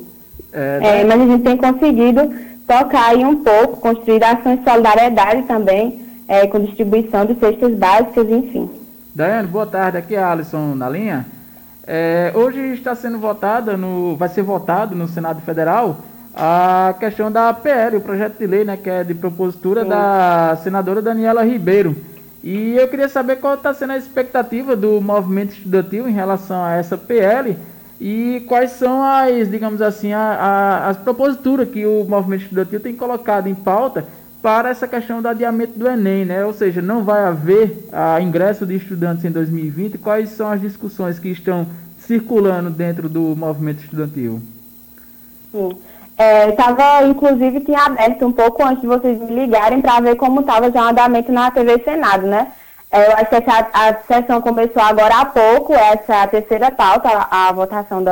É, 0.53 1.01
é, 1.01 1.03
mas 1.03 1.19
a 1.19 1.25
gente 1.25 1.43
tem 1.43 1.57
conseguido 1.57 2.31
tocar 2.67 3.09
aí 3.09 3.25
um 3.25 3.43
pouco, 3.43 3.77
construir 3.77 4.23
ações 4.23 4.59
de 4.59 4.63
solidariedade 4.63 5.43
também, 5.43 5.99
é, 6.27 6.47
com 6.47 6.59
distribuição 6.59 7.25
de 7.25 7.35
cestas 7.35 7.73
básicas, 7.73 8.29
enfim. 8.29 8.69
Daiane, 9.15 9.47
boa 9.47 9.65
tarde, 9.65 9.97
aqui 9.97 10.13
é 10.13 10.19
a 10.19 10.29
Alisson 10.29 10.75
na 10.75 10.89
linha. 10.89 11.25
hoje 12.33 12.59
está 12.73 12.93
sendo 12.93 13.17
votada 13.17 13.77
no, 13.77 14.17
vai 14.17 14.27
ser 14.27 14.41
votado 14.41 14.93
no 14.93 15.07
Senado 15.07 15.39
Federal 15.39 15.99
a 16.35 16.93
questão 16.99 17.31
da 17.31 17.53
PL, 17.53 17.95
o 17.95 18.01
projeto 18.01 18.37
de 18.37 18.45
lei, 18.45 18.65
né, 18.65 18.75
que 18.75 18.89
é 18.89 19.05
de 19.05 19.13
propositura 19.13 19.85
da 19.85 20.59
senadora 20.61 21.01
Daniela 21.01 21.45
Ribeiro. 21.45 21.95
E 22.43 22.75
eu 22.75 22.89
queria 22.89 23.07
saber 23.07 23.37
qual 23.37 23.53
está 23.53 23.73
sendo 23.73 23.93
a 23.93 23.97
expectativa 23.97 24.75
do 24.75 24.99
movimento 24.99 25.53
estudantil 25.53 26.09
em 26.09 26.11
relação 26.11 26.61
a 26.61 26.73
essa 26.73 26.97
PL 26.97 27.55
e 28.01 28.43
quais 28.49 28.71
são 28.71 29.01
as, 29.01 29.49
digamos 29.49 29.81
assim, 29.81 30.11
a, 30.11 30.19
a, 30.19 30.89
as 30.89 30.97
proposituras 30.97 31.69
que 31.69 31.85
o 31.85 32.03
movimento 32.03 32.41
estudantil 32.41 32.81
tem 32.81 32.93
colocado 32.93 33.47
em 33.47 33.55
pauta 33.55 34.05
para 34.45 34.69
essa 34.69 34.87
questão 34.87 35.23
do 35.23 35.27
adiamento 35.27 35.73
do 35.73 35.87
Enem, 35.87 36.23
né? 36.23 36.45
Ou 36.45 36.53
seja, 36.53 36.79
não 36.79 37.03
vai 37.03 37.23
haver 37.23 37.89
a 37.91 38.21
ingresso 38.21 38.63
de 38.63 38.75
estudantes 38.75 39.25
em 39.25 39.31
2020. 39.31 39.97
Quais 39.97 40.29
são 40.29 40.51
as 40.51 40.61
discussões 40.61 41.17
que 41.17 41.29
estão 41.29 41.65
circulando 41.97 42.69
dentro 42.69 43.09
do 43.09 43.35
movimento 43.35 43.79
estudantil? 43.79 44.39
Sim. 45.51 45.75
Estava, 46.47 47.01
é, 47.01 47.07
inclusive, 47.07 47.61
tinha 47.61 47.85
aberto 47.85 48.23
um 48.23 48.31
pouco 48.31 48.63
antes 48.63 48.81
de 48.81 48.87
vocês 48.87 49.19
me 49.19 49.33
ligarem 49.33 49.81
para 49.81 49.99
ver 49.99 50.15
como 50.15 50.41
estava 50.41 50.69
já 50.69 50.79
o 50.79 50.89
andamento 50.89 51.31
na 51.31 51.49
TV 51.49 51.79
Senado, 51.79 52.27
né? 52.27 52.49
É, 52.91 53.07
eu 53.07 53.13
acho 53.13 53.25
que 53.25 53.35
essa, 53.37 53.67
a 53.73 53.95
sessão 54.03 54.41
começou 54.41 54.83
agora 54.83 55.21
há 55.21 55.25
pouco, 55.25 55.73
essa 55.73 56.13
é 56.13 56.21
a 56.21 56.27
terceira 56.27 56.69
pauta, 56.69 57.09
a, 57.09 57.49
a 57.49 57.51
votação 57.51 58.03
do, 58.03 58.11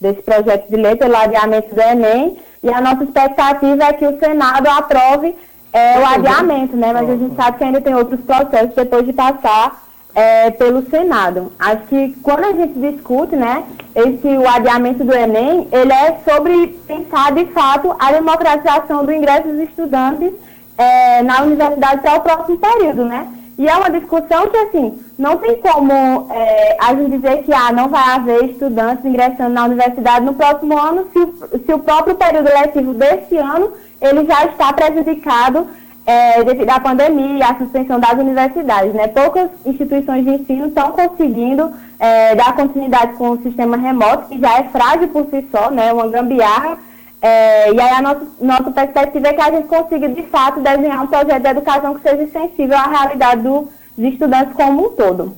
desse 0.00 0.22
projeto 0.22 0.68
de 0.68 0.74
lei 0.74 0.96
pelo 0.96 1.16
adiamento 1.16 1.72
do 1.72 1.80
Enem, 1.80 2.36
e 2.64 2.68
a 2.68 2.80
nossa 2.80 3.04
expectativa 3.04 3.84
é 3.84 3.92
que 3.92 4.06
o 4.06 4.18
Senado 4.18 4.66
aprove 4.68 5.36
é, 5.72 5.98
o 5.98 6.06
adiamento, 6.06 6.76
né? 6.76 6.92
Mas 6.92 7.08
a 7.08 7.16
gente 7.16 7.34
sabe 7.34 7.58
que 7.58 7.64
ainda 7.64 7.80
tem 7.80 7.94
outros 7.94 8.20
processos 8.20 8.74
depois 8.74 9.06
de 9.06 9.12
passar 9.12 9.82
é, 10.14 10.50
pelo 10.50 10.88
Senado. 10.88 11.52
Acho 11.58 11.82
que 11.86 12.14
quando 12.22 12.44
a 12.44 12.52
gente 12.52 12.78
discute, 12.78 13.34
né, 13.34 13.64
esse 13.94 14.28
o 14.28 14.48
adiamento 14.48 15.02
do 15.04 15.14
Enem, 15.14 15.68
ele 15.72 15.92
é 15.92 16.18
sobre 16.28 16.78
pensar 16.86 17.32
de 17.32 17.46
fato 17.46 17.94
a 17.98 18.12
democratização 18.12 19.04
do 19.04 19.12
ingresso 19.12 19.48
dos 19.48 19.60
estudantes 19.60 20.32
é, 20.76 21.22
na 21.22 21.42
universidade 21.42 22.02
para 22.02 22.18
o 22.18 22.20
próximo 22.20 22.58
período, 22.58 23.04
né? 23.04 23.26
E 23.58 23.68
é 23.68 23.76
uma 23.76 23.90
discussão 23.90 24.48
que, 24.48 24.56
assim, 24.56 24.98
não 25.18 25.36
tem 25.36 25.56
como 25.56 26.26
é, 26.30 26.76
a 26.80 26.94
gente 26.94 27.18
dizer 27.18 27.42
que 27.44 27.52
ah, 27.52 27.70
não 27.70 27.88
vai 27.88 28.14
haver 28.14 28.50
estudantes 28.50 29.04
ingressando 29.04 29.50
na 29.50 29.66
universidade 29.66 30.24
no 30.24 30.34
próximo 30.34 30.76
ano 30.76 31.06
se 31.12 31.18
o, 31.18 31.34
se 31.64 31.72
o 31.72 31.78
próprio 31.78 32.14
período 32.14 32.48
letivo 32.48 32.94
desse 32.94 33.36
ano 33.36 33.72
ele 34.02 34.26
já 34.26 34.44
está 34.46 34.72
prejudicado 34.72 35.68
é, 36.04 36.42
devido 36.42 36.70
à 36.70 36.80
pandemia 36.80 37.38
e 37.38 37.42
à 37.42 37.56
suspensão 37.56 38.00
das 38.00 38.14
universidades. 38.14 38.92
Né? 38.92 39.06
Poucas 39.08 39.48
instituições 39.64 40.24
de 40.24 40.30
ensino 40.32 40.66
estão 40.66 40.90
conseguindo 40.90 41.72
é, 41.98 42.34
dar 42.34 42.54
continuidade 42.56 43.14
com 43.14 43.30
o 43.30 43.42
sistema 43.42 43.76
remoto, 43.76 44.28
que 44.28 44.40
já 44.40 44.58
é 44.58 44.64
frágil 44.64 45.08
por 45.08 45.26
si 45.26 45.46
só, 45.50 45.70
né? 45.70 45.92
uma 45.92 46.08
gambiarra. 46.08 46.78
É, 47.20 47.72
e 47.72 47.80
aí 47.80 47.90
a 47.90 48.02
nossa, 48.02 48.26
nossa 48.40 48.70
perspectiva 48.72 49.28
é 49.28 49.32
que 49.32 49.40
a 49.40 49.52
gente 49.52 49.68
consiga, 49.68 50.08
de 50.08 50.22
fato, 50.22 50.60
desenhar 50.60 51.04
um 51.04 51.06
projeto 51.06 51.40
de 51.40 51.48
educação 51.48 51.94
que 51.94 52.02
seja 52.02 52.26
sensível 52.32 52.76
à 52.76 52.88
realidade 52.88 53.42
do, 53.42 53.68
dos 53.96 54.12
estudantes 54.12 54.54
como 54.54 54.86
um 54.86 54.90
todo. 54.90 55.36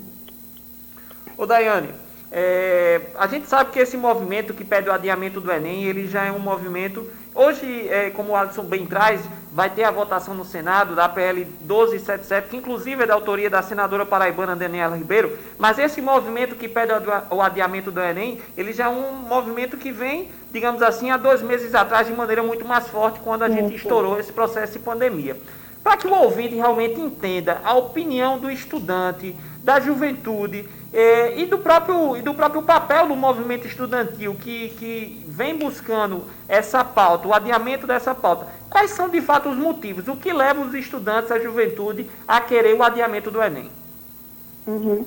Ô 1.37 1.45
Daiane, 1.45 1.91
é, 2.35 3.01
a 3.14 3.26
gente 3.28 3.47
sabe 3.47 3.70
que 3.70 3.78
esse 3.78 3.97
movimento 3.97 4.53
que 4.53 4.64
pede 4.64 4.89
o 4.89 4.93
adiamento 4.93 5.41
do 5.41 5.51
Enem, 5.51 5.85
ele 5.85 6.09
já 6.09 6.24
é 6.24 6.32
um 6.32 6.41
movimento 6.41 7.09
Hoje, 7.37 7.89
é, 7.89 8.11
como 8.11 8.30
o 8.30 8.37
Alisson 8.37 8.62
bem 8.62 8.87
traz, 8.87 9.20
vai 9.51 9.68
ter 9.68 9.82
a 9.82 9.91
votação 9.91 10.35
no 10.35 10.45
Senado 10.45 10.95
da 10.95 11.09
PL 11.09 11.45
1277, 11.62 12.49
que 12.49 12.57
inclusive 12.57 13.03
é 13.03 13.07
da 13.07 13.14
autoria 13.14 13.51
da 13.51 13.61
senadora 13.61 14.07
paraibana 14.07 14.55
Daniela 14.55 14.97
Ribeiro, 14.97 15.37
mas 15.59 15.76
esse 15.76 16.01
movimento 16.01 16.55
que 16.55 16.68
pede 16.68 16.93
o 17.30 17.43
adiamento 17.43 17.91
do 17.91 18.01
Enem, 18.01 18.41
ele 18.57 18.72
já 18.72 18.85
é 18.85 18.89
um 18.89 19.14
movimento 19.14 19.76
que 19.76 19.91
vem, 19.91 20.30
digamos 20.53 20.80
assim, 20.80 21.11
há 21.11 21.16
dois 21.16 21.43
meses 21.43 21.74
atrás, 21.74 22.07
de 22.07 22.12
maneira 22.12 22.41
muito 22.41 22.64
mais 22.64 22.87
forte, 22.87 23.18
quando 23.18 23.43
a 23.43 23.49
gente 23.49 23.74
estourou 23.74 24.20
esse 24.20 24.32
processo 24.32 24.74
de 24.74 24.78
pandemia. 24.78 25.37
Para 25.82 25.97
que 25.97 26.07
o 26.07 26.14
ouvinte 26.14 26.55
realmente 26.55 27.01
entenda 27.01 27.61
a 27.64 27.74
opinião 27.74 28.39
do 28.39 28.49
estudante, 28.49 29.35
da 29.64 29.80
juventude 29.80 30.68
é, 30.95 31.36
e, 31.40 31.45
do 31.45 31.59
próprio, 31.59 32.16
e 32.16 32.22
do 32.22 32.32
próprio 32.32 32.62
papel 32.62 33.09
do 33.09 33.16
movimento 33.16 33.66
estudantil 33.66 34.36
que, 34.36 34.68
que 34.70 35.26
vem 35.28 35.59
buscando 35.59 36.24
essa 36.49 36.84
pauta, 36.84 37.26
o 37.26 37.34
adiamento 37.34 37.84
dessa 37.84 38.14
pauta. 38.14 38.47
Quais 38.70 38.92
são 38.92 39.09
de 39.09 39.20
fato 39.20 39.49
os 39.49 39.57
motivos? 39.57 40.07
O 40.07 40.14
que 40.14 40.32
leva 40.32 40.61
os 40.61 40.72
estudantes, 40.72 41.32
a 41.32 41.40
juventude, 41.40 42.09
a 42.28 42.40
querer 42.40 42.74
o 42.74 42.82
adiamento 42.82 43.28
do 43.28 43.42
Enem? 43.42 43.68
Uhum. 44.64 45.05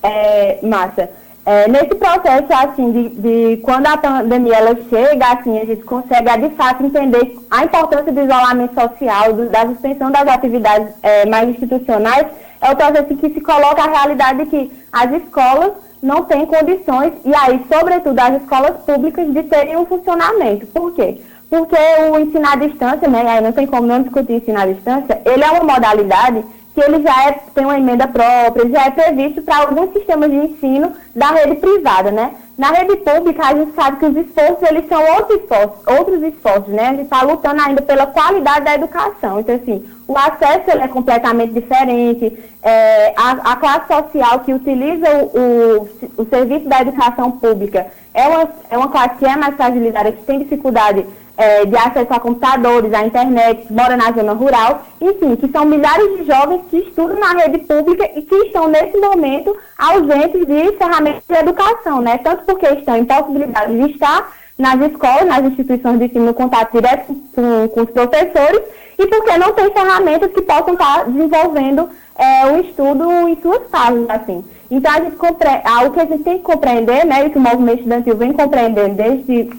É, 0.00 0.60
Márcia, 0.62 1.10
é, 1.46 1.68
nesse 1.68 1.94
processo, 1.96 2.46
assim, 2.50 2.90
de, 2.90 3.08
de, 3.10 3.56
quando 3.58 3.86
a 3.86 3.98
pandemia 3.98 4.56
ela 4.56 4.76
chega, 4.88 5.26
assim, 5.26 5.60
a 5.60 5.64
gente 5.66 5.82
consegue, 5.82 6.48
de 6.48 6.54
fato, 6.54 6.84
entender 6.84 7.36
a 7.50 7.64
importância 7.64 8.10
do 8.10 8.20
isolamento 8.22 8.80
social, 8.80 9.32
do, 9.34 9.48
da 9.50 9.66
suspensão 9.66 10.10
das 10.10 10.26
atividades 10.26 10.88
é, 11.02 11.26
mais 11.26 11.50
institucionais, 11.50 12.26
é 12.62 12.70
o 12.70 12.76
processo 12.76 13.14
que 13.16 13.28
se 13.28 13.40
coloca 13.42 13.82
a 13.82 13.90
realidade 13.90 14.44
de 14.44 14.46
que 14.46 14.72
as 14.90 15.12
escolas 15.12 15.72
não 16.02 16.24
têm 16.24 16.46
condições, 16.46 17.12
e 17.24 17.34
aí, 17.34 17.62
sobretudo, 17.70 18.18
as 18.18 18.42
escolas 18.42 18.76
públicas, 18.78 19.30
de 19.30 19.42
terem 19.42 19.76
um 19.76 19.84
funcionamento. 19.84 20.66
Por 20.68 20.94
quê? 20.94 21.20
Porque 21.50 21.76
o 22.10 22.18
ensino 22.18 22.48
à 22.48 22.56
distância, 22.56 23.06
né, 23.06 23.22
aí 23.28 23.42
não 23.42 23.52
tem 23.52 23.66
como 23.66 23.86
não 23.86 24.02
discutir 24.02 24.32
ensino 24.32 24.58
à 24.58 24.66
distância, 24.66 25.20
ele 25.26 25.44
é 25.44 25.50
uma 25.50 25.74
modalidade 25.74 26.42
que 26.74 26.80
ele 26.80 27.02
já 27.02 27.28
é, 27.28 27.32
tem 27.54 27.64
uma 27.64 27.78
emenda 27.78 28.08
própria, 28.08 28.68
já 28.68 28.86
é 28.86 28.90
previsto 28.90 29.40
para 29.42 29.58
alguns 29.58 29.92
sistemas 29.92 30.28
de 30.28 30.36
ensino 30.36 30.92
da 31.14 31.28
rede 31.28 31.54
privada, 31.56 32.10
né? 32.10 32.32
Na 32.58 32.70
rede 32.70 32.96
pública, 32.96 33.46
a 33.46 33.54
gente 33.54 33.72
sabe 33.74 33.96
que 33.98 34.06
os 34.06 34.16
esforços, 34.16 34.62
eles 34.68 34.88
são 34.88 35.00
outros 35.14 35.40
esforços, 35.40 35.86
outros 35.86 36.22
esforços, 36.22 36.74
né? 36.74 36.88
A 36.88 36.92
gente 36.92 37.02
está 37.02 37.22
lutando 37.22 37.62
ainda 37.62 37.82
pela 37.82 38.06
qualidade 38.06 38.64
da 38.64 38.74
educação. 38.74 39.40
Então, 39.40 39.54
assim, 39.54 39.84
o 40.06 40.16
acesso 40.18 40.70
é 40.70 40.88
completamente 40.88 41.52
diferente, 41.52 42.38
é, 42.62 43.12
a, 43.16 43.52
a, 43.52 43.56
classe 43.56 43.86
social 43.86 44.40
que 44.40 44.52
utiliza 44.52 45.06
o, 45.16 45.80
o, 46.18 46.22
o 46.22 46.26
serviço 46.26 46.68
da 46.68 46.80
educação 46.80 47.30
pública 47.30 47.86
é 48.12 48.26
uma, 48.26 48.48
é 48.70 48.78
uma 48.78 48.88
classe 48.88 49.16
que 49.16 49.26
é 49.26 49.36
mais 49.36 49.54
fragilizada, 49.54 50.12
que 50.12 50.22
tem 50.22 50.38
dificuldade 50.38 51.04
é, 51.36 51.64
de 51.64 51.76
acesso 51.76 52.12
a 52.12 52.20
computadores, 52.20 52.92
à 52.92 53.04
internet, 53.04 53.72
mora 53.72 53.96
na 53.96 54.12
zona 54.12 54.32
rural, 54.32 54.82
enfim, 55.00 55.36
que 55.36 55.48
são 55.48 55.64
milhares 55.64 56.18
de 56.18 56.24
jovens 56.24 56.62
que 56.70 56.78
estudam 56.78 57.18
na 57.18 57.32
rede 57.32 57.58
pública 57.58 58.08
e 58.14 58.22
que 58.22 58.34
estão, 58.46 58.68
nesse 58.68 58.96
momento, 58.98 59.56
ausentes 59.78 60.46
de 60.46 60.72
ferramentas 60.76 61.22
de 61.28 61.34
educação, 61.34 62.00
né? 62.00 62.18
Tanto 62.18 62.44
porque 62.44 62.66
estão 62.66 62.96
em 62.96 63.04
possibilidade 63.04 63.76
de 63.76 63.92
estar 63.92 64.32
nas 64.56 64.80
escolas, 64.80 65.26
nas 65.26 65.44
instituições 65.44 65.98
de 65.98 66.04
ensino, 66.04 66.26
no 66.26 66.34
contato 66.34 66.72
direto 66.72 67.06
com, 67.34 67.68
com 67.68 67.80
os 67.82 67.90
professores, 67.90 68.62
e 68.96 69.06
porque 69.08 69.36
não 69.36 69.52
tem 69.52 69.72
ferramentas 69.72 70.30
que 70.30 70.42
possam 70.42 70.74
estar 70.74 71.04
desenvolvendo 71.06 71.88
é, 72.16 72.46
o 72.46 72.60
estudo 72.60 73.10
em 73.28 73.36
suas 73.42 73.68
casas, 73.68 74.08
assim. 74.08 74.44
Então, 74.70 74.92
a 74.92 75.00
gente 75.00 75.16
compre... 75.16 75.48
algo 75.64 75.90
que 75.92 76.00
a 76.00 76.04
gente 76.04 76.22
tem 76.22 76.38
que 76.38 76.44
compreender, 76.44 77.04
né, 77.04 77.26
e 77.26 77.30
que 77.30 77.38
o 77.38 77.40
movimento 77.40 77.78
estudantil 77.78 78.16
vem 78.16 78.32
compreendendo 78.32 78.94
desde 78.94 79.50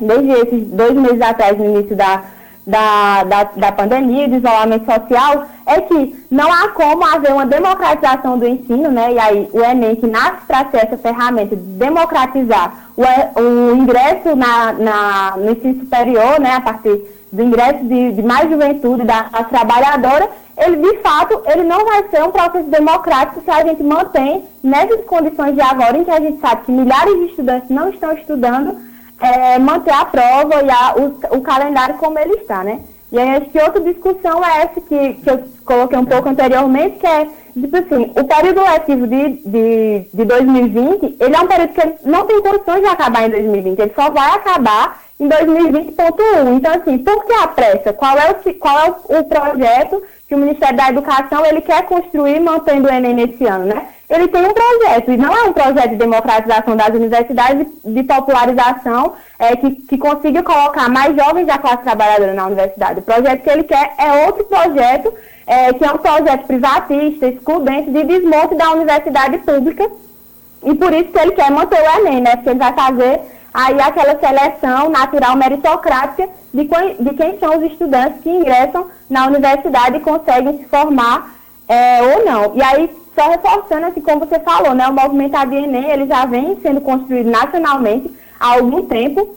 desde 0.00 0.30
esses 0.32 0.68
dois 0.68 0.92
meses 0.94 1.20
atrás, 1.20 1.56
no 1.56 1.64
início 1.64 1.96
da, 1.96 2.22
da, 2.66 3.24
da, 3.24 3.44
da 3.44 3.72
pandemia, 3.72 4.28
do 4.28 4.36
isolamento 4.36 4.84
social, 4.84 5.46
é 5.66 5.80
que 5.80 6.26
não 6.30 6.52
há 6.52 6.68
como 6.68 7.04
haver 7.04 7.32
uma 7.32 7.46
democratização 7.46 8.38
do 8.38 8.46
ensino, 8.46 8.90
né? 8.90 9.12
E 9.12 9.18
aí 9.18 9.48
o 9.52 9.60
Enem, 9.60 9.96
que 9.96 10.06
nasce 10.06 10.44
para 10.46 10.70
ser 10.70 10.86
essa 10.86 10.98
ferramenta 10.98 11.56
de 11.56 11.62
democratizar 11.62 12.90
o, 12.96 13.40
o 13.40 13.76
ingresso 13.76 14.36
na, 14.36 14.72
na, 14.72 15.36
no 15.36 15.50
ensino 15.50 15.80
superior, 15.80 16.38
né? 16.38 16.56
A 16.56 16.60
partir 16.60 17.02
do 17.32 17.42
ingresso 17.42 17.84
de, 17.84 18.12
de 18.12 18.22
mais 18.22 18.50
juventude 18.50 19.04
da, 19.04 19.22
da 19.22 19.44
trabalhadora, 19.44 20.28
ele 20.56 20.76
de 20.76 20.98
fato 20.98 21.42
ele 21.46 21.62
não 21.62 21.84
vai 21.84 22.04
ser 22.08 22.22
um 22.22 22.30
processo 22.30 22.68
democrático 22.68 23.40
se 23.42 23.50
a 23.50 23.64
gente 23.64 23.82
mantém 23.82 24.44
nessas 24.62 25.04
condições 25.04 25.54
de 25.54 25.60
agora, 25.60 25.96
em 25.96 26.04
que 26.04 26.10
a 26.10 26.20
gente 26.20 26.40
sabe 26.40 26.64
que 26.64 26.72
milhares 26.72 27.14
de 27.14 27.24
estudantes 27.26 27.70
não 27.70 27.88
estão 27.90 28.12
estudando, 28.12 28.76
é, 29.20 29.58
manter 29.58 29.92
a 29.92 30.04
prova 30.04 30.62
e 30.62 30.70
a, 30.70 30.94
o, 30.96 31.36
o, 31.38 31.40
calendário 31.40 31.96
como 31.96 32.18
ele 32.18 32.34
está, 32.34 32.62
né? 32.62 32.80
E 33.10 33.18
aí 33.18 33.36
acho 33.36 33.46
que 33.46 33.60
outra 33.60 33.80
discussão 33.80 34.44
é 34.44 34.62
essa 34.62 34.80
que, 34.80 35.14
que 35.14 35.30
eu 35.30 35.42
coloquei 35.64 35.98
um 35.98 36.04
pouco 36.04 36.28
anteriormente, 36.28 36.98
que 36.98 37.06
é, 37.06 37.26
tipo 37.54 37.76
assim, 37.76 38.12
o 38.14 38.24
período 38.24 38.60
letivo 38.60 39.06
de, 39.06 39.28
de, 39.46 40.08
de 40.12 40.24
2020, 40.24 41.16
ele 41.18 41.34
é 41.34 41.40
um 41.40 41.46
período 41.46 41.72
que 41.72 42.08
não 42.08 42.26
tem 42.26 42.42
condições 42.42 42.80
de 42.80 42.86
acabar 42.86 43.26
em 43.26 43.30
2020, 43.30 43.78
ele 43.78 43.92
só 43.94 44.10
vai 44.10 44.30
acabar 44.32 45.00
em 45.18 45.26
2020.1. 45.26 46.56
Então, 46.56 46.74
assim, 46.74 46.98
por 46.98 47.24
que 47.24 47.32
a 47.32 47.48
pressa? 47.48 47.92
Qual 47.94 48.16
é 48.16 48.30
o, 48.30 48.54
qual 48.54 48.78
é 48.78 48.90
o, 48.90 49.18
o 49.20 49.24
projeto 49.24 50.02
que 50.28 50.34
o 50.34 50.38
Ministério 50.38 50.76
da 50.76 50.90
Educação 50.90 51.44
ele 51.46 51.62
quer 51.62 51.86
construir 51.86 52.38
mantendo 52.40 52.88
o 52.88 52.92
Enem 52.92 53.14
nesse 53.14 53.44
ano, 53.46 53.64
né? 53.64 53.88
Ele 54.08 54.26
tem 54.26 54.42
um 54.42 54.54
projeto, 54.54 55.10
e 55.10 55.16
não 55.18 55.36
é 55.36 55.42
um 55.42 55.52
projeto 55.52 55.90
de 55.90 55.96
democratização 55.96 56.74
das 56.74 56.88
universidades, 56.88 57.66
de 57.84 58.02
popularização, 58.02 59.12
é, 59.38 59.54
que, 59.54 59.70
que 59.70 59.98
consiga 59.98 60.42
colocar 60.42 60.88
mais 60.88 61.14
jovens 61.14 61.46
da 61.46 61.58
classe 61.58 61.82
trabalhadora 61.82 62.32
na 62.32 62.46
universidade. 62.46 63.00
O 63.00 63.02
projeto 63.02 63.42
que 63.42 63.50
ele 63.50 63.64
quer 63.64 63.92
é 63.98 64.26
outro 64.26 64.44
projeto, 64.44 65.12
é, 65.46 65.74
que 65.74 65.84
é 65.84 65.92
um 65.92 65.98
projeto 65.98 66.46
privatista, 66.46 67.26
excludente, 67.26 67.90
de 67.90 68.04
desmonte 68.04 68.54
da 68.54 68.70
universidade 68.70 69.38
pública, 69.38 69.90
e 70.64 70.74
por 70.74 70.92
isso 70.92 71.12
que 71.12 71.18
ele 71.18 71.32
quer 71.32 71.50
manter 71.50 71.80
o 71.80 72.00
Enem, 72.00 72.20
né? 72.22 72.36
Porque 72.36 72.50
ele 72.50 72.58
vai 72.58 72.72
fazer 72.72 73.20
aí 73.52 73.80
aquela 73.80 74.18
seleção 74.18 74.88
natural 74.88 75.36
meritocrática 75.36 76.28
de, 76.52 76.64
de 76.64 77.14
quem 77.14 77.38
são 77.38 77.58
os 77.58 77.70
estudantes 77.70 78.22
que 78.22 78.30
ingressam 78.30 78.86
na 79.08 79.26
universidade 79.26 79.98
e 79.98 80.00
conseguem 80.00 80.58
se 80.58 80.64
formar 80.64 81.34
é, 81.68 82.00
ou 82.02 82.24
não. 82.24 82.56
E 82.56 82.62
aí, 82.62 82.90
só 83.18 83.28
reforçando, 83.28 83.86
assim, 83.86 84.00
como 84.00 84.20
você 84.24 84.38
falou, 84.38 84.74
né, 84.74 84.86
o 84.86 84.92
movimento 84.92 85.34
ADNE, 85.34 85.90
ele 85.90 86.06
já 86.06 86.24
vem 86.24 86.56
sendo 86.62 86.80
construído 86.80 87.28
nacionalmente 87.28 88.08
há 88.38 88.54
algum 88.54 88.82
tempo, 88.82 89.34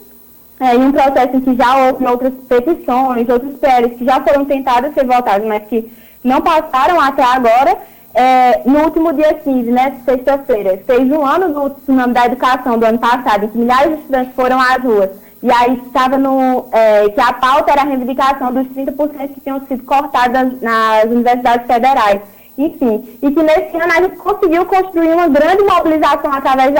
é, 0.60 0.76
em 0.76 0.84
um 0.84 0.92
processo 0.92 1.36
em 1.36 1.40
que 1.40 1.56
já 1.56 1.86
houve 1.86 2.06
outras 2.06 2.32
petições, 2.48 3.28
outros 3.28 3.58
PLs 3.58 3.96
que 3.96 4.04
já 4.04 4.20
foram 4.20 4.44
tentados 4.44 4.94
ser 4.94 5.04
votados, 5.04 5.48
mas 5.48 5.64
que 5.64 5.90
não 6.22 6.40
passaram 6.40 7.00
até 7.00 7.24
agora, 7.24 7.76
é, 8.14 8.60
no 8.64 8.84
último 8.84 9.12
dia 9.12 9.34
15, 9.34 9.70
né, 9.72 9.96
sexta-feira, 10.04 10.80
fez 10.86 11.10
um 11.10 11.26
ano 11.26 11.52
do 11.52 11.70
tsunami 11.70 12.12
da 12.12 12.26
educação 12.26 12.78
do 12.78 12.86
ano 12.86 12.98
passado, 12.98 13.46
em 13.46 13.48
que 13.48 13.58
milhares 13.58 13.94
de 13.94 14.00
estudantes 14.00 14.34
foram 14.36 14.60
às 14.60 14.82
ruas. 14.82 15.10
E 15.42 15.50
aí 15.50 15.82
estava 15.86 16.16
no. 16.16 16.68
É, 16.70 17.08
que 17.08 17.20
a 17.20 17.32
pauta 17.32 17.72
era 17.72 17.80
a 17.80 17.84
reivindicação 17.84 18.52
dos 18.52 18.68
30% 18.68 19.34
que 19.34 19.40
tinham 19.40 19.60
sido 19.66 19.82
cortados 19.82 20.60
nas 20.60 21.04
universidades 21.06 21.66
federais. 21.66 22.20
Enfim, 22.56 23.18
e 23.22 23.30
que 23.30 23.42
nesse 23.42 23.76
ano 23.76 23.92
a 23.92 24.02
gente 24.02 24.16
conseguiu 24.16 24.66
construir 24.66 25.12
uma 25.12 25.28
grande 25.28 25.62
mobilização 25.62 26.32
através 26.32 26.74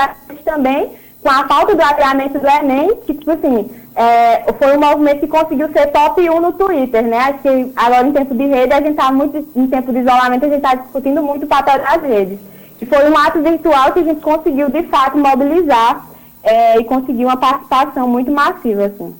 também, 0.44 0.90
com 1.22 1.30
a 1.30 1.44
pauta 1.44 1.74
do 1.74 1.82
adiamento 1.82 2.38
do 2.38 2.46
Enem, 2.46 2.96
que, 3.06 3.14
tipo 3.14 3.30
assim, 3.30 3.70
é, 3.94 4.52
foi 4.52 4.76
um 4.76 4.80
movimento 4.80 5.20
que 5.20 5.28
conseguiu 5.28 5.72
ser 5.72 5.86
top 5.88 6.28
1 6.28 6.40
no 6.40 6.52
Twitter, 6.52 7.02
né? 7.04 7.18
Acho 7.18 7.38
que 7.38 7.72
agora 7.76 8.06
em 8.06 8.12
tempo 8.12 8.34
de 8.34 8.46
rede, 8.46 8.72
a 8.72 8.80
gente 8.80 8.90
está 8.90 9.12
muito, 9.12 9.48
em 9.54 9.66
tempo 9.66 9.92
de 9.92 10.00
isolamento, 10.00 10.44
a 10.44 10.48
gente 10.48 10.56
está 10.56 10.74
discutindo 10.74 11.22
muito 11.22 11.44
o 11.44 11.48
papel 11.48 11.78
das 11.78 12.02
redes. 12.02 12.38
E 12.80 12.86
foi 12.86 13.08
um 13.08 13.16
ato 13.16 13.40
virtual 13.40 13.92
que 13.92 14.00
a 14.00 14.04
gente 14.04 14.20
conseguiu, 14.20 14.68
de 14.68 14.82
fato, 14.84 15.16
mobilizar 15.16 16.06
é, 16.42 16.78
e 16.78 16.84
conseguir 16.84 17.24
uma 17.24 17.36
participação 17.36 18.08
muito 18.08 18.30
massiva, 18.30 18.86
assim. 18.86 19.14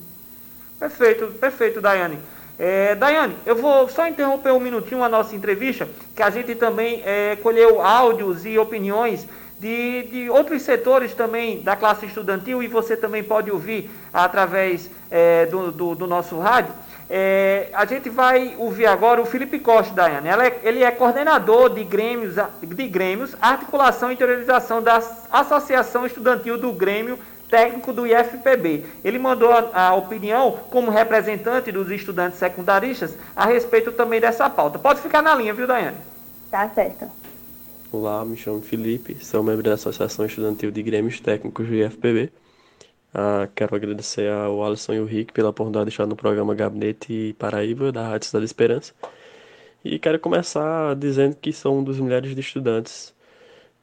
Perfeito, 0.80 1.26
perfeito, 1.38 1.80
Daiane. 1.80 2.18
É, 2.64 2.94
Daiane, 2.94 3.34
eu 3.44 3.56
vou 3.56 3.88
só 3.88 4.06
interromper 4.06 4.52
um 4.52 4.60
minutinho 4.60 5.02
a 5.02 5.08
nossa 5.08 5.34
entrevista, 5.34 5.88
que 6.14 6.22
a 6.22 6.30
gente 6.30 6.54
também 6.54 7.02
é, 7.04 7.34
colheu 7.42 7.82
áudios 7.82 8.46
e 8.46 8.56
opiniões 8.56 9.26
de, 9.58 10.04
de 10.04 10.30
outros 10.30 10.62
setores 10.62 11.12
também 11.12 11.60
da 11.60 11.74
classe 11.74 12.06
estudantil 12.06 12.62
e 12.62 12.68
você 12.68 12.96
também 12.96 13.24
pode 13.24 13.50
ouvir 13.50 13.90
através 14.14 14.88
é, 15.10 15.46
do, 15.46 15.72
do, 15.72 15.94
do, 15.96 16.06
nosso 16.06 16.38
rádio. 16.38 16.72
É, 17.10 17.66
a 17.72 17.84
gente 17.84 18.08
vai 18.08 18.54
ouvir 18.56 18.86
agora 18.86 19.20
o 19.20 19.26
Felipe 19.26 19.58
Costa, 19.58 19.92
Daiane. 19.92 20.28
É, 20.28 20.60
ele 20.62 20.84
é 20.84 20.90
coordenador 20.92 21.68
de 21.70 21.82
grêmios, 21.82 22.36
de 22.62 22.86
grêmios, 22.86 23.34
articulação 23.40 24.08
e 24.08 24.14
interiorização 24.14 24.80
da 24.80 25.02
Associação 25.32 26.06
Estudantil 26.06 26.56
do 26.56 26.72
Grêmio 26.72 27.18
técnico 27.52 27.92
do 27.92 28.06
IFPB. 28.06 28.86
Ele 29.04 29.18
mandou 29.18 29.50
a, 29.50 29.88
a, 29.88 29.94
opinião 29.94 30.52
como 30.70 30.90
representante 30.90 31.70
dos 31.70 31.90
estudantes 31.90 32.38
secundaristas 32.38 33.14
a 33.36 33.44
respeito 33.44 33.92
também 33.92 34.18
dessa 34.18 34.48
pauta. 34.48 34.78
Pode 34.78 35.02
ficar 35.02 35.20
na 35.20 35.34
linha, 35.34 35.52
viu, 35.52 35.66
Daiane? 35.66 35.98
Tá 36.50 36.66
certo. 36.70 37.10
Olá, 37.92 38.24
me 38.24 38.38
chamo 38.38 38.62
Felipe, 38.62 39.22
sou 39.22 39.42
membro 39.42 39.62
da 39.62 39.74
Associação 39.74 40.24
Estudantil 40.24 40.70
de 40.70 40.82
Grêmios 40.82 41.20
Técnicos 41.20 41.68
do 41.68 41.74
IFPB. 41.74 42.32
Ah, 43.12 43.46
quero 43.54 43.76
agradecer 43.76 44.32
ao 44.32 44.64
Alisson 44.64 44.94
e 44.94 44.98
ao 44.98 45.04
Rick 45.04 45.34
pela 45.34 45.50
oportunidade 45.50 45.90
de 45.90 45.90
estar 45.90 46.06
no 46.06 46.16
programa 46.16 46.54
Gabinete 46.54 47.36
Paraíba, 47.38 47.92
da 47.92 48.08
Rádio 48.08 48.28
Cidade 48.28 48.46
Esperança. 48.46 48.94
E 49.84 49.98
quero 49.98 50.18
começar 50.18 50.96
dizendo 50.96 51.36
que 51.36 51.52
sou 51.52 51.78
um 51.78 51.84
dos 51.84 52.00
milhares 52.00 52.34
de 52.34 52.40
estudantes 52.40 53.14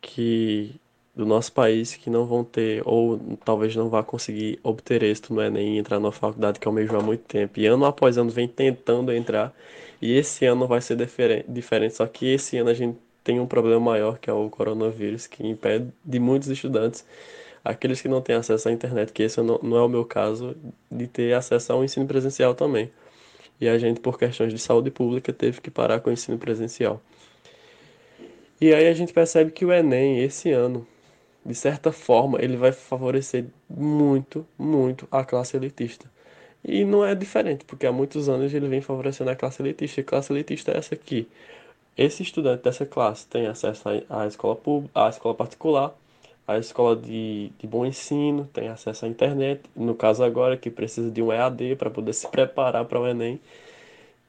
que 0.02 0.80
do 1.16 1.26
nosso 1.26 1.52
país 1.52 1.96
que 1.96 2.10
não 2.10 2.26
vão 2.26 2.44
ter, 2.44 2.82
ou 2.86 3.20
talvez 3.44 3.76
não 3.76 3.90
vá 3.90 4.04
conseguir 4.04 4.60
obter 4.64 5.04
êxito 5.04 5.34
no 5.34 5.42
Enem 5.42 5.76
e 5.76 5.78
entrar 5.80 6.00
numa 6.00 6.12
faculdade 6.12 6.60
que 6.60 6.68
almejo 6.68 6.96
há 6.96 7.02
muito 7.02 7.24
tempo. 7.26 7.60
E 7.60 7.66
ano 7.66 7.86
após 7.86 8.18
ano 8.18 8.30
vem 8.30 8.48
tentando 8.48 9.12
entrar, 9.12 9.54
e 10.02 10.14
esse 10.14 10.46
ano 10.46 10.68
vai 10.68 10.82
ser 10.82 10.98
diferente, 11.48 11.96
só 11.96 12.06
que 12.08 12.28
esse 12.28 12.58
ano 12.58 12.70
a 12.70 12.74
gente 12.74 12.98
tem 13.24 13.40
um 13.40 13.46
problema 13.46 13.80
maior 13.80 14.18
que 14.18 14.30
é 14.30 14.34
o 14.34 14.50
coronavírus, 14.50 15.28
que 15.28 15.46
impede 15.46 15.92
de 16.06 16.20
muitos 16.20 16.48
estudantes, 16.48 17.06
aqueles 17.64 18.02
que 18.02 18.08
não 18.08 18.22
têm 18.22 18.36
acesso 18.36 18.70
à 18.70 18.72
internet, 18.72 19.12
que 19.12 19.24
esse 19.24 19.42
não, 19.42 19.60
não 19.62 19.78
é 19.78 19.82
o 19.82 19.90
meu 19.90 20.06
caso, 20.06 20.56
de 20.90 21.08
ter 21.08 21.34
acesso 21.34 21.74
ao 21.74 21.84
ensino 21.84 22.08
presencial 22.08 22.56
também. 22.56 22.90
E 23.60 23.68
a 23.68 23.78
gente, 23.78 24.00
por 24.00 24.18
questões 24.18 24.54
de 24.54 24.60
saúde 24.60 24.90
pública, 24.90 25.34
teve 25.34 25.60
que 25.60 25.70
parar 25.70 26.00
com 26.00 26.10
o 26.10 26.14
ensino 26.14 26.38
presencial. 26.38 27.02
E 28.62 28.74
aí 28.74 28.88
a 28.88 28.94
gente 28.94 29.14
percebe 29.14 29.52
que 29.52 29.66
o 29.66 29.72
Enem, 29.72 30.24
esse 30.24 30.52
ano, 30.52 30.88
de 31.50 31.56
certa 31.56 31.92
forma, 31.92 32.38
ele 32.40 32.56
vai 32.56 32.72
favorecer 32.72 33.46
muito, 33.68 34.46
muito 34.56 35.08
a 35.10 35.26
classe 35.26 35.58
elitista. 35.58 36.06
E 36.64 36.86
não 36.86 37.04
é 37.04 37.16
diferente, 37.16 37.66
porque 37.66 37.88
há 37.88 37.92
muitos 37.92 38.30
anos 38.30 38.54
ele 38.54 38.68
vem 38.68 38.82
favorecendo 38.82 39.32
a 39.32 39.36
classe 39.36 39.60
elitista. 39.60 40.00
E 40.00 40.04
a 40.04 40.06
classe 40.06 40.32
elitista 40.32 40.72
é 40.72 40.78
essa 40.78 40.94
aqui. 40.94 41.28
Esse 41.98 42.22
estudante 42.22 42.64
dessa 42.64 42.86
classe 42.86 43.26
tem 43.26 43.48
acesso 43.48 43.90
à 44.08 44.28
escola 44.28 44.56
pública, 44.56 44.92
à 45.06 45.10
escola 45.10 45.34
particular, 45.34 45.92
a 46.48 46.60
escola 46.60 46.96
de, 46.96 47.52
de 47.58 47.66
bom 47.66 47.84
ensino, 47.84 48.48
tem 48.54 48.68
acesso 48.70 49.06
à 49.06 49.08
internet, 49.08 49.64
no 49.76 49.96
caso 49.96 50.24
agora 50.24 50.56
que 50.56 50.70
precisa 50.70 51.10
de 51.10 51.20
um 51.20 51.34
EAD 51.34 51.78
para 51.78 51.90
poder 51.90 52.14
se 52.14 52.28
preparar 52.30 52.86
para 52.86 53.00
o 53.00 53.08
Enem. 53.08 53.40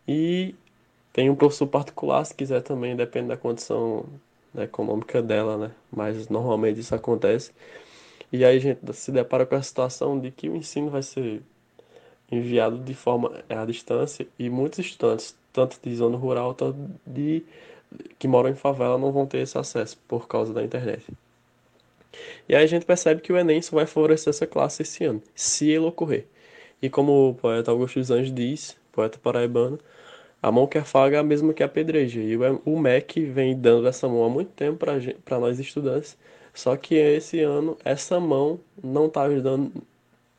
E 0.09 0.55
tem 1.13 1.29
um 1.29 1.37
professor 1.37 1.67
particular, 1.67 2.25
se 2.25 2.35
quiser 2.35 2.63
também, 2.63 2.97
depende 2.97 3.29
da 3.29 3.37
condição 3.37 4.07
econômica 4.57 5.23
dela, 5.23 5.57
né? 5.57 5.71
Mas 5.91 6.29
normalmente 6.29 6.81
isso 6.81 6.95
acontece. 6.95 7.53
E 8.33 8.45
aí 8.45 8.57
a 8.57 8.61
gente 8.61 8.81
se 8.93 9.11
depara 9.11 9.45
com 9.45 9.55
a 9.55 9.63
situação 9.63 10.19
de 10.19 10.31
que 10.31 10.49
o 10.49 10.57
ensino 10.57 10.91
vai 10.91 11.03
ser 11.03 11.43
enviado 12.31 12.79
de 12.79 12.95
forma 12.95 13.43
à 13.49 13.65
distância 13.65 14.27
e 14.39 14.49
muitos 14.49 14.79
estudantes, 14.79 15.37
tanto 15.53 15.79
de 15.83 15.95
zona 15.97 16.17
rural, 16.17 16.55
tanto 16.55 16.79
de 17.07 17.43
que 18.19 18.29
moram 18.29 18.51
em 18.51 18.55
favela, 18.55 18.97
não 18.97 19.11
vão 19.11 19.27
ter 19.27 19.39
esse 19.39 19.59
acesso 19.59 19.99
por 20.07 20.29
causa 20.29 20.53
da 20.53 20.63
internet. 20.63 21.05
E 22.49 22.55
aí 22.55 22.63
a 22.63 22.67
gente 22.67 22.87
percebe 22.87 23.21
que 23.21 23.33
o 23.33 23.37
Enem 23.37 23.61
só 23.63 23.77
vai 23.77 23.87
favorecer 23.87 24.31
essa 24.31 24.47
classe 24.47 24.83
esse 24.83 25.05
ano, 25.05 25.23
se 25.35 25.71
ele 25.71 25.87
ocorrer. 25.87 26.27
E 26.81 26.89
como 26.89 27.31
o 27.31 27.35
poeta 27.35 27.71
Augusto 27.71 27.99
dos 27.99 28.11
Anjos 28.11 28.33
diz, 28.33 28.77
poeta 28.93 29.19
paraibano, 29.19 29.79
a 30.43 30.51
mão 30.51 30.67
que 30.67 30.79
afaga 30.79 31.17
é 31.17 31.21
a 31.21 31.23
mesma 31.23 31.53
que 31.53 31.63
apedreja. 31.63 32.21
E 32.21 32.37
o 32.37 32.79
MEC 32.79 33.25
vem 33.25 33.59
dando 33.59 33.87
essa 33.87 34.09
mão 34.09 34.25
há 34.25 34.29
muito 34.29 34.53
tempo 34.53 34.79
para 35.25 35.39
nós 35.39 35.59
estudantes, 35.59 36.17
só 36.55 36.77
que 36.77 36.95
esse 36.95 37.41
ano 37.41 37.77
essa 37.85 38.19
mão 38.21 38.61
não 38.83 39.07
está 39.07 39.23
ajudando 39.23 39.73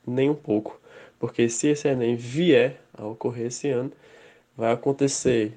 nem 0.06 0.30
um 0.30 0.36
pouco. 0.36 0.80
Porque 1.20 1.48
se 1.50 1.68
esse 1.68 1.88
Enem 1.88 2.16
vier 2.16 2.82
a 2.94 3.06
ocorrer 3.06 3.48
esse 3.48 3.70
ano, 3.70 3.92
vai 4.58 4.72
acontecer 4.74 5.54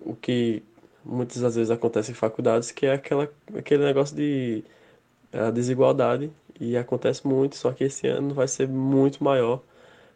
o 0.00 0.14
que 0.14 0.62
muitas 1.04 1.40
das 1.40 1.54
vezes 1.56 1.70
acontece 1.70 2.10
em 2.12 2.14
faculdades, 2.14 2.70
que 2.72 2.86
é 2.86 2.94
aquela, 2.94 3.30
aquele 3.56 3.84
negócio 3.84 4.16
de 4.16 4.64
a 5.32 5.50
desigualdade 5.50 6.30
e 6.60 6.76
acontece 6.76 7.26
muito, 7.26 7.56
só 7.56 7.72
que 7.72 7.84
esse 7.84 8.06
ano 8.06 8.34
vai 8.34 8.48
ser 8.48 8.68
muito 8.68 9.22
maior 9.24 9.62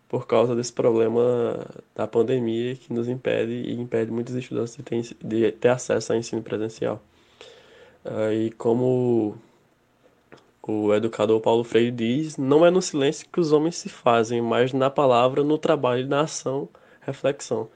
por 0.08 0.26
causa 0.26 0.54
desse 0.54 0.72
problema 0.72 1.66
da 1.94 2.06
pandemia 2.06 2.76
que 2.76 2.92
nos 2.92 3.08
impede 3.08 3.52
e 3.52 3.72
impede 3.74 4.10
muitos 4.10 4.34
estudantes 4.34 4.76
de 4.76 4.82
ter, 4.82 5.02
de 5.22 5.52
ter 5.52 5.68
acesso 5.68 6.12
ao 6.12 6.18
ensino 6.18 6.42
presencial. 6.42 7.02
Uh, 8.04 8.32
e 8.32 8.50
como 8.52 9.36
o 10.62 10.94
educador 10.94 11.40
Paulo 11.40 11.64
Freire 11.64 11.90
diz, 11.90 12.36
não 12.36 12.64
é 12.64 12.70
no 12.70 12.82
silêncio 12.82 13.28
que 13.32 13.40
os 13.40 13.52
homens 13.52 13.76
se 13.76 13.88
fazem, 13.88 14.40
mas 14.42 14.72
na 14.72 14.90
palavra, 14.90 15.42
no 15.44 15.58
trabalho, 15.58 16.06
na 16.06 16.22
ação, 16.22 16.68
reflexão. 17.00 17.68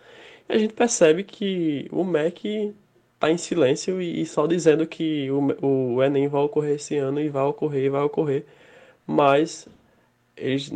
E 0.48 0.52
a 0.54 0.58
gente 0.58 0.74
percebe 0.74 1.24
que 1.24 1.88
o 1.92 2.04
MEC 2.04 2.74
tá 3.18 3.30
em 3.30 3.36
silêncio 3.38 4.00
e, 4.00 4.24
só 4.26 4.46
dizendo 4.46 4.86
que 4.86 5.30
o, 5.30 5.96
o 5.96 6.02
Enem 6.02 6.28
vai 6.28 6.42
ocorrer 6.42 6.76
esse 6.76 6.96
ano 6.96 7.20
e 7.20 7.28
vai 7.28 7.44
ocorrer 7.44 7.84
e 7.84 7.88
vai 7.90 8.02
ocorrer, 8.02 8.44
mas 9.06 9.68
eles, 10.36 10.72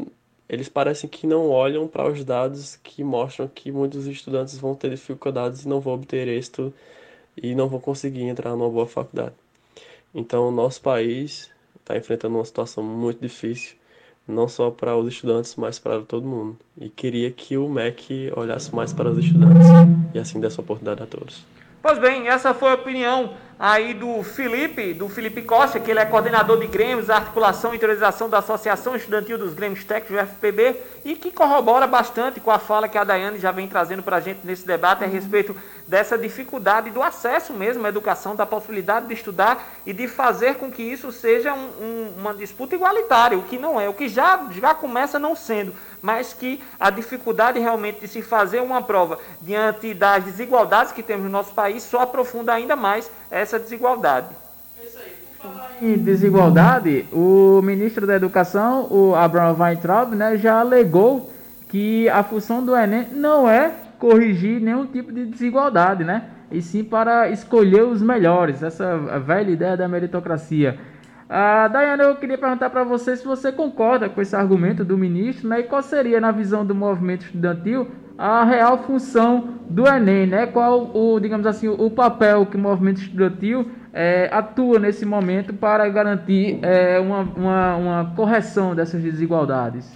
eles 0.54 0.68
parecem 0.68 1.08
que 1.08 1.26
não 1.26 1.50
olham 1.50 1.86
para 1.86 2.10
os 2.10 2.24
dados 2.24 2.76
que 2.76 3.04
mostram 3.04 3.48
que 3.48 3.70
muitos 3.70 4.06
estudantes 4.06 4.56
vão 4.56 4.74
ter 4.74 4.90
dificuldades 4.90 5.64
e 5.64 5.68
não 5.68 5.80
vão 5.80 5.94
obter 5.94 6.28
êxito 6.28 6.72
e 7.36 7.54
não 7.54 7.68
vão 7.68 7.80
conseguir 7.80 8.22
entrar 8.22 8.50
numa 8.50 8.70
boa 8.70 8.86
faculdade. 8.86 9.34
Então, 10.14 10.48
o 10.48 10.52
nosso 10.52 10.80
país 10.80 11.50
está 11.80 11.96
enfrentando 11.96 12.36
uma 12.36 12.44
situação 12.44 12.82
muito 12.82 13.20
difícil, 13.20 13.76
não 14.26 14.48
só 14.48 14.70
para 14.70 14.96
os 14.96 15.08
estudantes, 15.08 15.56
mas 15.56 15.78
para 15.78 16.00
todo 16.00 16.26
mundo. 16.26 16.56
E 16.80 16.88
queria 16.88 17.30
que 17.30 17.58
o 17.58 17.68
MEC 17.68 18.32
olhasse 18.36 18.74
mais 18.74 18.92
para 18.92 19.10
os 19.10 19.18
estudantes 19.18 19.66
e 20.14 20.18
assim 20.18 20.40
desse 20.40 20.60
oportunidade 20.60 21.02
a 21.02 21.06
todos. 21.06 21.44
Pois 21.84 21.98
bem, 21.98 22.28
essa 22.28 22.54
foi 22.54 22.70
a 22.70 22.76
opinião 22.76 23.34
aí 23.58 23.92
do 23.92 24.22
Felipe, 24.22 24.94
do 24.94 25.06
Felipe 25.06 25.42
Costa, 25.42 25.78
que 25.78 25.90
ele 25.90 26.00
é 26.00 26.06
coordenador 26.06 26.58
de 26.58 26.66
Grêmios, 26.66 27.10
articulação 27.10 27.74
e 27.74 27.76
interiorização 27.76 28.26
da 28.26 28.38
Associação 28.38 28.96
Estudantil 28.96 29.36
dos 29.36 29.52
Grêmios 29.52 29.84
Técnicos, 29.84 30.16
do 30.16 30.34
FPB, 30.34 30.76
e 31.04 31.14
que 31.14 31.30
corrobora 31.30 31.86
bastante 31.86 32.40
com 32.40 32.50
a 32.50 32.58
fala 32.58 32.88
que 32.88 32.96
a 32.96 33.04
Daiane 33.04 33.38
já 33.38 33.52
vem 33.52 33.68
trazendo 33.68 34.02
para 34.02 34.16
a 34.16 34.20
gente 34.20 34.40
nesse 34.44 34.66
debate 34.66 35.04
a 35.04 35.06
respeito 35.06 35.54
dessa 35.86 36.16
dificuldade 36.16 36.88
do 36.88 37.02
acesso 37.02 37.52
mesmo 37.52 37.84
à 37.84 37.90
educação, 37.90 38.34
da 38.34 38.46
possibilidade 38.46 39.06
de 39.06 39.12
estudar 39.12 39.74
e 39.84 39.92
de 39.92 40.08
fazer 40.08 40.54
com 40.54 40.70
que 40.70 40.82
isso 40.82 41.12
seja 41.12 41.52
um, 41.52 41.66
um, 41.82 42.14
uma 42.16 42.32
disputa 42.32 42.74
igualitária, 42.74 43.36
o 43.36 43.42
que 43.42 43.58
não 43.58 43.78
é, 43.78 43.90
o 43.90 43.92
que 43.92 44.08
já, 44.08 44.46
já 44.52 44.74
começa 44.74 45.18
não 45.18 45.36
sendo 45.36 45.74
mas 46.04 46.34
que 46.34 46.60
a 46.78 46.90
dificuldade 46.90 47.58
realmente 47.58 48.00
de 48.00 48.08
se 48.08 48.20
fazer 48.20 48.60
uma 48.60 48.82
prova 48.82 49.18
diante 49.40 49.94
das 49.94 50.22
desigualdades 50.22 50.92
que 50.92 51.02
temos 51.02 51.24
no 51.24 51.30
nosso 51.30 51.54
país 51.54 51.82
só 51.82 52.02
aprofunda 52.02 52.52
ainda 52.52 52.76
mais 52.76 53.10
essa 53.30 53.58
desigualdade. 53.58 54.28
Em 55.80 55.96
desigualdade, 55.96 57.06
o 57.10 57.62
ministro 57.62 58.06
da 58.06 58.16
Educação, 58.16 58.86
o 58.90 59.14
Abraham 59.14 59.56
Weintraub, 59.58 60.14
né, 60.14 60.36
já 60.36 60.60
alegou 60.60 61.32
que 61.70 62.06
a 62.10 62.22
função 62.22 62.62
do 62.62 62.76
Enem 62.76 63.08
não 63.10 63.48
é 63.48 63.72
corrigir 63.98 64.60
nenhum 64.60 64.84
tipo 64.84 65.10
de 65.10 65.24
desigualdade, 65.24 66.04
né? 66.04 66.24
E 66.52 66.60
sim 66.60 66.84
para 66.84 67.30
escolher 67.30 67.82
os 67.82 68.02
melhores, 68.02 68.62
essa 68.62 68.98
velha 69.24 69.50
ideia 69.50 69.74
da 69.74 69.88
meritocracia. 69.88 70.78
Ah, 71.28 71.68
Dayana, 71.68 72.04
eu 72.04 72.16
queria 72.16 72.36
perguntar 72.36 72.68
para 72.70 72.84
você 72.84 73.16
se 73.16 73.24
você 73.24 73.50
concorda 73.50 74.08
com 74.08 74.20
esse 74.20 74.36
argumento 74.36 74.84
do 74.84 74.98
ministro, 74.98 75.48
né? 75.48 75.60
E 75.60 75.62
qual 75.62 75.82
seria, 75.82 76.20
na 76.20 76.30
visão 76.30 76.66
do 76.66 76.74
movimento 76.74 77.24
estudantil, 77.24 77.88
a 78.16 78.44
real 78.44 78.78
função 78.78 79.54
do 79.68 79.86
Enem, 79.86 80.26
né? 80.26 80.46
Qual 80.46 80.90
o, 80.94 81.18
digamos 81.18 81.46
assim, 81.46 81.68
o 81.68 81.90
papel 81.90 82.46
que 82.46 82.56
o 82.56 82.60
movimento 82.60 83.00
estudantil 83.00 83.70
é, 83.92 84.28
atua 84.30 84.78
nesse 84.78 85.06
momento 85.06 85.54
para 85.54 85.88
garantir 85.88 86.58
é, 86.62 87.00
uma, 87.00 87.20
uma, 87.20 87.76
uma, 87.76 88.12
correção 88.14 88.74
dessas 88.74 89.02
desigualdades? 89.02 89.88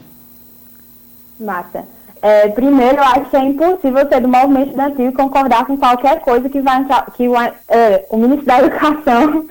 Mata. 1.39 1.85
É, 2.21 2.49
primeiro, 2.49 2.97
eu 2.97 3.05
acho 3.05 3.31
que 3.31 3.37
é 3.37 3.45
impossível 3.45 4.09
ser 4.09 4.21
do 4.21 4.29
movimento 4.29 4.69
estudantil 4.71 5.13
concordar 5.13 5.67
com 5.67 5.77
qualquer 5.77 6.21
coisa 6.21 6.49
que 6.49 6.61
vai 6.61 6.85
que 7.15 7.29
o, 7.29 7.37
é, 7.37 8.07
o 8.11 8.17
ministro 8.17 8.47
da 8.47 8.59
Educação 8.61 9.47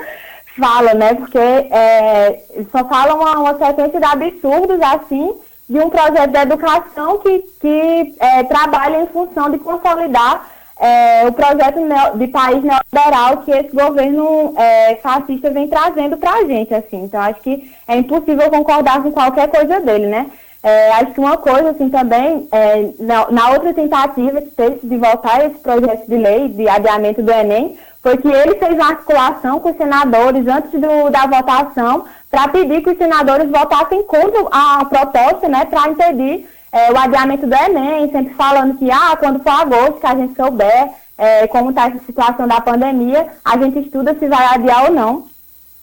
fala, 0.57 0.93
né? 0.93 1.13
Porque 1.13 1.37
é, 1.37 2.39
só 2.71 2.83
fala 2.85 3.13
uma, 3.13 3.39
uma 3.39 3.57
sequência 3.57 3.99
de 3.99 4.05
absurdos, 4.05 4.81
assim, 4.81 5.33
de 5.69 5.79
um 5.79 5.89
projeto 5.89 6.31
de 6.31 6.37
educação 6.37 7.19
que, 7.19 7.39
que 7.59 8.15
é, 8.19 8.43
trabalha 8.43 9.01
em 9.01 9.07
função 9.07 9.49
de 9.49 9.57
consolidar 9.57 10.49
é, 10.79 11.25
o 11.27 11.31
projeto 11.31 11.79
de 12.17 12.27
país 12.27 12.63
neoliberal 12.63 13.37
que 13.43 13.51
esse 13.51 13.75
governo 13.75 14.53
é, 14.55 14.95
fascista 14.95 15.49
vem 15.49 15.67
trazendo 15.67 16.17
para 16.17 16.33
a 16.33 16.45
gente, 16.45 16.73
assim. 16.73 17.03
Então, 17.03 17.19
acho 17.19 17.41
que 17.41 17.71
é 17.87 17.97
impossível 17.97 18.49
concordar 18.49 19.01
com 19.01 19.11
qualquer 19.11 19.49
coisa 19.49 19.79
dele, 19.79 20.07
né? 20.07 20.27
É, 20.61 20.91
acho 20.93 21.13
que 21.13 21.19
uma 21.19 21.37
coisa, 21.37 21.69
assim, 21.69 21.89
também, 21.89 22.47
é, 22.51 22.89
na, 22.99 23.31
na, 23.31 23.51
outra 23.51 23.73
tentativa 23.73 24.41
que 24.41 24.51
teve 24.51 24.79
de 24.83 24.97
voltar 24.97 25.45
esse 25.45 25.57
projeto 25.59 26.07
de 26.07 26.17
lei 26.17 26.49
de 26.49 26.67
adiamento 26.67 27.21
do 27.21 27.31
Enem, 27.31 27.77
foi 28.07 28.17
que 28.17 28.27
ele 28.29 28.55
fez 28.55 28.73
uma 28.73 28.87
articulação 28.87 29.59
com 29.59 29.69
os 29.69 29.75
senadores 29.75 30.47
antes 30.47 30.71
do, 30.71 31.09
da 31.09 31.27
votação 31.27 32.05
para 32.31 32.47
pedir 32.47 32.81
que 32.81 32.91
os 32.91 32.97
senadores 32.97 33.49
votassem 33.49 34.01
contra 34.03 34.47
a 34.49 34.85
proposta, 34.85 35.49
né, 35.49 35.65
para 35.65 35.89
impedir 35.89 36.47
é, 36.71 36.89
o 36.91 36.97
adiamento 36.97 37.45
do 37.45 37.53
Enem, 37.53 38.09
sempre 38.09 38.33
falando 38.33 38.77
que, 38.77 38.89
ah, 38.89 39.17
quando 39.19 39.43
for 39.43 39.49
agosto, 39.49 39.99
que 39.99 40.07
a 40.07 40.15
gente 40.15 40.35
souber 40.35 40.89
é, 41.17 41.47
como 41.47 41.71
está 41.71 41.87
essa 41.87 41.99
situação 42.05 42.47
da 42.47 42.61
pandemia, 42.61 43.27
a 43.43 43.57
gente 43.57 43.79
estuda 43.79 44.15
se 44.17 44.27
vai 44.27 44.45
adiar 44.45 44.85
ou 44.85 44.93
não. 44.93 45.25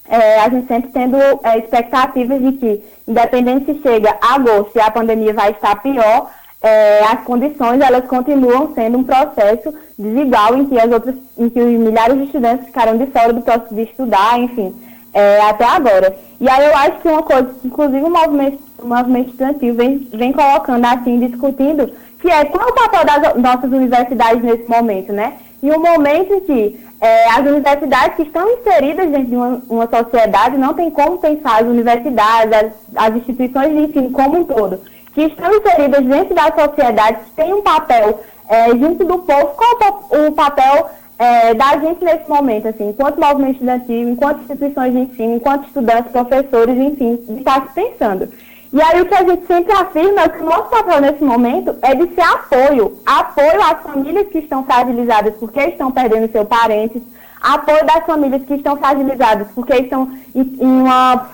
É, 0.08 0.40
a 0.40 0.48
gente 0.48 0.66
sempre 0.66 0.90
tendo 0.92 1.16
é, 1.16 1.58
expectativas 1.58 2.40
de 2.40 2.52
que, 2.52 2.84
independente 3.06 3.66
se 3.66 3.82
chega 3.82 4.16
agosto 4.20 4.76
e 4.76 4.80
a 4.80 4.90
pandemia 4.90 5.34
vai 5.34 5.50
estar 5.50 5.76
pior, 5.76 6.30
é, 6.64 7.04
as 7.04 7.22
condições 7.24 7.78
elas 7.78 8.06
continuam 8.06 8.72
sendo 8.74 8.96
um 8.96 9.04
processo 9.04 9.74
desigual 9.98 10.56
em 10.56 10.64
que 10.64 10.80
as 10.80 10.90
outras, 10.90 11.14
em 11.36 11.50
que 11.50 11.60
milhares 11.60 12.16
de 12.16 12.24
estudantes 12.24 12.64
ficaram 12.64 12.96
de 12.96 13.04
fora 13.08 13.34
do 13.34 13.42
processo 13.42 13.74
de 13.74 13.82
estudar, 13.82 14.40
enfim, 14.40 14.74
é, 15.12 15.42
até 15.42 15.66
agora. 15.66 16.16
E 16.40 16.48
aí 16.48 16.64
eu 16.64 16.74
acho 16.74 17.00
que 17.00 17.08
uma 17.08 17.22
coisa, 17.22 17.54
inclusive 17.62 18.02
o 18.02 18.10
movimento, 18.10 18.58
o 18.78 18.86
movimento 18.86 19.28
estudantil 19.28 19.74
vem, 19.74 20.08
vem 20.10 20.32
colocando 20.32 20.86
assim, 20.86 21.20
discutindo, 21.20 21.92
que 22.18 22.30
é 22.30 22.46
qual 22.46 22.66
é 22.66 22.70
o 22.70 22.74
papel 22.74 23.04
das 23.04 23.34
nossas 23.36 23.70
universidades 23.70 24.42
nesse 24.42 24.66
momento, 24.66 25.12
né? 25.12 25.34
E 25.62 25.70
um 25.70 25.80
momento 25.80 26.32
em 26.32 26.40
que 26.40 26.80
é, 26.98 27.28
as 27.28 27.40
universidades 27.40 28.16
que 28.16 28.22
estão 28.22 28.48
inseridas 28.48 29.10
dentro 29.10 29.26
de 29.26 29.36
uma, 29.36 29.62
uma, 29.68 29.86
sociedade 29.86 30.56
não 30.56 30.72
tem 30.72 30.90
como 30.90 31.18
pensar 31.18 31.60
as 31.60 31.66
universidades, 31.66 32.52
as, 32.52 32.72
as 32.96 33.16
instituições 33.16 33.70
de 33.70 33.80
ensino 33.82 34.10
como 34.12 34.38
um 34.38 34.44
todo 34.44 34.80
que 35.14 35.22
estão 35.22 35.54
inseridas 35.54 36.04
dentro 36.04 36.34
da 36.34 36.52
sociedade, 36.52 37.18
que 37.24 37.30
têm 37.30 37.54
um 37.54 37.62
papel 37.62 38.20
é, 38.48 38.70
junto 38.70 39.04
do 39.04 39.18
povo, 39.20 39.54
qual 39.54 39.78
é 39.80 40.28
o 40.28 40.32
papel 40.32 40.90
é, 41.18 41.54
da 41.54 41.78
gente 41.78 42.04
nesse 42.04 42.28
momento, 42.28 42.68
assim, 42.68 42.88
enquanto 42.88 43.20
movimento 43.20 43.52
estudantil, 43.52 44.08
enquanto 44.08 44.40
instituições 44.40 44.92
de 44.92 44.98
ensino, 44.98 45.36
enquanto 45.36 45.66
estudantes, 45.66 46.12
professores, 46.12 46.76
enfim, 46.76 47.16
de 47.28 47.38
estar 47.38 47.68
se 47.68 47.74
pensando. 47.74 48.28
E 48.72 48.82
aí 48.82 49.00
o 49.00 49.06
que 49.06 49.14
a 49.14 49.22
gente 49.22 49.46
sempre 49.46 49.72
afirma 49.72 50.22
é 50.22 50.28
que 50.28 50.42
o 50.42 50.46
nosso 50.46 50.68
papel 50.68 51.00
nesse 51.00 51.22
momento 51.22 51.76
é 51.80 51.94
de 51.94 52.12
ser 52.12 52.22
apoio, 52.22 52.98
apoio 53.06 53.62
às 53.62 53.80
famílias 53.82 54.26
que 54.28 54.38
estão 54.38 54.64
fragilizadas 54.64 55.34
porque 55.36 55.60
estão 55.60 55.92
perdendo 55.92 56.32
seus 56.32 56.48
parentes, 56.48 57.00
apoio 57.44 57.84
das 57.84 58.06
famílias 58.06 58.42
que 58.44 58.54
estão 58.54 58.76
fragilizadas, 58.76 59.48
porque 59.54 59.74
estão 59.74 60.10
em 60.34 60.56
uma, 60.60 61.28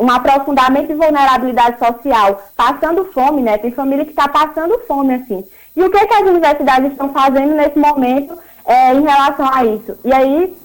um 0.00 0.10
aprofundamento 0.10 0.88
de 0.88 0.94
vulnerabilidade 0.94 1.78
social, 1.78 2.42
passando 2.56 3.04
fome, 3.12 3.42
né? 3.42 3.58
Tem 3.58 3.70
família 3.70 4.04
que 4.04 4.12
está 4.12 4.26
passando 4.26 4.78
fome, 4.88 5.14
assim. 5.14 5.44
E 5.76 5.82
o 5.82 5.90
que, 5.90 6.06
que 6.06 6.14
as 6.14 6.28
universidades 6.28 6.92
estão 6.92 7.10
fazendo 7.10 7.54
nesse 7.54 7.78
momento 7.78 8.36
é, 8.64 8.94
em 8.94 9.02
relação 9.02 9.46
a 9.52 9.64
isso? 9.64 9.98
E 10.02 10.12
aí, 10.12 10.56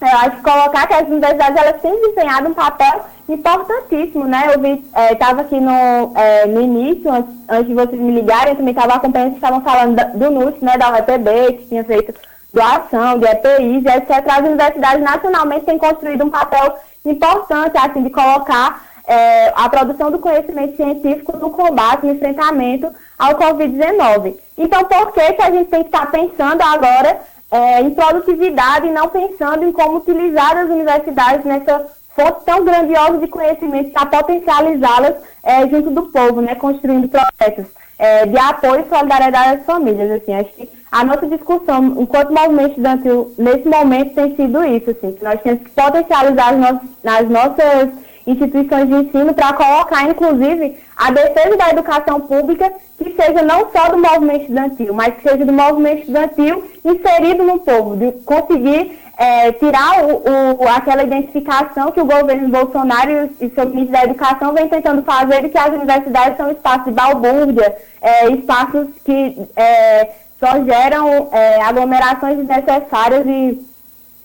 eu 0.00 0.18
acho 0.18 0.36
que 0.36 0.42
colocar 0.42 0.86
que 0.86 0.94
as 0.94 1.08
universidades 1.08 1.56
elas 1.56 1.82
têm 1.82 2.00
desempenhado 2.00 2.48
um 2.48 2.54
papel 2.54 3.04
importantíssimo, 3.28 4.24
né? 4.24 4.52
Eu 4.54 5.12
estava 5.12 5.40
é, 5.40 5.44
aqui 5.44 5.58
no, 5.58 6.12
é, 6.14 6.46
no 6.46 6.60
início, 6.60 7.12
antes, 7.12 7.34
antes, 7.48 7.66
de 7.66 7.74
vocês 7.74 8.00
me 8.00 8.12
ligarem, 8.12 8.50
eu 8.50 8.56
também 8.56 8.72
estava 8.72 8.94
acompanhando, 8.94 9.30
que 9.30 9.36
estavam 9.36 9.60
falando 9.62 9.96
do 10.16 10.30
NUS, 10.30 10.54
né, 10.60 10.78
da 10.78 10.92
UEPB, 10.92 11.54
que 11.54 11.66
tinha 11.66 11.82
feito 11.82 12.14
doação 12.58 13.18
de 13.18 13.26
EPIs, 13.26 13.84
etc. 13.86 14.26
As 14.28 14.38
universidades 14.40 15.02
nacionalmente 15.02 15.64
têm 15.64 15.78
construído 15.78 16.24
um 16.24 16.30
papel 16.30 16.76
importante, 17.04 17.78
assim, 17.78 18.02
de 18.02 18.10
colocar 18.10 18.84
é, 19.06 19.52
a 19.54 19.68
produção 19.68 20.10
do 20.10 20.18
conhecimento 20.18 20.76
científico 20.76 21.36
no 21.36 21.50
combate, 21.50 22.04
no 22.04 22.12
enfrentamento 22.12 22.90
ao 23.18 23.34
Covid-19. 23.36 24.34
Então, 24.58 24.84
por 24.84 25.12
que, 25.12 25.32
que 25.32 25.42
a 25.42 25.50
gente 25.50 25.70
tem 25.70 25.82
que 25.82 25.88
estar 25.88 26.10
pensando 26.10 26.60
agora 26.62 27.20
é, 27.50 27.80
em 27.80 27.90
produtividade 27.94 28.88
e 28.88 28.92
não 28.92 29.08
pensando 29.08 29.64
em 29.64 29.72
como 29.72 29.98
utilizar 29.98 30.58
as 30.58 30.68
universidades 30.68 31.44
nessa 31.46 31.86
fonte 32.14 32.44
tão 32.44 32.64
grandiosa 32.64 33.18
de 33.18 33.28
conhecimento 33.28 33.92
para 33.92 34.06
potencializá-las 34.06 35.14
é, 35.44 35.66
junto 35.68 35.90
do 35.90 36.02
povo, 36.06 36.42
né, 36.42 36.56
construindo 36.56 37.08
projetos 37.08 37.77
é, 37.98 38.26
de 38.26 38.38
apoio 38.38 38.84
e 38.86 38.88
solidariedade 38.88 39.60
às 39.60 39.66
famílias. 39.66 40.10
Assim, 40.10 40.34
acho 40.34 40.52
que 40.52 40.68
a 40.90 41.04
nossa 41.04 41.26
discussão, 41.26 41.96
enquanto 41.98 42.32
movimento 42.32 42.70
estudantil, 42.70 43.32
nesse 43.36 43.68
momento 43.68 44.14
tem 44.14 44.36
sido 44.36 44.64
isso, 44.64 44.90
assim, 44.90 45.12
que 45.12 45.24
nós 45.24 45.40
temos 45.42 45.62
que 45.62 45.70
potencializar 45.70 46.54
as, 46.54 46.56
no 46.56 46.80
as 47.04 47.28
nossas 47.28 47.90
instituições 48.26 48.88
de 48.88 48.94
ensino 48.94 49.32
para 49.32 49.54
colocar, 49.54 50.04
inclusive, 50.04 50.76
a 50.96 51.10
defesa 51.10 51.56
da 51.56 51.70
educação 51.70 52.20
pública 52.20 52.70
que 52.98 53.14
seja 53.14 53.42
não 53.42 53.70
só 53.70 53.88
do 53.88 53.98
movimento 53.98 54.42
estudantil, 54.42 54.92
mas 54.92 55.14
que 55.14 55.22
seja 55.22 55.46
do 55.46 55.52
movimento 55.52 56.00
estudantil 56.00 56.64
inserido 56.84 57.42
no 57.42 57.58
povo, 57.60 57.96
de 57.96 58.12
conseguir 58.22 58.98
é, 59.18 59.50
tirar 59.52 60.04
o, 60.04 60.62
o, 60.62 60.68
aquela 60.68 61.02
identificação 61.02 61.90
que 61.90 62.00
o 62.00 62.04
governo 62.04 62.48
Bolsonaro 62.48 63.28
e 63.40 63.50
seu 63.50 63.66
ministro 63.66 63.92
da 63.92 64.04
Educação 64.04 64.54
vem 64.54 64.68
tentando 64.68 65.02
fazer 65.02 65.42
de 65.42 65.48
que 65.48 65.58
as 65.58 65.74
universidades 65.74 66.36
são 66.36 66.52
espaços 66.52 66.84
de 66.84 66.92
balbúrdia, 66.92 67.76
é, 68.00 68.30
espaços 68.30 68.86
que 69.04 69.36
é, 69.56 70.08
só 70.38 70.64
geram 70.64 71.28
é, 71.32 71.60
aglomerações 71.62 72.38
desnecessárias 72.38 73.26
e 73.26 73.68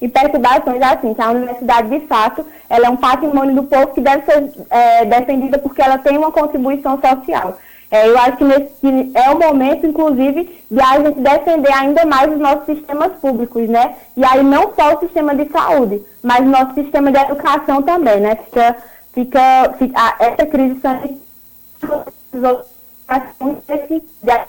e 0.04 0.10
perturbações 0.10 0.82
assim, 0.82 1.14
que 1.14 1.22
a 1.22 1.32
universidade, 1.32 1.88
de 1.88 2.06
fato, 2.08 2.46
ela 2.70 2.88
é 2.88 2.90
um 2.90 2.98
patrimônio 2.98 3.56
do 3.56 3.64
povo 3.64 3.88
que 3.88 4.02
deve 4.02 4.26
ser 4.26 4.52
é, 4.70 5.06
defendida 5.06 5.58
porque 5.58 5.82
ela 5.82 5.98
tem 5.98 6.18
uma 6.18 6.30
contribuição 6.30 7.00
social. 7.00 7.58
É, 7.94 8.10
eu 8.10 8.18
acho 8.18 8.38
que, 8.38 8.44
nesse, 8.44 8.72
que 8.82 9.12
é 9.14 9.30
o 9.30 9.38
momento, 9.38 9.86
inclusive, 9.86 10.66
de 10.72 10.82
a 10.82 11.00
gente 11.00 11.20
defender 11.20 11.72
ainda 11.72 12.04
mais 12.08 12.34
os 12.34 12.40
nossos 12.40 12.66
sistemas 12.66 13.12
públicos, 13.22 13.70
né? 13.70 13.94
E 14.18 14.26
aí 14.26 14.42
não 14.42 14.74
só 14.74 14.96
o 14.96 15.00
sistema 15.00 15.36
de 15.36 15.48
saúde, 15.52 16.02
mas 16.24 16.40
o 16.40 16.50
nosso 16.50 16.74
sistema 16.74 17.12
de 17.12 17.20
educação 17.20 17.84
também, 17.84 18.20
né? 18.20 18.36
Fica, 18.36 18.78
fica, 19.14 19.76
fica 19.78 20.16
essa 20.18 20.44
crise 20.48 20.80
sanitária 20.80 21.18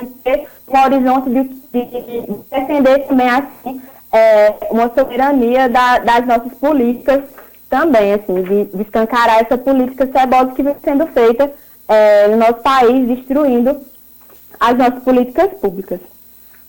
de 0.01 0.07
ter 0.22 0.49
um 0.66 0.82
horizonte 0.82 1.28
de, 1.28 1.45
de, 1.45 2.01
de 2.01 2.34
defender 2.51 3.01
também 3.01 3.28
assim 3.28 3.82
é, 4.11 4.55
uma 4.70 4.90
soberania 4.95 5.68
da, 5.68 5.99
das 5.99 6.26
nossas 6.26 6.55
políticas 6.55 7.22
também, 7.68 8.14
assim, 8.14 8.42
de, 8.42 8.64
de 8.66 8.82
escancarar 8.82 9.40
essa 9.40 9.59
política 9.59 10.07
cebosa 10.07 10.53
que 10.53 10.62
vem 10.62 10.76
sendo 10.82 11.07
feita 11.09 11.53
é, 11.89 12.28
no 12.28 12.37
nosso 12.37 12.55
país, 12.62 13.07
destruindo 13.07 13.80
as 14.59 14.76
nossas 14.76 15.03
políticas 15.03 15.53
públicas. 15.61 16.01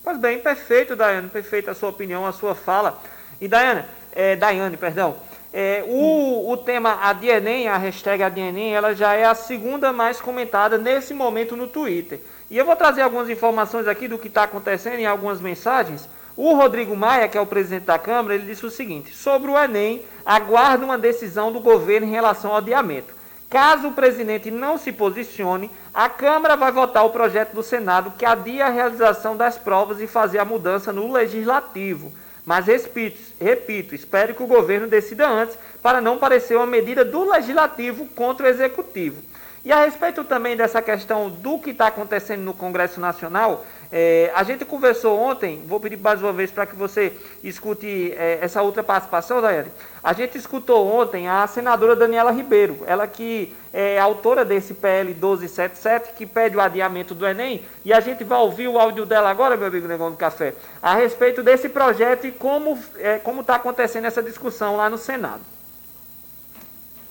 Pois 0.03 0.17
bem, 0.17 0.39
perfeito, 0.39 0.95
Daiane, 0.95 1.29
perfeita 1.29 1.71
a 1.71 1.75
sua 1.75 1.89
opinião, 1.89 2.25
a 2.25 2.31
sua 2.31 2.53
fala. 2.53 2.99
E 3.41 3.47
Daiane, 3.47 3.83
é, 4.13 4.35
Daiane, 4.35 4.77
perdão, 4.77 5.15
é, 5.57 5.85
o, 5.87 6.51
o 6.51 6.57
tema 6.57 6.99
ADNEM, 7.01 7.69
a 7.69 7.77
hashtag 7.77 8.21
ADNEM, 8.21 8.75
ela 8.75 8.93
já 8.93 9.13
é 9.13 9.23
a 9.23 9.33
segunda 9.33 9.93
mais 9.93 10.19
comentada 10.19 10.77
nesse 10.77 11.13
momento 11.13 11.55
no 11.55 11.65
Twitter. 11.65 12.19
E 12.51 12.57
eu 12.57 12.65
vou 12.65 12.75
trazer 12.75 13.01
algumas 13.01 13.29
informações 13.29 13.87
aqui 13.87 14.05
do 14.07 14.19
que 14.19 14.27
está 14.27 14.43
acontecendo 14.43 14.99
em 14.99 15.05
algumas 15.05 15.39
mensagens. 15.39 16.09
O 16.35 16.53
Rodrigo 16.53 16.93
Maia, 16.93 17.29
que 17.29 17.37
é 17.37 17.41
o 17.41 17.45
presidente 17.45 17.85
da 17.85 17.97
Câmara, 17.97 18.35
ele 18.35 18.45
disse 18.45 18.65
o 18.65 18.69
seguinte: 18.69 19.15
sobre 19.15 19.49
o 19.49 19.57
Enem, 19.57 20.03
aguarda 20.25 20.83
uma 20.83 20.97
decisão 20.97 21.53
do 21.53 21.61
governo 21.61 22.05
em 22.05 22.11
relação 22.11 22.51
ao 22.51 22.57
adiamento. 22.57 23.14
Caso 23.55 23.87
o 23.87 23.93
presidente 23.93 24.51
não 24.51 24.77
se 24.77 24.91
posicione, 24.91 25.71
a 25.93 26.09
Câmara 26.09 26.57
vai 26.57 26.73
votar 26.73 27.05
o 27.05 27.09
projeto 27.09 27.53
do 27.53 27.63
Senado 27.63 28.11
que 28.17 28.25
adia 28.25 28.65
a 28.65 28.69
realização 28.69 29.37
das 29.37 29.57
provas 29.57 30.01
e 30.01 30.07
fazer 30.07 30.39
a 30.39 30.43
mudança 30.43 30.91
no 30.91 31.09
legislativo. 31.09 32.11
Mas 32.45 32.65
repito, 32.65 33.17
repito, 33.39 33.95
espero 33.95 34.35
que 34.35 34.43
o 34.43 34.47
governo 34.47 34.87
decida 34.87 35.25
antes 35.29 35.57
para 35.81 36.01
não 36.01 36.17
parecer 36.17 36.57
uma 36.57 36.65
medida 36.65 37.05
do 37.05 37.23
legislativo 37.23 38.05
contra 38.07 38.45
o 38.45 38.49
executivo. 38.49 39.23
E 39.65 39.71
a 39.71 39.83
respeito 39.83 40.23
também 40.23 40.55
dessa 40.55 40.79
questão 40.79 41.27
do 41.27 41.57
que 41.57 41.71
está 41.71 41.87
acontecendo 41.87 42.41
no 42.41 42.53
Congresso 42.53 42.99
Nacional, 42.99 43.65
é, 43.91 44.31
a 44.35 44.43
gente 44.43 44.63
conversou 44.63 45.19
ontem, 45.19 45.63
vou 45.65 45.79
pedir 45.79 45.97
mais 45.97 46.21
uma 46.21 46.31
vez 46.31 46.51
para 46.51 46.67
que 46.67 46.75
você 46.75 47.11
escute 47.43 48.13
é, 48.15 48.37
essa 48.43 48.61
outra 48.61 48.83
participação, 48.83 49.41
Daiane. 49.41 49.71
A 50.03 50.13
gente 50.13 50.37
escutou 50.37 50.85
ontem 50.85 51.27
a 51.27 51.47
senadora 51.47 51.95
Daniela 51.95 52.31
Ribeiro, 52.31 52.83
ela 52.85 53.07
que 53.07 53.55
é 53.73 53.99
autora 53.99 54.45
desse 54.45 54.75
PL 54.75 55.15
1277, 55.15 56.13
que 56.13 56.27
pede 56.27 56.55
o 56.55 56.61
adiamento 56.61 57.15
do 57.15 57.25
Enem, 57.25 57.65
e 57.83 57.91
a 57.91 57.99
gente 57.99 58.23
vai 58.23 58.37
ouvir 58.37 58.67
o 58.67 58.77
áudio 58.77 59.03
dela 59.03 59.31
agora, 59.31 59.57
meu 59.57 59.65
amigo 59.65 59.87
Negão 59.87 60.11
do 60.11 60.17
Café, 60.17 60.53
a 60.79 60.93
respeito 60.93 61.41
desse 61.41 61.69
projeto 61.69 62.27
e 62.27 62.31
como 62.31 62.77
é, 62.97 63.19
está 63.39 63.55
acontecendo 63.55 64.05
essa 64.05 64.21
discussão 64.21 64.77
lá 64.77 64.91
no 64.91 64.97
Senado. 64.99 65.41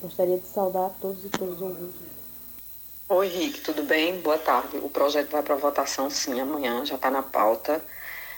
Gostaria 0.00 0.38
de 0.38 0.46
saudar 0.46 0.90
todos 1.00 1.24
e 1.24 1.28
todos 1.30 1.56
os 1.56 1.60
ouvintes 1.60 2.13
Oi, 3.06 3.28
Rick, 3.28 3.60
tudo 3.60 3.82
bem? 3.82 4.18
Boa 4.20 4.38
tarde. 4.38 4.78
O 4.78 4.88
projeto 4.88 5.30
vai 5.30 5.42
para 5.42 5.54
votação, 5.56 6.08
sim, 6.08 6.40
amanhã, 6.40 6.84
já 6.86 6.94
está 6.94 7.10
na 7.10 7.22
pauta. 7.22 7.84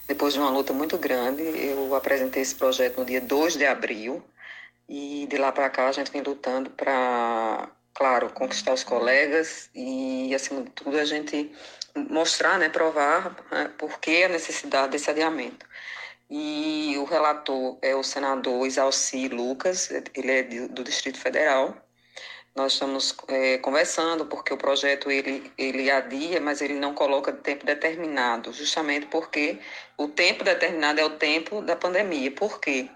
Depois 0.09 0.35
de 0.35 0.41
uma 0.41 0.51
luta 0.51 0.73
muito 0.73 0.99
grande, 0.99 1.43
eu 1.43 1.95
apresentei 1.95 2.43
esse 2.43 2.55
projeto 2.55 2.99
no 2.99 3.05
dia 3.05 3.21
2 3.21 3.57
de 3.57 3.65
abril 3.65 4.23
e 4.89 5.27
de 5.31 5.39
lá 5.39 5.53
para 5.53 5.71
cá 5.71 5.89
a 5.89 5.93
gente 5.93 6.11
vem 6.11 6.21
lutando 6.21 6.69
para, 6.71 7.71
claro, 7.95 8.31
conquistar 8.33 8.73
os 8.75 8.83
colegas 8.83 9.71
e, 9.73 10.35
acima 10.35 10.63
de 10.63 10.71
tudo, 10.71 10.99
a 10.99 11.05
gente 11.05 11.53
mostrar, 12.11 12.59
né, 12.59 12.69
provar 12.69 13.37
né, 13.53 13.71
por 13.79 14.01
que 14.01 14.25
a 14.25 14.29
necessidade 14.29 14.93
desse 14.93 15.09
adiamento. 15.09 15.65
E 16.29 16.97
o 16.99 17.05
relator 17.05 17.79
é 17.83 17.95
o 17.95 18.03
senador 18.03 18.67
Isalci 18.67 19.29
Lucas, 19.29 19.91
ele 20.15 20.33
é 20.33 20.43
do 20.43 20.83
Distrito 20.83 21.19
Federal, 21.21 21.86
nós 22.57 22.73
estamos 22.73 23.15
é, 23.29 23.59
conversando 23.59 24.25
porque 24.25 24.53
o 24.53 24.57
projeto 24.57 25.11
ele, 25.11 25.53
ele 25.59 25.91
adia, 25.91 26.41
mas 26.41 26.63
ele 26.63 26.75
não 26.75 26.95
coloca 26.95 27.31
tempo 27.31 27.67
determinado, 27.67 28.51
justamente 28.53 29.07
porque 29.07 29.59
o 29.99 30.09
tempo 30.09 30.43
determinado 30.43 30.99
é 30.99 31.05
o 31.05 31.11
tempo 31.11 31.61
da 31.61 31.77
pandemia. 31.77 32.31
Por 32.31 32.59
quê? 32.59 32.89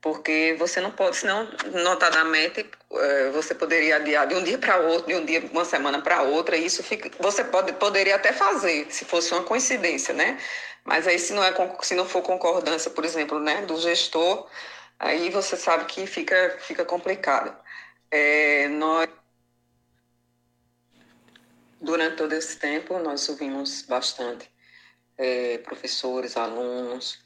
Porque 0.00 0.56
você 0.58 0.80
não 0.80 0.90
pode, 0.90 1.18
senão, 1.18 1.48
notadamente, 1.72 2.66
é, 2.92 3.30
você 3.30 3.54
poderia 3.54 3.96
adiar 3.96 4.26
de 4.26 4.34
um 4.34 4.42
dia 4.42 4.58
para 4.58 4.78
outro, 4.78 5.08
de 5.08 5.14
um 5.14 5.24
dia, 5.24 5.42
uma 5.52 5.64
semana 5.66 6.00
para 6.00 6.22
outra, 6.22 6.56
e 6.56 6.64
isso 6.64 6.82
fica, 6.82 7.10
você 7.20 7.44
pode, 7.44 7.74
poderia 7.74 8.16
até 8.16 8.32
fazer, 8.32 8.86
se 8.90 9.04
fosse 9.04 9.32
uma 9.32 9.42
coincidência, 9.42 10.14
né? 10.14 10.38
Mas 10.84 11.06
aí, 11.06 11.18
se 11.18 11.32
não, 11.32 11.44
é, 11.44 11.52
se 11.82 11.94
não 11.94 12.06
for 12.06 12.22
concordância, 12.22 12.90
por 12.90 13.04
exemplo, 13.04 13.38
né, 13.38 13.62
do 13.62 13.76
gestor, 13.78 14.46
aí 14.98 15.30
você 15.30 15.56
sabe 15.56 15.86
que 15.86 16.06
fica, 16.06 16.56
fica 16.60 16.84
complicado. 16.84 17.63
É, 18.16 18.68
nós, 18.68 19.08
durante 21.80 22.14
todo 22.14 22.32
esse 22.32 22.56
tempo, 22.60 22.96
nós 23.00 23.28
ouvimos 23.28 23.82
bastante 23.82 24.48
é, 25.18 25.58
professores, 25.58 26.36
alunos, 26.36 27.18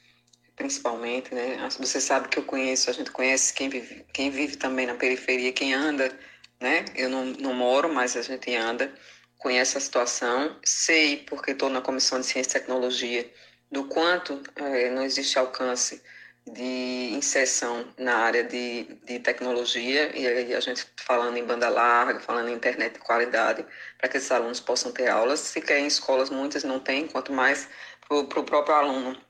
principalmente, 0.56 1.34
né? 1.34 1.58
Você 1.78 2.00
sabe 2.00 2.28
que 2.28 2.38
eu 2.38 2.42
conheço, 2.42 2.88
a 2.88 2.94
gente 2.94 3.10
conhece 3.10 3.52
quem 3.52 3.68
vive, 3.68 4.06
quem 4.14 4.30
vive 4.30 4.56
também 4.56 4.86
na 4.86 4.94
periferia, 4.94 5.52
quem 5.52 5.74
anda, 5.74 6.10
né? 6.58 6.86
Eu 6.96 7.10
não, 7.10 7.26
não 7.26 7.52
moro, 7.52 7.92
mas 7.92 8.16
a 8.16 8.22
gente 8.22 8.56
anda, 8.56 8.90
conhece 9.36 9.76
a 9.76 9.82
situação, 9.82 10.58
sei, 10.64 11.18
porque 11.18 11.50
estou 11.50 11.68
na 11.68 11.82
Comissão 11.82 12.18
de 12.18 12.24
Ciência 12.24 12.56
e 12.56 12.60
Tecnologia, 12.60 13.30
do 13.70 13.84
quanto 13.84 14.42
é, 14.56 14.88
não 14.88 15.02
existe 15.02 15.38
alcance 15.38 16.02
de 16.50 17.10
inserção 17.14 17.86
na 17.98 18.16
área 18.16 18.44
de, 18.44 18.84
de 19.04 19.18
tecnologia, 19.18 20.10
e 20.16 20.26
aí 20.26 20.54
a 20.54 20.60
gente 20.60 20.86
falando 20.96 21.36
em 21.36 21.44
banda 21.44 21.68
larga, 21.68 22.20
falando 22.20 22.48
em 22.48 22.54
internet 22.54 22.94
de 22.94 22.98
qualidade, 23.00 23.64
para 23.98 24.08
que 24.08 24.16
esses 24.16 24.30
alunos 24.30 24.60
possam 24.60 24.92
ter 24.92 25.08
aulas. 25.08 25.40
Se 25.40 25.60
quer 25.60 25.78
em 25.78 25.86
escolas, 25.86 26.30
muitas 26.30 26.64
não 26.64 26.80
têm, 26.80 27.06
quanto 27.06 27.32
mais 27.32 27.68
para 28.06 28.18
o 28.18 28.44
próprio 28.44 28.74
aluno. 28.74 29.20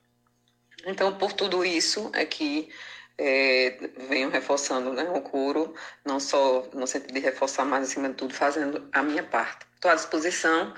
Então, 0.86 1.16
por 1.18 1.32
tudo 1.32 1.64
isso 1.64 2.10
é 2.14 2.24
que 2.24 2.68
é, 3.18 3.90
venho 4.08 4.30
reforçando 4.30 4.92
né, 4.92 5.10
o 5.10 5.20
curo, 5.20 5.74
não 6.04 6.20
só 6.20 6.68
no 6.72 6.86
sentido 6.86 7.14
de 7.14 7.20
reforçar, 7.20 7.64
mas 7.64 7.88
acima 7.88 8.08
de 8.08 8.14
tudo 8.14 8.32
fazendo 8.32 8.88
a 8.92 9.02
minha 9.02 9.22
parte. 9.22 9.66
Estou 9.74 9.90
à 9.90 9.94
disposição, 9.94 10.72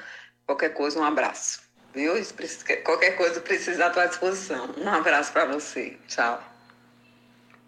qualquer 0.46 0.70
coisa, 0.70 0.98
um 0.98 1.04
abraço. 1.04 1.69
Viu? 1.94 2.14
Qualquer 2.84 3.16
coisa 3.16 3.40
precisa 3.40 3.86
à 3.86 3.90
tua 3.90 4.06
disposição. 4.06 4.70
Um 4.76 4.88
abraço 4.88 5.32
para 5.32 5.44
você. 5.46 5.96
Tchau. 6.06 6.40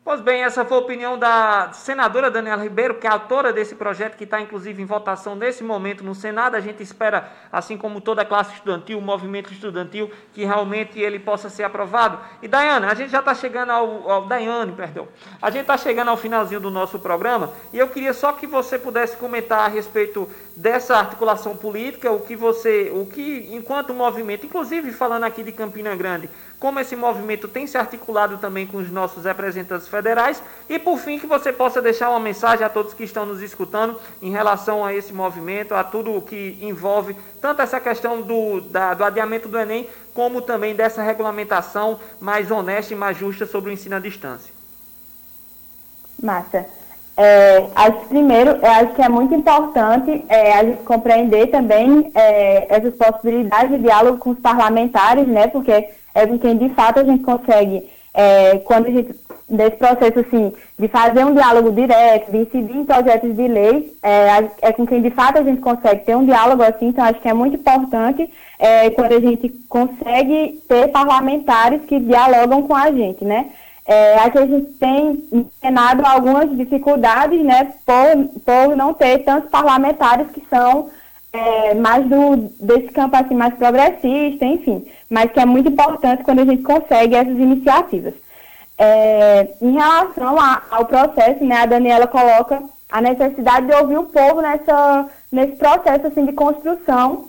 Pois 0.05 0.21
bem, 0.21 0.43
essa 0.43 0.65
foi 0.65 0.77
a 0.77 0.81
opinião 0.81 1.17
da 1.17 1.71
senadora 1.73 2.29
Daniela 2.29 2.61
Ribeiro, 2.61 2.97
que 2.97 3.07
é 3.07 3.11
autora 3.11 3.53
desse 3.53 3.77
projeto, 3.77 4.17
que 4.17 4.25
está 4.25 4.41
inclusive 4.41 4.83
em 4.83 4.85
votação 4.85 5.37
nesse 5.37 5.63
momento 5.63 6.03
no 6.03 6.13
Senado. 6.13 6.57
A 6.57 6.61
gente 6.61 6.83
espera, 6.83 7.31
assim 7.53 7.79
como 7.79 8.01
toda 8.01 8.23
a 8.23 8.25
classe 8.25 8.53
estudantil, 8.53 8.99
o 8.99 9.01
movimento 9.01 9.53
estudantil, 9.53 10.11
que 10.33 10.45
realmente 10.45 10.99
ele 10.99 11.21
possa 11.21 11.49
ser 11.49 11.63
aprovado. 11.63 12.19
E 12.43 12.49
Daiane, 12.49 12.87
a 12.87 12.95
gente 12.95 13.11
já 13.11 13.21
está 13.21 13.33
chegando 13.33 13.71
ao, 13.71 14.11
ao. 14.11 14.27
Daiane, 14.27 14.73
perdão. 14.73 15.07
A 15.41 15.51
gente 15.51 15.63
está 15.63 15.79
chegando 15.79 16.09
ao 16.09 16.17
finalzinho 16.17 16.61
do 16.61 16.69
nosso 16.69 16.99
programa 16.99 17.53
e 17.73 17.79
eu 17.79 17.87
queria 17.87 18.13
só 18.13 18.33
que 18.33 18.45
você 18.45 18.81
pudesse 18.81 19.17
comentar 19.17 19.61
a 19.61 19.69
respeito 19.69 20.29
dessa 20.57 20.97
articulação 20.97 21.57
política, 21.57 22.11
o 22.11 22.21
que 22.21 22.37
você, 22.37 22.91
o 22.95 23.07
que, 23.07 23.49
enquanto 23.53 23.95
movimento, 23.95 24.47
inclusive 24.47 24.93
falando 24.93 25.25
aqui 25.25 25.43
de 25.43 25.53
Campina 25.53 25.95
Grande, 25.97 26.29
como 26.59 26.79
esse 26.79 26.95
movimento 26.95 27.49
tem 27.49 27.67
se 27.67 27.77
articulado 27.77 28.39
também 28.39 28.67
com 28.67 28.77
os 28.77 28.91
nossos 28.91 29.25
representantes 29.25 29.89
federais 29.89 30.43
e, 30.69 30.79
por 30.79 30.99
fim, 30.99 31.19
que 31.19 31.27
você 31.27 31.53
possa 31.53 31.81
deixar 31.81 32.11
uma 32.11 32.21
mensagem 32.21 32.65
a 32.65 32.69
todos 32.69 32.95
que 32.95 33.05
estão 33.05 33.27
nos 33.27 33.41
escutando 33.43 33.99
em 34.21 34.31
relação 34.31 34.85
a 34.85 34.95
esse 34.95 35.13
movimento, 35.13 35.75
a 35.75 35.83
tudo 35.83 36.15
o 36.15 36.23
que 36.23 36.59
envolve 36.61 37.17
tanto 37.41 37.63
essa 37.63 37.81
questão 37.81 38.23
do, 38.23 38.61
da, 38.61 38.95
do 38.95 39.05
adiamento 39.05 39.49
do 39.49 39.59
Enem, 39.59 39.89
como 40.15 40.43
também 40.43 40.75
dessa 40.75 41.03
regulamentação 41.03 41.99
mais 42.21 42.51
honesta 42.51 42.93
e 42.93 42.97
mais 42.97 43.17
justa 43.17 43.47
sobre 43.47 43.71
o 43.71 43.73
ensino 43.73 43.97
à 43.97 43.99
distância. 43.99 44.53
Massa. 46.23 46.82
É, 47.17 47.67
acho 47.75 48.09
primeiro, 48.09 48.53
eu 48.53 48.71
acho 48.71 48.95
que 48.95 49.03
é 49.03 49.09
muito 49.09 49.35
importante 49.35 50.25
é, 50.29 50.55
a 50.55 50.65
gente 50.65 50.83
compreender 50.83 51.49
também 51.49 52.11
é, 52.15 52.75
essas 52.75 52.95
possibilidades 52.95 53.71
de 53.71 53.79
diálogo 53.79 54.19
com 54.19 54.31
os 54.31 54.39
parlamentares, 54.39 55.27
né? 55.27 55.47
Porque 55.47 55.89
é 56.15 56.27
com 56.27 56.39
quem 56.39 56.57
de 56.57 56.71
fato 56.71 57.01
a 57.01 57.05
gente 57.05 57.23
consegue, 57.23 57.87
é, 58.15 58.59
quando 58.61 58.87
a 58.87 58.91
gente, 58.91 59.15
desse 59.49 59.77
processo 59.77 60.21
assim, 60.21 60.55
de 60.79 60.89
fazer 60.89 61.25
um 61.27 61.35
diálogo 61.35 61.71
direto, 61.71 62.33
de 62.33 62.39
incidir 62.39 62.77
em 62.77 62.85
projetos 62.85 63.37
de 63.37 63.47
lei, 63.47 63.95
é, 64.03 64.69
é 64.69 64.73
com 64.73 64.87
quem 64.87 65.03
de 65.03 65.11
fato 65.11 65.39
a 65.39 65.43
gente 65.43 65.61
consegue 65.61 66.07
ter 66.07 66.17
um 66.17 66.25
diálogo 66.25 66.63
assim, 66.63 66.87
então 66.87 67.05
acho 67.05 67.21
que 67.21 67.29
é 67.29 67.35
muito 67.35 67.57
importante 67.57 68.29
é, 68.59 68.89
quando 68.89 69.13
a 69.13 69.21
gente 69.21 69.51
consegue 69.69 70.63
ter 70.67 70.89
parlamentares 70.89 71.83
que 71.85 72.01
dialogam 72.01 72.63
com 72.63 72.75
a 72.75 72.91
gente, 72.91 73.23
né? 73.23 73.51
É, 73.93 74.19
aqui 74.21 74.39
a 74.39 74.47
gente 74.47 74.73
tem 74.79 75.23
ensinado 75.31 76.03
algumas 76.07 76.57
dificuldades, 76.57 77.45
né, 77.45 77.75
por, 77.85 78.41
por 78.41 78.75
não 78.75 78.95
ter 78.95 79.19
tantos 79.19 79.51
parlamentares 79.51 80.29
que 80.31 80.43
são 80.49 80.89
é, 81.31 81.75
mais 81.75 82.07
do, 82.07 82.37
desse 82.59 82.89
campo 82.89 83.17
assim, 83.17 83.35
mais 83.35 83.53
progressista, 83.55 84.47
enfim, 84.47 84.87
mas 85.11 85.31
que 85.31 85.41
é 85.41 85.45
muito 85.45 85.69
importante 85.69 86.25
quando 86.25 86.41
a 86.41 86.45
gente 86.47 86.63
consegue 86.63 87.15
essas 87.15 87.37
iniciativas. 87.37 88.15
É, 88.79 89.49
em 89.61 89.73
relação 89.73 90.41
a, 90.41 90.63
ao 90.71 90.87
processo, 90.87 91.45
né, 91.45 91.57
a 91.57 91.67
Daniela 91.67 92.07
coloca 92.07 92.63
a 92.91 93.01
necessidade 93.03 93.67
de 93.67 93.75
ouvir 93.75 93.99
o 93.99 94.05
povo 94.05 94.41
nessa, 94.41 95.07
nesse 95.31 95.57
processo 95.57 96.07
assim, 96.07 96.25
de 96.25 96.33
construção 96.33 97.27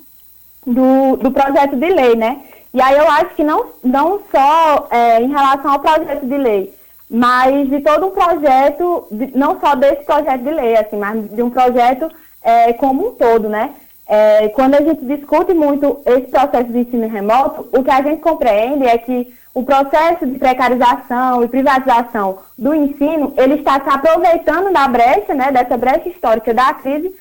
do, 0.66 1.18
do 1.18 1.30
projeto 1.30 1.76
de 1.76 1.90
lei, 1.90 2.16
né? 2.16 2.42
E 2.74 2.82
aí 2.82 2.98
eu 2.98 3.08
acho 3.08 3.36
que 3.36 3.44
não, 3.44 3.66
não 3.84 4.20
só 4.32 4.88
é, 4.90 5.22
em 5.22 5.30
relação 5.30 5.72
ao 5.72 5.80
projeto 5.80 6.26
de 6.26 6.38
lei, 6.38 6.74
mas 7.10 7.70
de 7.70 7.80
todo 7.82 8.08
um 8.08 8.12
projeto, 8.12 9.08
de, 9.12 9.38
não 9.38 9.60
só 9.60 9.76
desse 9.76 10.04
projeto 10.04 10.42
de 10.42 10.50
lei, 10.50 10.76
assim, 10.76 10.98
mas 10.98 11.30
de 11.30 11.44
um 11.44 11.52
projeto 11.52 12.10
é, 12.42 12.74
como 12.74 13.10
um 13.10 13.12
todo, 13.12 13.48
né? 13.48 13.76
É, 14.08 14.50
quando 14.50 14.74
a 14.76 14.82
gente 14.82 15.06
discute 15.06 15.54
muito 15.54 16.02
esse 16.06 16.28
processo 16.28 16.72
de 16.72 16.80
ensino 16.80 17.08
remoto, 17.08 17.70
o 17.72 17.84
que 17.84 17.92
a 17.92 18.02
gente 18.02 18.22
compreende 18.22 18.86
é 18.86 18.98
que 18.98 19.32
o 19.54 19.64
processo 19.64 20.26
de 20.26 20.40
precarização 20.40 21.44
e 21.44 21.48
privatização 21.48 22.40
do 22.58 22.74
ensino, 22.74 23.34
ele 23.38 23.56
está 23.56 23.80
se 23.80 23.90
aproveitando 23.90 24.74
da 24.74 24.88
brecha, 24.88 25.34
né, 25.36 25.52
dessa 25.52 25.78
brecha 25.78 26.10
histórica 26.10 26.54
da 26.54 26.74
crise, 26.74 27.14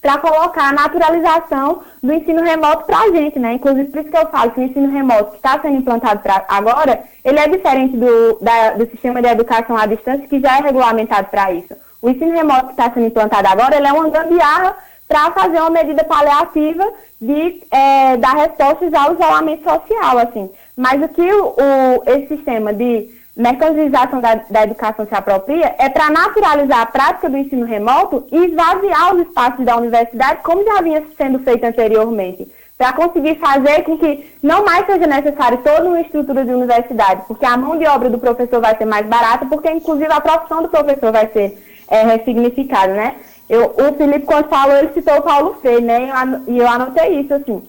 para 0.00 0.18
colocar 0.18 0.68
a 0.68 0.72
naturalização 0.72 1.82
do 2.02 2.12
ensino 2.12 2.42
remoto 2.42 2.84
para 2.86 3.00
a 3.00 3.10
gente, 3.10 3.38
né? 3.38 3.54
Inclusive, 3.54 3.90
por 3.90 4.00
isso 4.00 4.10
que 4.10 4.16
eu 4.16 4.28
falo 4.28 4.50
que 4.52 4.60
o 4.60 4.62
ensino 4.62 4.90
remoto 4.90 5.32
que 5.32 5.36
está 5.36 5.60
sendo 5.60 5.76
implantado 5.76 6.20
agora, 6.48 7.02
ele 7.24 7.38
é 7.38 7.48
diferente 7.48 7.96
do, 7.96 8.38
da, 8.40 8.70
do 8.70 8.86
sistema 8.86 9.20
de 9.20 9.28
educação 9.28 9.76
à 9.76 9.86
distância, 9.86 10.28
que 10.28 10.40
já 10.40 10.58
é 10.58 10.62
regulamentado 10.62 11.28
para 11.28 11.52
isso. 11.52 11.74
O 12.00 12.08
ensino 12.08 12.32
remoto 12.32 12.66
que 12.66 12.70
está 12.72 12.90
sendo 12.90 13.06
implantado 13.06 13.48
agora, 13.48 13.76
ele 13.76 13.86
é 13.86 13.92
uma 13.92 14.08
gambiarra 14.08 14.76
para 15.08 15.30
fazer 15.32 15.60
uma 15.60 15.70
medida 15.70 16.02
paliativa 16.04 16.88
de 17.20 17.62
é, 17.70 18.16
dar 18.16 18.34
respostas 18.34 18.94
ao 18.94 19.14
isolamento 19.14 19.62
social, 19.62 20.18
assim. 20.18 20.50
Mas 20.76 21.02
o 21.02 21.08
que 21.08 21.20
o, 21.20 21.48
o 21.48 22.02
esse 22.06 22.28
sistema 22.28 22.72
de 22.72 23.10
mercantilização 23.36 24.20
da, 24.20 24.34
da 24.34 24.64
educação 24.64 25.06
se 25.06 25.14
apropria 25.14 25.74
é 25.78 25.88
para 25.88 26.10
naturalizar 26.10 26.80
a 26.80 26.86
prática 26.86 27.30
do 27.30 27.36
ensino 27.36 27.64
remoto 27.64 28.26
e 28.30 28.36
esvaziar 28.46 29.14
os 29.14 29.22
espaços 29.22 29.64
da 29.64 29.76
universidade, 29.76 30.42
como 30.42 30.64
já 30.64 30.82
vinha 30.82 31.02
sendo 31.16 31.38
feito 31.38 31.64
anteriormente, 31.64 32.46
para 32.76 32.92
conseguir 32.92 33.36
fazer 33.36 33.84
com 33.84 33.96
que 33.96 34.32
não 34.42 34.64
mais 34.64 34.84
seja 34.84 35.06
necessário 35.06 35.58
toda 35.58 35.84
uma 35.84 36.00
estrutura 36.00 36.44
de 36.44 36.52
universidade, 36.52 37.22
porque 37.26 37.46
a 37.46 37.56
mão 37.56 37.78
de 37.78 37.86
obra 37.86 38.10
do 38.10 38.18
professor 38.18 38.60
vai 38.60 38.76
ser 38.76 38.84
mais 38.84 39.06
barata, 39.06 39.46
porque 39.46 39.70
inclusive 39.70 40.12
a 40.12 40.20
profissão 40.20 40.62
do 40.62 40.68
professor 40.68 41.10
vai 41.10 41.26
ser 41.28 41.58
é, 41.88 42.02
ressignificada, 42.02 42.92
né? 42.92 43.14
Eu, 43.48 43.74
o 43.76 43.92
Felipe, 43.96 44.24
quando 44.24 44.48
falou, 44.48 44.76
ele 44.76 44.92
citou 44.94 45.16
o 45.18 45.22
Paulo 45.22 45.58
Freire, 45.60 45.82
né? 45.82 46.10
E 46.46 46.58
eu 46.58 46.66
anotei 46.66 47.20
isso, 47.20 47.34
assim. 47.34 47.62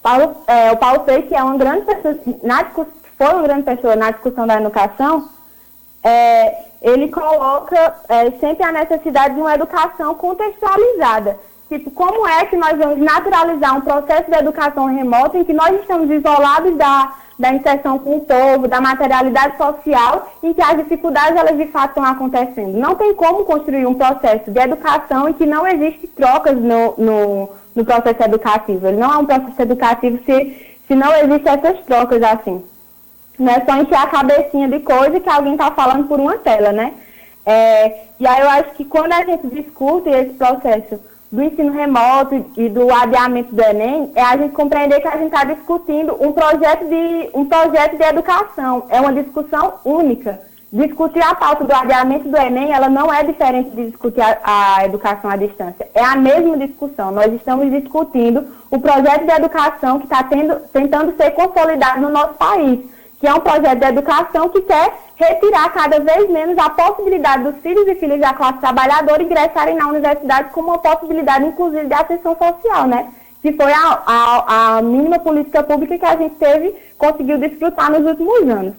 Paulo, 0.00 0.36
é, 0.46 0.70
o 0.70 0.76
Paulo 0.76 1.02
Freire, 1.04 1.24
que 1.24 1.34
é 1.34 1.42
uma 1.42 1.56
grande 1.56 1.82
pessoa, 1.82 2.16
na 2.42 2.64
foi 3.18 3.26
uma 3.26 3.42
grande 3.42 3.64
pessoa 3.64 3.96
na 3.96 4.12
discussão 4.12 4.46
da 4.46 4.56
educação, 4.56 5.28
é, 6.04 6.64
ele 6.80 7.08
coloca 7.08 7.96
é, 8.08 8.30
sempre 8.38 8.64
a 8.64 8.70
necessidade 8.72 9.34
de 9.34 9.40
uma 9.40 9.54
educação 9.54 10.14
contextualizada. 10.14 11.36
Tipo, 11.68 11.90
como 11.90 12.26
é 12.26 12.46
que 12.46 12.56
nós 12.56 12.78
vamos 12.78 12.98
naturalizar 12.98 13.76
um 13.76 13.80
processo 13.82 14.30
de 14.30 14.38
educação 14.38 14.86
remota 14.86 15.36
em 15.36 15.44
que 15.44 15.52
nós 15.52 15.78
estamos 15.80 16.08
isolados 16.08 16.74
da, 16.76 17.12
da 17.38 17.52
inserção 17.52 17.98
com 17.98 18.16
o 18.16 18.20
povo, 18.20 18.68
da 18.68 18.80
materialidade 18.80 19.58
social, 19.58 20.30
em 20.42 20.54
que 20.54 20.62
as 20.62 20.78
dificuldades 20.78 21.36
elas 21.36 21.58
de 21.58 21.66
fato 21.66 21.90
estão 21.90 22.04
acontecendo. 22.04 22.78
Não 22.78 22.94
tem 22.94 23.12
como 23.14 23.44
construir 23.44 23.84
um 23.84 23.94
processo 23.94 24.50
de 24.50 24.58
educação 24.58 25.28
em 25.28 25.34
que 25.34 25.44
não 25.44 25.66
existe 25.66 26.06
trocas 26.06 26.56
no, 26.56 26.94
no, 26.96 27.50
no 27.74 27.84
processo 27.84 28.22
educativo. 28.22 28.86
Ele 28.86 28.96
não 28.96 29.12
é 29.12 29.18
um 29.18 29.26
processo 29.26 29.60
educativo 29.60 30.20
se, 30.24 30.76
se 30.86 30.94
não 30.94 31.12
existem 31.16 31.52
essas 31.52 31.80
trocas 31.84 32.22
assim. 32.22 32.64
Não 33.38 33.52
é 33.52 33.64
só 33.64 33.76
encher 33.76 33.94
a 33.96 34.06
cabecinha 34.06 34.68
de 34.68 34.80
coisa 34.80 35.20
que 35.20 35.28
alguém 35.28 35.52
está 35.52 35.70
falando 35.70 36.08
por 36.08 36.18
uma 36.18 36.38
tela, 36.38 36.72
né? 36.72 36.92
É, 37.46 38.08
e 38.18 38.26
aí 38.26 38.40
eu 38.40 38.50
acho 38.50 38.70
que 38.72 38.84
quando 38.84 39.12
a 39.12 39.24
gente 39.24 39.46
discute 39.46 40.10
esse 40.10 40.34
processo 40.34 41.00
do 41.30 41.42
ensino 41.42 41.72
remoto 41.72 42.46
e 42.56 42.68
do 42.68 42.92
adiamento 42.92 43.54
do 43.54 43.62
Enem 43.62 44.10
é 44.14 44.22
a 44.22 44.36
gente 44.36 44.52
compreender 44.52 45.00
que 45.00 45.08
a 45.08 45.16
gente 45.16 45.32
está 45.32 45.44
discutindo 45.44 46.16
um 46.20 46.32
projeto, 46.32 46.86
de, 46.88 47.30
um 47.34 47.44
projeto 47.44 47.96
de 47.96 48.02
educação. 48.02 48.84
É 48.88 49.00
uma 49.00 49.12
discussão 49.12 49.74
única. 49.84 50.40
Discutir 50.70 51.22
a 51.22 51.34
pauta 51.34 51.64
do 51.64 51.74
adiamento 51.74 52.28
do 52.28 52.36
Enem, 52.36 52.72
ela 52.72 52.90
não 52.90 53.12
é 53.12 53.24
diferente 53.24 53.70
de 53.70 53.90
discutir 53.90 54.20
a, 54.20 54.76
a 54.76 54.84
educação 54.84 55.30
à 55.30 55.36
distância. 55.36 55.88
É 55.94 56.04
a 56.04 56.16
mesma 56.16 56.58
discussão. 56.58 57.10
Nós 57.10 57.32
estamos 57.32 57.70
discutindo 57.70 58.44
o 58.70 58.78
projeto 58.78 59.24
de 59.24 59.32
educação 59.32 59.98
que 59.98 60.04
está 60.04 60.22
tentando 60.22 61.16
ser 61.16 61.30
consolidado 61.30 62.02
no 62.02 62.10
nosso 62.10 62.34
país 62.34 62.80
que 63.20 63.26
é 63.26 63.34
um 63.34 63.40
projeto 63.40 63.78
de 63.78 63.86
educação 63.86 64.48
que 64.48 64.60
quer 64.62 64.92
retirar 65.16 65.72
cada 65.72 65.98
vez 65.98 66.30
menos 66.30 66.56
a 66.56 66.70
possibilidade 66.70 67.42
dos 67.42 67.60
filhos 67.60 67.86
e 67.88 67.94
filhas 67.96 68.20
da 68.20 68.32
classe 68.32 68.60
trabalhadora 68.60 69.22
ingressarem 69.22 69.74
na 69.74 69.88
universidade 69.88 70.50
como 70.50 70.68
uma 70.68 70.78
possibilidade, 70.78 71.44
inclusive, 71.44 71.86
de 71.86 71.94
ascensão 71.94 72.36
social, 72.36 72.86
né? 72.86 73.08
Que 73.42 73.52
foi 73.52 73.72
a, 73.72 74.02
a, 74.06 74.76
a 74.76 74.82
mínima 74.82 75.18
política 75.18 75.62
pública 75.62 75.98
que 75.98 76.04
a 76.04 76.16
gente 76.16 76.36
teve, 76.36 76.74
conseguiu 76.96 77.38
desfrutar 77.38 77.90
nos 77.90 78.06
últimos 78.08 78.48
anos. 78.48 78.74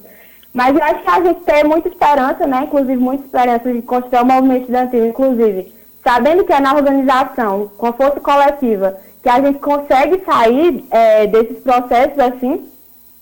Mas 0.54 0.76
eu 0.76 0.84
acho 0.84 1.04
que 1.04 1.10
a 1.10 1.22
gente 1.22 1.42
tem 1.42 1.64
muita 1.66 1.90
esperança, 1.90 2.48
né? 2.48 2.62
Inclusive, 2.64 2.96
muita 2.96 3.26
esperança 3.26 3.72
de 3.72 3.82
construir 3.82 4.22
o 4.22 4.26
movimento 4.26 4.62
estudantil, 4.62 5.06
inclusive, 5.06 5.74
sabendo 6.02 6.46
que 6.46 6.54
é 6.54 6.60
na 6.62 6.74
organização, 6.74 7.70
com 7.78 7.92
força 7.92 8.20
coletiva, 8.22 8.98
que 9.22 9.30
a 9.30 9.42
gente 9.42 9.60
consegue 9.60 10.24
sair 10.26 10.86
é, 10.92 11.28
desses 11.28 11.60
processos 11.60 12.18
assim 12.18 12.69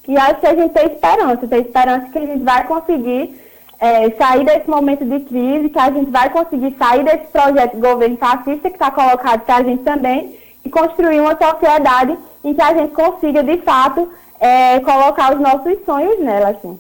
e 0.08 0.18
acho 0.18 0.40
que 0.40 0.48
a 0.48 0.56
gente 0.56 0.74
tem 0.74 0.86
esperança, 0.86 1.48
tem 1.48 1.62
esperança 1.62 2.10
que 2.10 2.18
a 2.18 2.26
gente 2.26 2.44
vai 2.44 2.66
conseguir 2.66 3.42
é, 3.80 4.10
sair 4.12 4.46
desse 4.46 4.70
momento 4.70 5.06
de 5.06 5.20
crise, 5.20 5.70
que 5.70 5.80
a 5.80 5.92
gente 5.92 6.10
vai 6.10 6.30
conseguir 6.30 6.76
sair 6.78 7.04
desse 7.04 7.28
projeto 7.28 7.76
de 7.76 7.82
governo 7.82 8.18
fascista 8.18 8.70
que 8.70 8.76
está 8.76 8.90
colocado 8.90 9.42
para 9.42 9.58
a 9.58 9.64
gente 9.64 9.84
também 9.84 10.38
e 10.64 10.70
construir 10.70 11.20
uma 11.20 11.38
sociedade 11.38 12.18
em 12.44 12.54
que 12.54 12.62
a 12.62 12.74
gente 12.74 12.94
consiga, 12.94 13.44
de 13.44 13.58
fato, 13.58 14.10
é, 14.40 14.80
colocar 14.80 15.34
os 15.34 15.42
nossos 15.42 15.78
sonhos 15.86 16.20
nela, 16.20 16.50
assim. 16.50 16.80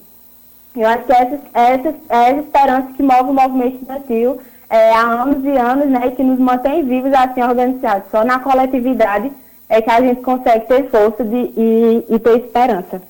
Eu 0.76 0.88
acho 0.88 1.04
que 1.04 1.12
essa, 1.12 1.40
essa, 1.54 1.96
essa 2.10 2.40
esperança 2.40 2.94
que 2.96 3.04
move 3.04 3.30
o 3.30 3.34
movimento 3.34 3.76
estudantil 3.76 4.40
é, 4.70 4.92
há 4.94 5.02
anos 5.02 5.44
e 5.44 5.58
anos, 5.58 5.88
né, 5.88 6.08
e 6.08 6.12
que 6.12 6.24
nos 6.24 6.40
mantém 6.40 6.84
vivos 6.84 7.14
assim 7.14 7.42
organizados. 7.42 8.10
Só 8.12 8.24
na 8.24 8.40
coletividade 8.40 9.32
é 9.70 9.82
que 9.82 9.90
a 9.90 10.00
gente 10.00 10.22
consegue 10.22 10.66
ter 10.68 10.90
força 10.90 11.24
de, 11.24 11.36
e, 11.58 12.06
e 12.10 12.20
ter 12.20 12.38
esperança. 12.38 13.02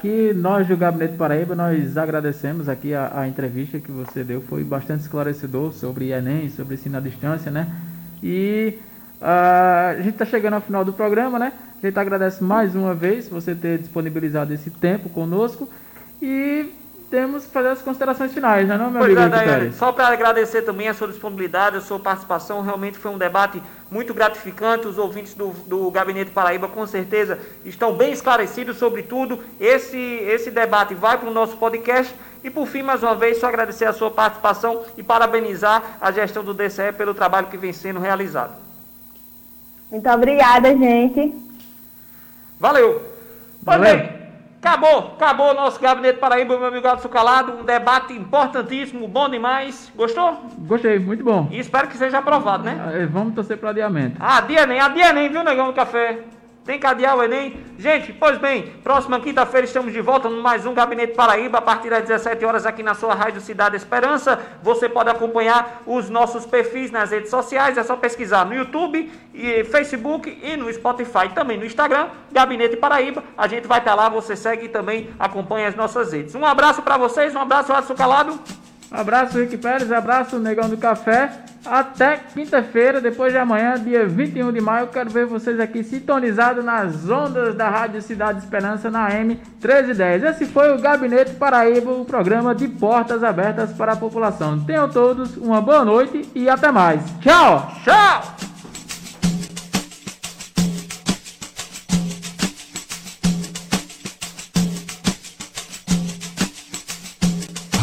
Que 0.00 0.32
nós 0.32 0.66
do 0.68 0.76
Gabinete 0.76 1.16
Paraíba, 1.16 1.54
nós 1.56 1.96
agradecemos 1.96 2.68
aqui 2.68 2.94
a, 2.94 3.20
a, 3.20 3.28
entrevista 3.28 3.80
que 3.80 3.90
você 3.90 4.22
deu, 4.22 4.40
foi 4.40 4.62
bastante 4.62 5.00
esclarecedor 5.00 5.72
sobre 5.72 6.12
Enem, 6.12 6.48
sobre 6.50 6.74
ensino 6.74 6.98
à 6.98 7.00
distância, 7.00 7.50
né? 7.50 7.66
E 8.22 8.78
uh, 9.20 9.24
a 9.90 9.96
gente 9.96 10.10
está 10.10 10.24
chegando 10.24 10.54
ao 10.54 10.60
final 10.60 10.84
do 10.84 10.92
programa, 10.92 11.38
né? 11.38 11.52
A 11.82 11.86
gente 11.86 11.98
agradece 11.98 12.44
mais 12.44 12.76
uma 12.76 12.94
vez 12.94 13.28
você 13.28 13.54
ter 13.54 13.78
disponibilizado 13.78 14.52
esse 14.54 14.70
tempo 14.70 15.08
conosco 15.08 15.68
e 16.22 16.72
temos 17.10 17.46
que 17.46 17.52
fazer 17.52 17.68
as 17.68 17.82
considerações 17.82 18.32
finais, 18.32 18.68
né, 18.68 18.76
não, 18.76 18.90
meu 18.90 19.00
pois 19.00 19.16
amigo 19.16 19.34
é, 19.34 19.44
Daiane, 19.46 19.72
Só 19.72 19.92
para 19.92 20.08
agradecer 20.08 20.62
também 20.62 20.88
a 20.88 20.94
sua 20.94 21.08
disponibilidade, 21.08 21.76
a 21.76 21.80
sua 21.80 21.98
participação, 21.98 22.60
realmente 22.60 22.98
foi 22.98 23.10
um 23.10 23.18
debate 23.18 23.62
muito 23.90 24.12
gratificante. 24.12 24.86
Os 24.86 24.98
ouvintes 24.98 25.34
do, 25.34 25.48
do 25.66 25.90
Gabinete 25.90 26.30
Paraíba, 26.30 26.68
com 26.68 26.86
certeza, 26.86 27.38
estão 27.64 27.94
bem 27.94 28.12
esclarecidos 28.12 28.76
sobre 28.76 29.02
tudo. 29.02 29.40
Esse, 29.58 29.96
esse 29.96 30.50
debate 30.50 30.94
vai 30.94 31.16
para 31.18 31.28
o 31.28 31.32
nosso 31.32 31.56
podcast. 31.56 32.14
E 32.44 32.50
por 32.50 32.66
fim, 32.66 32.82
mais 32.82 33.02
uma 33.02 33.14
vez, 33.14 33.38
só 33.38 33.48
agradecer 33.48 33.86
a 33.86 33.92
sua 33.92 34.10
participação 34.10 34.82
e 34.96 35.02
parabenizar 35.02 35.96
a 36.00 36.12
gestão 36.12 36.44
do 36.44 36.54
DCE 36.54 36.92
pelo 36.96 37.14
trabalho 37.14 37.48
que 37.48 37.56
vem 37.56 37.72
sendo 37.72 37.98
realizado. 37.98 38.54
Muito 39.90 40.08
obrigada, 40.08 40.70
gente. 40.76 41.34
Valeu. 42.60 43.02
Valeu. 43.62 44.17
Acabou, 44.60 45.14
acabou 45.16 45.52
o 45.52 45.54
nosso 45.54 45.80
Gabinete 45.80 46.18
Paraíba, 46.18 46.58
meu 46.58 46.66
amigo 46.66 46.86
Adson 46.86 47.08
Calado. 47.08 47.52
Um 47.60 47.64
debate 47.64 48.12
importantíssimo, 48.12 49.06
bom 49.06 49.28
demais. 49.28 49.90
Gostou? 49.94 50.36
Gostei, 50.66 50.98
muito 50.98 51.22
bom. 51.22 51.48
E 51.52 51.60
espero 51.60 51.86
que 51.86 51.96
seja 51.96 52.18
aprovado, 52.18 52.64
né? 52.64 52.76
Ah, 52.76 53.06
vamos 53.08 53.34
torcer 53.34 53.56
para 53.56 53.70
adiamento. 53.70 54.16
Ah, 54.18 54.38
adia 54.38 54.66
nem, 54.66 54.80
adia 54.80 55.12
nem, 55.12 55.28
viu, 55.28 55.44
Negão 55.44 55.68
do 55.68 55.72
Café? 55.74 56.24
Tem 56.68 56.78
que 56.78 56.86
adiar 56.86 57.16
o 57.16 57.22
Enem. 57.22 57.56
Gente, 57.78 58.12
pois 58.12 58.36
bem, 58.36 58.74
próxima 58.84 59.18
quinta-feira 59.18 59.64
estamos 59.64 59.90
de 59.90 60.02
volta 60.02 60.28
no 60.28 60.42
mais 60.42 60.66
um 60.66 60.74
Gabinete 60.74 61.14
Paraíba, 61.14 61.56
a 61.56 61.62
partir 61.62 61.88
das 61.88 62.02
17 62.02 62.44
horas 62.44 62.66
aqui 62.66 62.82
na 62.82 62.92
sua 62.92 63.14
Rádio 63.14 63.40
Cidade 63.40 63.74
Esperança. 63.74 64.38
Você 64.62 64.86
pode 64.86 65.08
acompanhar 65.08 65.80
os 65.86 66.10
nossos 66.10 66.44
perfis 66.44 66.90
nas 66.90 67.10
redes 67.10 67.30
sociais, 67.30 67.78
é 67.78 67.82
só 67.82 67.96
pesquisar 67.96 68.44
no 68.44 68.54
YouTube, 68.54 69.10
e 69.32 69.64
Facebook 69.64 70.38
e 70.42 70.58
no 70.58 70.70
Spotify, 70.70 71.30
também 71.34 71.56
no 71.56 71.64
Instagram, 71.64 72.10
Gabinete 72.30 72.76
Paraíba. 72.76 73.24
A 73.38 73.48
gente 73.48 73.66
vai 73.66 73.78
estar 73.78 73.94
lá, 73.94 74.10
você 74.10 74.36
segue 74.36 74.66
e 74.66 74.68
também 74.68 75.08
acompanha 75.18 75.68
as 75.68 75.74
nossas 75.74 76.12
redes. 76.12 76.34
Um 76.34 76.44
abraço 76.44 76.82
para 76.82 76.98
vocês, 76.98 77.34
um 77.34 77.40
abraço, 77.40 77.72
Adson 77.72 77.94
Calado. 77.94 78.38
Abraço, 78.90 79.38
Rick 79.38 79.56
Pérez. 79.58 79.92
Abraço, 79.92 80.38
Negão 80.38 80.68
do 80.68 80.76
Café. 80.76 81.30
Até 81.64 82.16
quinta-feira, 82.32 83.00
depois 83.00 83.32
de 83.32 83.38
amanhã, 83.38 83.74
dia 83.74 84.06
21 84.06 84.52
de 84.52 84.60
maio. 84.60 84.86
Quero 84.86 85.10
ver 85.10 85.26
vocês 85.26 85.60
aqui 85.60 85.84
sintonizados 85.84 86.64
nas 86.64 87.08
ondas 87.10 87.54
da 87.54 87.68
Rádio 87.68 88.00
Cidade 88.00 88.38
Esperança 88.38 88.90
na 88.90 89.10
M 89.14 89.34
1310. 89.34 90.24
Esse 90.24 90.46
foi 90.46 90.74
o 90.74 90.80
Gabinete 90.80 91.34
Paraíba, 91.34 91.90
o 91.90 92.04
programa 92.04 92.54
de 92.54 92.68
portas 92.68 93.22
abertas 93.22 93.72
para 93.72 93.92
a 93.92 93.96
população. 93.96 94.60
Tenham 94.64 94.88
todos 94.88 95.36
uma 95.36 95.60
boa 95.60 95.84
noite 95.84 96.28
e 96.34 96.48
até 96.48 96.70
mais. 96.72 97.02
Tchau! 97.20 97.70
Tchau! 97.84 98.47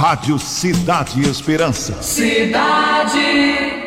Rádio 0.08 0.38
Cidade 0.38 1.20
Esperança. 1.28 2.00
Cidade 2.00 3.85